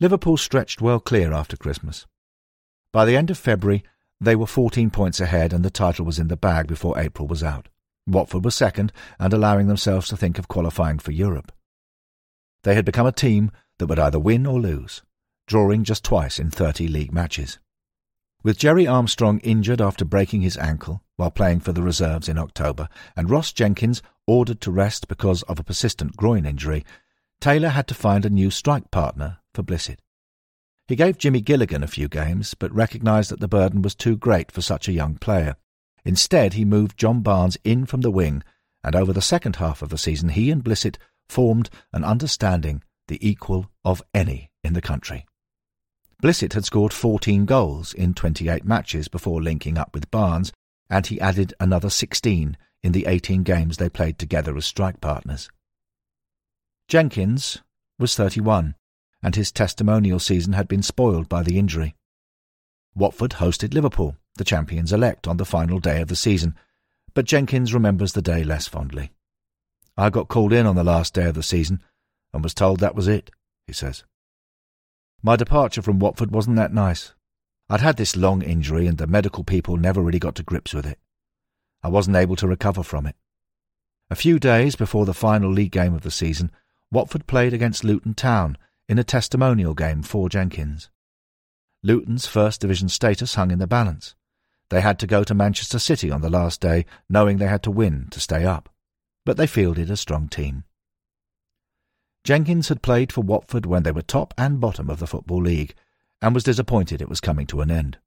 Liverpool 0.00 0.36
stretched 0.36 0.82
well 0.82 1.00
clear 1.00 1.32
after 1.32 1.56
Christmas. 1.56 2.06
By 2.92 3.06
the 3.06 3.16
end 3.16 3.30
of 3.30 3.38
February, 3.38 3.84
they 4.22 4.36
were 4.36 4.46
14 4.46 4.90
points 4.90 5.20
ahead 5.20 5.52
and 5.52 5.64
the 5.64 5.70
title 5.70 6.04
was 6.04 6.18
in 6.18 6.28
the 6.28 6.36
bag 6.36 6.68
before 6.68 6.98
April 6.98 7.26
was 7.26 7.42
out. 7.42 7.68
Watford 8.06 8.44
were 8.44 8.52
second 8.52 8.92
and 9.18 9.32
allowing 9.32 9.66
themselves 9.66 10.08
to 10.08 10.16
think 10.16 10.38
of 10.38 10.48
qualifying 10.48 10.98
for 10.98 11.10
Europe. 11.10 11.52
They 12.62 12.74
had 12.74 12.84
become 12.84 13.06
a 13.06 13.12
team 13.12 13.50
that 13.78 13.86
would 13.86 13.98
either 13.98 14.20
win 14.20 14.46
or 14.46 14.60
lose, 14.60 15.02
drawing 15.48 15.82
just 15.82 16.04
twice 16.04 16.38
in 16.38 16.50
30 16.50 16.86
league 16.86 17.12
matches. 17.12 17.58
With 18.44 18.58
Gerry 18.58 18.86
Armstrong 18.86 19.40
injured 19.40 19.80
after 19.80 20.04
breaking 20.04 20.42
his 20.42 20.56
ankle 20.56 21.02
while 21.16 21.30
playing 21.30 21.60
for 21.60 21.72
the 21.72 21.82
reserves 21.82 22.28
in 22.28 22.38
October, 22.38 22.88
and 23.16 23.30
Ross 23.30 23.52
Jenkins 23.52 24.02
ordered 24.26 24.60
to 24.60 24.70
rest 24.70 25.08
because 25.08 25.42
of 25.44 25.58
a 25.58 25.64
persistent 25.64 26.16
groin 26.16 26.46
injury, 26.46 26.84
Taylor 27.40 27.70
had 27.70 27.88
to 27.88 27.94
find 27.94 28.24
a 28.24 28.30
new 28.30 28.50
strike 28.50 28.90
partner 28.90 29.38
for 29.54 29.62
Blissett. 29.62 29.98
He 30.92 30.96
gave 30.96 31.16
Jimmy 31.16 31.40
Gilligan 31.40 31.82
a 31.82 31.86
few 31.86 32.06
games, 32.06 32.52
but 32.52 32.70
recognised 32.70 33.30
that 33.30 33.40
the 33.40 33.48
burden 33.48 33.80
was 33.80 33.94
too 33.94 34.14
great 34.14 34.52
for 34.52 34.60
such 34.60 34.88
a 34.88 34.92
young 34.92 35.14
player. 35.14 35.56
Instead, 36.04 36.52
he 36.52 36.66
moved 36.66 36.98
John 36.98 37.22
Barnes 37.22 37.56
in 37.64 37.86
from 37.86 38.02
the 38.02 38.10
wing, 38.10 38.42
and 38.84 38.94
over 38.94 39.10
the 39.10 39.22
second 39.22 39.56
half 39.56 39.80
of 39.80 39.88
the 39.88 39.96
season 39.96 40.28
he 40.28 40.50
and 40.50 40.62
Blissett 40.62 40.98
formed 41.30 41.70
an 41.94 42.04
understanding 42.04 42.82
the 43.08 43.26
equal 43.26 43.70
of 43.82 44.02
any 44.12 44.50
in 44.62 44.74
the 44.74 44.82
country. 44.82 45.24
Blissett 46.22 46.52
had 46.52 46.66
scored 46.66 46.92
14 46.92 47.46
goals 47.46 47.94
in 47.94 48.12
28 48.12 48.66
matches 48.66 49.08
before 49.08 49.42
linking 49.42 49.78
up 49.78 49.94
with 49.94 50.10
Barnes, 50.10 50.52
and 50.90 51.06
he 51.06 51.18
added 51.22 51.54
another 51.58 51.88
16 51.88 52.54
in 52.82 52.92
the 52.92 53.06
18 53.06 53.44
games 53.44 53.78
they 53.78 53.88
played 53.88 54.18
together 54.18 54.54
as 54.58 54.66
strike 54.66 55.00
partners. 55.00 55.48
Jenkins 56.86 57.62
was 57.98 58.14
31, 58.14 58.74
and 59.22 59.34
his 59.34 59.52
testimonial 59.52 60.18
season 60.18 60.52
had 60.52 60.68
been 60.68 60.82
spoiled 60.82 61.28
by 61.28 61.42
the 61.42 61.58
injury. 61.58 61.94
Watford 62.94 63.32
hosted 63.32 63.72
Liverpool, 63.72 64.16
the 64.36 64.44
champions 64.44 64.92
elect, 64.92 65.28
on 65.28 65.36
the 65.36 65.44
final 65.44 65.78
day 65.78 66.00
of 66.00 66.08
the 66.08 66.16
season, 66.16 66.54
but 67.14 67.24
Jenkins 67.24 67.72
remembers 67.72 68.12
the 68.12 68.22
day 68.22 68.42
less 68.44 68.66
fondly. 68.66 69.12
I 69.96 70.10
got 70.10 70.28
called 70.28 70.52
in 70.52 70.66
on 70.66 70.76
the 70.76 70.84
last 70.84 71.14
day 71.14 71.26
of 71.26 71.34
the 71.34 71.42
season 71.42 71.82
and 72.32 72.42
was 72.42 72.54
told 72.54 72.80
that 72.80 72.94
was 72.94 73.08
it, 73.08 73.30
he 73.66 73.72
says. 73.72 74.04
My 75.22 75.36
departure 75.36 75.82
from 75.82 75.98
Watford 75.98 76.32
wasn't 76.32 76.56
that 76.56 76.72
nice. 76.72 77.14
I'd 77.68 77.80
had 77.80 77.96
this 77.96 78.16
long 78.16 78.42
injury 78.42 78.86
and 78.86 78.98
the 78.98 79.06
medical 79.06 79.44
people 79.44 79.76
never 79.76 80.00
really 80.00 80.18
got 80.18 80.34
to 80.36 80.42
grips 80.42 80.74
with 80.74 80.86
it. 80.86 80.98
I 81.82 81.88
wasn't 81.88 82.16
able 82.16 82.36
to 82.36 82.48
recover 82.48 82.82
from 82.82 83.06
it. 83.06 83.16
A 84.10 84.16
few 84.16 84.38
days 84.38 84.76
before 84.76 85.06
the 85.06 85.14
final 85.14 85.50
league 85.50 85.72
game 85.72 85.94
of 85.94 86.02
the 86.02 86.10
season, 86.10 86.50
Watford 86.90 87.26
played 87.26 87.54
against 87.54 87.84
Luton 87.84 88.14
Town 88.14 88.58
in 88.88 88.98
a 88.98 89.04
testimonial 89.04 89.74
game 89.74 90.02
for 90.02 90.28
Jenkins. 90.28 90.90
Luton's 91.82 92.26
First 92.26 92.60
Division 92.60 92.88
status 92.88 93.34
hung 93.34 93.50
in 93.50 93.58
the 93.58 93.66
balance. 93.66 94.14
They 94.70 94.80
had 94.80 94.98
to 95.00 95.06
go 95.06 95.24
to 95.24 95.34
Manchester 95.34 95.78
City 95.78 96.10
on 96.10 96.20
the 96.20 96.30
last 96.30 96.60
day, 96.60 96.86
knowing 97.08 97.38
they 97.38 97.46
had 97.46 97.62
to 97.64 97.70
win 97.70 98.08
to 98.10 98.20
stay 98.20 98.44
up. 98.44 98.68
But 99.24 99.36
they 99.36 99.46
fielded 99.46 99.90
a 99.90 99.96
strong 99.96 100.28
team. 100.28 100.64
Jenkins 102.24 102.68
had 102.68 102.82
played 102.82 103.12
for 103.12 103.20
Watford 103.20 103.66
when 103.66 103.82
they 103.82 103.90
were 103.90 104.02
top 104.02 104.32
and 104.38 104.60
bottom 104.60 104.88
of 104.88 105.00
the 105.00 105.06
Football 105.06 105.42
League, 105.42 105.74
and 106.20 106.34
was 106.34 106.44
disappointed 106.44 107.02
it 107.02 107.08
was 107.08 107.20
coming 107.20 107.46
to 107.48 107.60
an 107.60 107.70
end. 107.70 107.98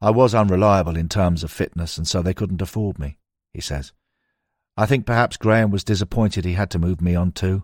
I 0.00 0.10
was 0.10 0.34
unreliable 0.34 0.96
in 0.96 1.08
terms 1.08 1.44
of 1.44 1.50
fitness, 1.50 1.96
and 1.96 2.06
so 2.06 2.20
they 2.20 2.34
couldn't 2.34 2.60
afford 2.60 2.98
me, 2.98 3.18
he 3.52 3.60
says. 3.60 3.92
I 4.76 4.86
think 4.86 5.06
perhaps 5.06 5.36
Graham 5.36 5.70
was 5.70 5.84
disappointed 5.84 6.44
he 6.44 6.54
had 6.54 6.70
to 6.72 6.78
move 6.78 7.00
me 7.00 7.14
on 7.14 7.30
too. 7.30 7.62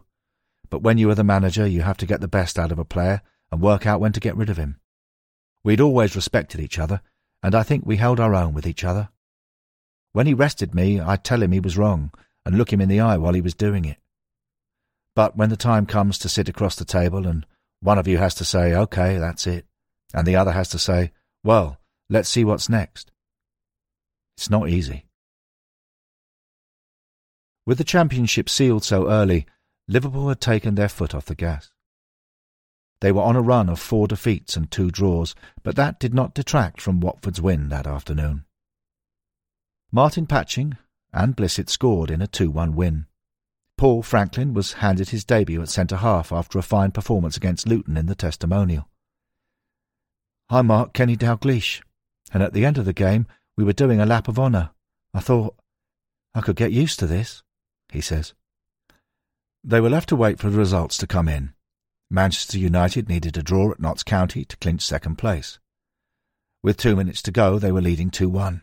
But 0.71 0.83
when 0.83 0.99
you 0.99 1.11
are 1.11 1.16
the 1.16 1.25
manager, 1.25 1.66
you 1.66 1.83
have 1.83 1.97
to 1.99 2.07
get 2.07 2.21
the 2.21 2.29
best 2.29 2.59
out 2.59 2.73
of 2.73 2.79
a 2.79 2.85
player 2.85 3.23
and 3.51 3.61
work 3.61 3.87
out 3.87 4.01
when 4.01 4.12
to 4.12 4.21
get 4.21 4.37
rid 4.37 4.49
of 4.49 4.57
him. 4.57 4.81
We'd 5.64 5.81
always 5.81 6.16
respected 6.16 6.61
each 6.61 6.79
other, 6.79 7.03
and 7.43 7.55
I 7.55 7.64
think 7.64 7.85
we 7.85 7.97
held 7.97 8.21
our 8.21 8.35
own 8.35 8.55
with 8.55 8.66
each 8.66 8.85
other. 8.85 9.09
When 10.12 10.27
he 10.27 10.35
rested 10.35 10.75
me, 10.75 11.01
I'd 11.01 11.25
tell 11.25 11.43
him 11.43 11.53
he 11.53 11.61
was 11.61 11.77
wrong 11.77 12.12
and 12.45 12.57
look 12.57 12.73
him 12.73 12.81
in 12.81 12.89
the 12.89 13.01
eye 13.01 13.18
while 13.18 13.35
he 13.35 13.41
was 13.41 13.55
doing 13.55 13.85
it. 13.85 13.99
But 15.14 15.37
when 15.37 15.51
the 15.51 15.57
time 15.57 15.87
comes 15.87 16.18
to 16.18 16.29
sit 16.29 16.49
across 16.49 16.77
the 16.77 16.85
table 16.85 17.27
and 17.27 17.45
one 17.81 17.99
of 17.99 18.09
you 18.09 18.18
has 18.18 18.35
to 18.37 18.45
say, 18.45 18.73
OK, 18.75 19.18
that's 19.18 19.47
it, 19.47 19.66
and 20.14 20.27
the 20.27 20.37
other 20.37 20.53
has 20.53 20.68
to 20.71 20.79
say, 20.79 21.12
well, 21.43 21.79
let's 22.09 22.29
see 22.29 22.45
what's 22.45 22.68
next. 22.68 23.11
It's 24.37 24.51
not 24.51 24.68
easy. 24.68 25.07
With 27.66 27.79
the 27.79 27.85
championship 27.85 28.49
sealed 28.49 28.85
so 28.85 29.09
early, 29.09 29.47
Liverpool 29.91 30.28
had 30.28 30.41
taken 30.41 30.76
their 30.76 30.88
foot 30.88 31.16
off 31.16 31.24
the 31.24 31.34
gas. 31.34 31.72
They 33.01 33.11
were 33.11 33.22
on 33.22 33.34
a 33.34 33.43
run 33.43 33.68
of 33.68 33.80
four 33.80 34.07
defeats 34.07 34.57
and 34.57 34.70
two 34.70 34.93
draws, 34.93 35.34
but 35.64 35.74
that 35.74 35.99
did 35.99 36.14
not 36.14 36.32
detract 36.32 36.80
from 36.80 37.01
Watford's 37.01 37.41
win 37.41 37.70
that 37.70 37.88
afternoon. 37.88 38.45
Martin 39.91 40.26
Patching 40.26 40.76
and 41.12 41.34
Blissett 41.34 41.68
scored 41.68 42.09
in 42.09 42.22
a 42.22 42.28
2-1 42.28 42.74
win. 42.74 43.07
Paul 43.76 44.05
Franklin 44.05 44.55
was 44.55 44.74
handed 44.74 45.09
his 45.09 45.24
debut 45.24 45.61
at 45.61 45.68
centre-half 45.68 46.30
after 46.30 46.61
a 46.61 46.62
fine 46.62 46.93
performance 46.93 47.36
against 47.36 47.66
Luton 47.66 47.97
in 47.97 48.07
the 48.07 48.14
testimonial. 48.14 48.88
I 50.49 50.62
marked 50.62 50.95
Kenny 50.95 51.16
Dalglish, 51.16 51.82
and 52.32 52.45
at 52.45 52.53
the 52.53 52.64
end 52.64 52.78
of 52.78 52.84
the 52.84 52.93
game 52.93 53.26
we 53.57 53.64
were 53.64 53.72
doing 53.72 54.01
a 54.01 54.07
lap 54.07 54.28
of 54.28 54.38
honour. 54.38 54.70
I 55.12 55.18
thought, 55.18 55.57
I 56.32 56.43
could 56.43 56.55
get 56.55 56.70
used 56.70 57.01
to 57.01 57.09
this, 57.09 57.43
he 57.91 58.01
says. 58.01 58.34
They 59.63 59.81
were 59.81 59.91
left 59.91 60.09
to 60.09 60.17
wait 60.17 60.39
for 60.39 60.49
the 60.49 60.59
results 60.59 60.97
to 60.99 61.07
come 61.07 61.29
in. 61.29 61.53
Manchester 62.11 62.59
United 62.59 63.09
needed 63.09 63.37
a 63.37 63.43
draw 63.43 63.71
at 63.71 63.79
Notts 63.79 64.03
County 64.03 64.45
to 64.45 64.57
clinch 64.57 64.83
second 64.83 65.17
place. 65.17 65.59
With 66.63 66.77
two 66.77 66.97
minutes 66.97 67.23
to 67.23 67.31
go, 67.31 67.59
they 67.59 67.71
were 67.71 67.81
leading 67.81 68.11
2-1. 68.11 68.63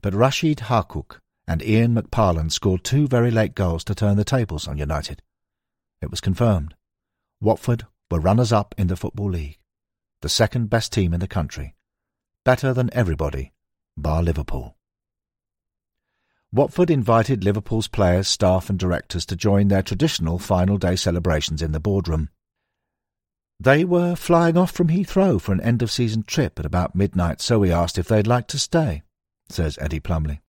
But 0.00 0.14
Rachid 0.14 0.60
Harkouk 0.60 1.20
and 1.46 1.62
Ian 1.62 1.94
McParland 1.94 2.52
scored 2.52 2.84
two 2.84 3.06
very 3.06 3.30
late 3.30 3.54
goals 3.54 3.84
to 3.84 3.94
turn 3.94 4.16
the 4.16 4.24
tables 4.24 4.66
on 4.66 4.78
United. 4.78 5.22
It 6.00 6.10
was 6.10 6.20
confirmed. 6.20 6.74
Watford 7.40 7.86
were 8.10 8.20
runners-up 8.20 8.74
in 8.78 8.86
the 8.86 8.96
Football 8.96 9.30
League, 9.30 9.58
the 10.22 10.28
second 10.28 10.70
best 10.70 10.92
team 10.92 11.12
in 11.12 11.20
the 11.20 11.28
country, 11.28 11.74
better 12.44 12.72
than 12.72 12.90
everybody, 12.92 13.52
bar 13.96 14.22
Liverpool. 14.22 14.77
Watford 16.50 16.90
invited 16.90 17.44
Liverpool's 17.44 17.88
players, 17.88 18.26
staff 18.26 18.70
and 18.70 18.78
directors 18.78 19.26
to 19.26 19.36
join 19.36 19.68
their 19.68 19.82
traditional 19.82 20.38
final 20.38 20.78
day 20.78 20.96
celebrations 20.96 21.60
in 21.60 21.72
the 21.72 21.80
boardroom. 21.80 22.30
They 23.60 23.84
were 23.84 24.16
flying 24.16 24.56
off 24.56 24.70
from 24.70 24.88
Heathrow 24.88 25.40
for 25.40 25.52
an 25.52 25.60
end-of-season 25.60 26.22
trip 26.22 26.58
at 26.58 26.64
about 26.64 26.94
midnight, 26.94 27.42
so 27.42 27.58
we 27.58 27.70
asked 27.70 27.98
if 27.98 28.08
they'd 28.08 28.26
like 28.26 28.46
to 28.48 28.58
stay, 28.58 29.02
says 29.50 29.76
Eddie 29.80 30.00
Plumley. 30.00 30.40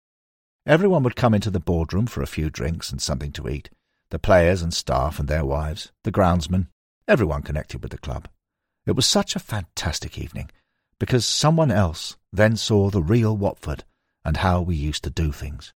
Everyone 0.66 1.04
would 1.04 1.18
come 1.18 1.34
into 1.34 1.50
the 1.50 1.60
boardroom 1.60 2.06
for 2.06 2.22
a 2.22 2.28
few 2.28 2.50
drinks 2.50 2.92
and 2.92 3.02
something 3.02 3.34
to 3.34 3.50
eat. 3.50 3.70
The 4.12 4.20
players 4.20 4.62
and 4.62 4.74
staff 4.74 5.20
and 5.20 5.28
their 5.28 5.46
wives, 5.46 5.92
the 6.04 6.12
groundsmen, 6.12 6.68
everyone 7.08 7.42
connected 7.42 7.82
with 7.82 7.92
the 7.92 7.98
club. 7.98 8.30
It 8.86 8.96
was 8.96 9.06
such 9.06 9.36
a 9.36 9.40
fantastic 9.40 10.18
evening, 10.18 10.50
because 10.98 11.26
someone 11.26 11.72
else 11.72 12.16
then 12.32 12.56
saw 12.56 12.90
the 12.90 13.04
real 13.04 13.36
Watford 13.36 13.84
and 14.24 14.38
how 14.38 14.62
we 14.62 14.76
used 14.76 15.04
to 15.04 15.10
do 15.10 15.32
things. 15.32 15.74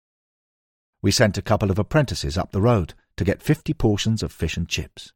We 1.02 1.10
sent 1.10 1.36
a 1.36 1.42
couple 1.42 1.70
of 1.70 1.78
apprentices 1.78 2.38
up 2.38 2.52
the 2.52 2.62
road 2.62 2.94
to 3.16 3.24
get 3.24 3.42
fifty 3.42 3.74
portions 3.74 4.22
of 4.22 4.32
fish 4.32 4.56
and 4.56 4.68
chips. 4.68 5.12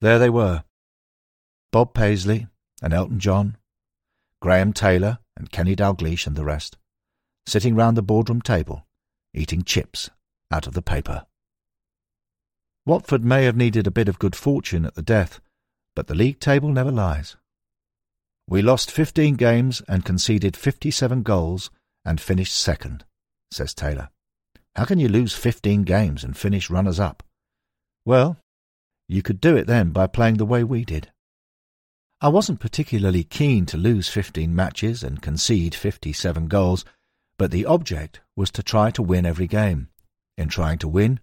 There 0.00 0.18
they 0.18 0.30
were 0.30 0.64
Bob 1.72 1.92
Paisley 1.92 2.46
and 2.80 2.94
Elton 2.94 3.18
John, 3.18 3.56
Graham 4.40 4.72
Taylor 4.72 5.18
and 5.36 5.50
Kenny 5.50 5.74
Dalglish 5.74 6.26
and 6.26 6.36
the 6.36 6.44
rest 6.44 6.76
sitting 7.46 7.76
round 7.76 7.96
the 7.96 8.02
boardroom 8.02 8.42
table, 8.42 8.86
eating 9.32 9.62
chips 9.62 10.10
out 10.50 10.66
of 10.66 10.74
the 10.74 10.82
paper. 10.82 11.26
Watford 12.84 13.24
may 13.24 13.44
have 13.44 13.56
needed 13.56 13.86
a 13.86 13.92
bit 13.92 14.08
of 14.08 14.18
good 14.18 14.36
fortune 14.36 14.84
at 14.84 14.94
the 14.94 15.02
death, 15.02 15.40
but 15.94 16.08
the 16.08 16.14
league 16.14 16.40
table 16.40 16.70
never 16.70 16.90
lies. 16.90 17.36
We 18.48 18.62
lost 18.62 18.90
15 18.90 19.34
games 19.34 19.82
and 19.88 20.04
conceded 20.04 20.56
57 20.56 21.22
goals 21.22 21.70
and 22.04 22.20
finished 22.20 22.56
second, 22.56 23.04
says 23.50 23.74
Taylor. 23.74 24.10
How 24.74 24.84
can 24.84 24.98
you 24.98 25.08
lose 25.08 25.34
15 25.34 25.82
games 25.82 26.24
and 26.24 26.36
finish 26.36 26.70
runners 26.70 27.00
up? 27.00 27.22
Well, 28.04 28.36
you 29.08 29.22
could 29.22 29.40
do 29.40 29.56
it 29.56 29.66
then 29.66 29.90
by 29.90 30.06
playing 30.06 30.36
the 30.36 30.44
way 30.44 30.64
we 30.64 30.84
did. 30.84 31.10
I 32.20 32.28
wasn't 32.28 32.60
particularly 32.60 33.24
keen 33.24 33.66
to 33.66 33.76
lose 33.76 34.08
15 34.08 34.54
matches 34.54 35.02
and 35.02 35.22
concede 35.22 35.74
57 35.74 36.48
goals 36.48 36.84
but 37.38 37.50
the 37.50 37.66
object 37.66 38.20
was 38.34 38.50
to 38.52 38.62
try 38.62 38.90
to 38.90 39.02
win 39.02 39.26
every 39.26 39.46
game. 39.46 39.88
In 40.36 40.48
trying 40.48 40.78
to 40.78 40.88
win, 40.88 41.20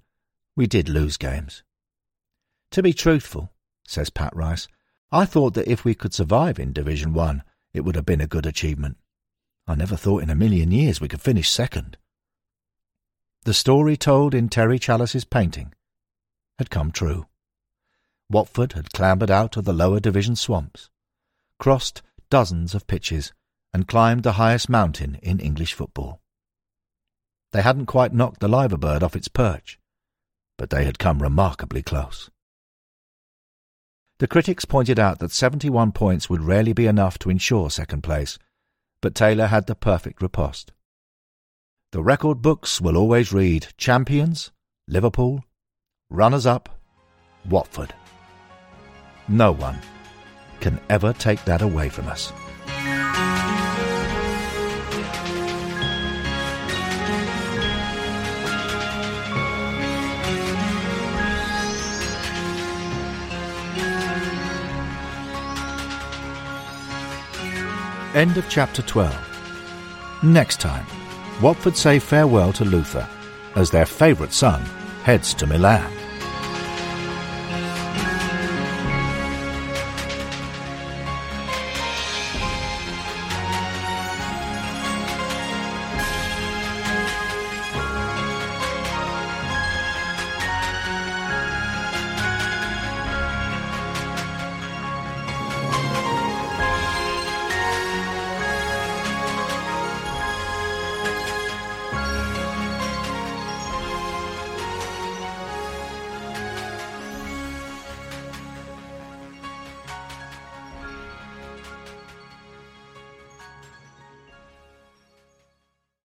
we 0.56 0.68
did 0.68 0.90
lose 0.90 1.18
games. 1.18 1.64
To 2.72 2.84
be 2.84 2.94
truthful, 2.94 3.52
says 3.88 4.10
Pat 4.10 4.36
Rice, 4.36 4.68
I 5.12 5.26
thought 5.26 5.54
that 5.56 5.68
if 5.68 5.86
we 5.86 5.94
could 5.94 6.14
survive 6.14 6.60
in 6.60 6.74
Division 6.74 7.14
1, 7.14 7.44
it 7.74 7.82
would 7.82 7.96
have 7.96 8.06
been 8.06 8.22
a 8.22 8.28
good 8.28 8.46
achievement. 8.46 8.98
I 9.68 9.76
never 9.76 9.96
thought 9.96 10.24
in 10.24 10.30
a 10.30 10.36
million 10.36 10.72
years 10.72 11.00
we 11.00 11.08
could 11.08 11.22
finish 11.22 11.50
second. 11.50 11.98
The 13.46 13.54
story 13.54 13.98
told 13.98 14.34
in 14.34 14.48
Terry 14.48 14.80
Challice's 14.80 15.26
painting 15.26 15.74
had 16.58 16.70
come 16.70 16.94
true. 16.94 17.26
Watford 18.30 18.72
had 18.72 18.94
clambered 18.94 19.30
out 19.30 19.58
of 19.58 19.66
the 19.66 19.74
lower 19.74 20.00
division 20.00 20.38
swamps, 20.38 20.90
crossed 21.60 22.02
dozens 22.30 22.74
of 22.74 22.88
pitches, 22.88 23.34
and 23.74 23.86
climbed 23.86 24.24
the 24.24 24.34
highest 24.34 24.70
mountain 24.70 25.16
in 25.22 25.42
English 25.42 25.74
football. 25.74 26.22
They 27.52 27.62
hadn't 27.62 27.88
quite 27.88 28.14
knocked 28.14 28.40
the 28.40 28.48
liver 28.48 28.78
bird 28.78 29.04
off 29.04 29.16
its 29.16 29.28
perch, 29.28 29.78
but 30.58 30.70
they 30.70 30.86
had 30.86 30.98
come 30.98 31.22
remarkably 31.22 31.84
close. 31.84 32.30
The 34.20 34.28
critics 34.28 34.64
pointed 34.64 35.00
out 35.00 35.20
that 35.20 35.32
71 35.32 35.92
points 35.92 36.30
would 36.30 36.42
rarely 36.42 36.72
be 36.72 36.88
enough 36.88 37.20
to 37.20 37.30
ensure 37.30 37.70
second 37.70 38.04
place, 38.04 38.40
but 39.02 39.16
Taylor 39.16 39.48
had 39.48 39.68
the 39.68 39.76
perfect 39.76 40.22
riposte. 40.22 40.72
The 41.94 42.02
record 42.02 42.42
books 42.42 42.82
will 42.82 42.98
always 42.98 43.32
read 43.32 43.68
champions, 43.78 44.52
Liverpool, 44.88 45.44
runners 46.10 46.48
up, 46.48 46.68
Watford. 47.48 47.94
No 49.28 49.52
one 49.52 49.78
can 50.60 50.80
ever 50.90 51.14
take 51.14 51.46
that 51.46 51.62
away 51.62 51.90
from 51.90 52.08
us. 52.08 52.34
End 68.16 68.38
of 68.38 68.50
chapter 68.50 68.82
12. 68.82 70.24
Next 70.24 70.60
time, 70.60 70.88
Watford 71.44 71.76
say 71.76 72.00
farewell 72.00 72.54
to 72.54 72.64
Luther 72.64 73.06
as 73.56 73.70
their 73.70 73.86
favourite 73.86 74.32
son 74.32 74.62
heads 75.04 75.34
to 75.34 75.46
Milan. 75.46 75.92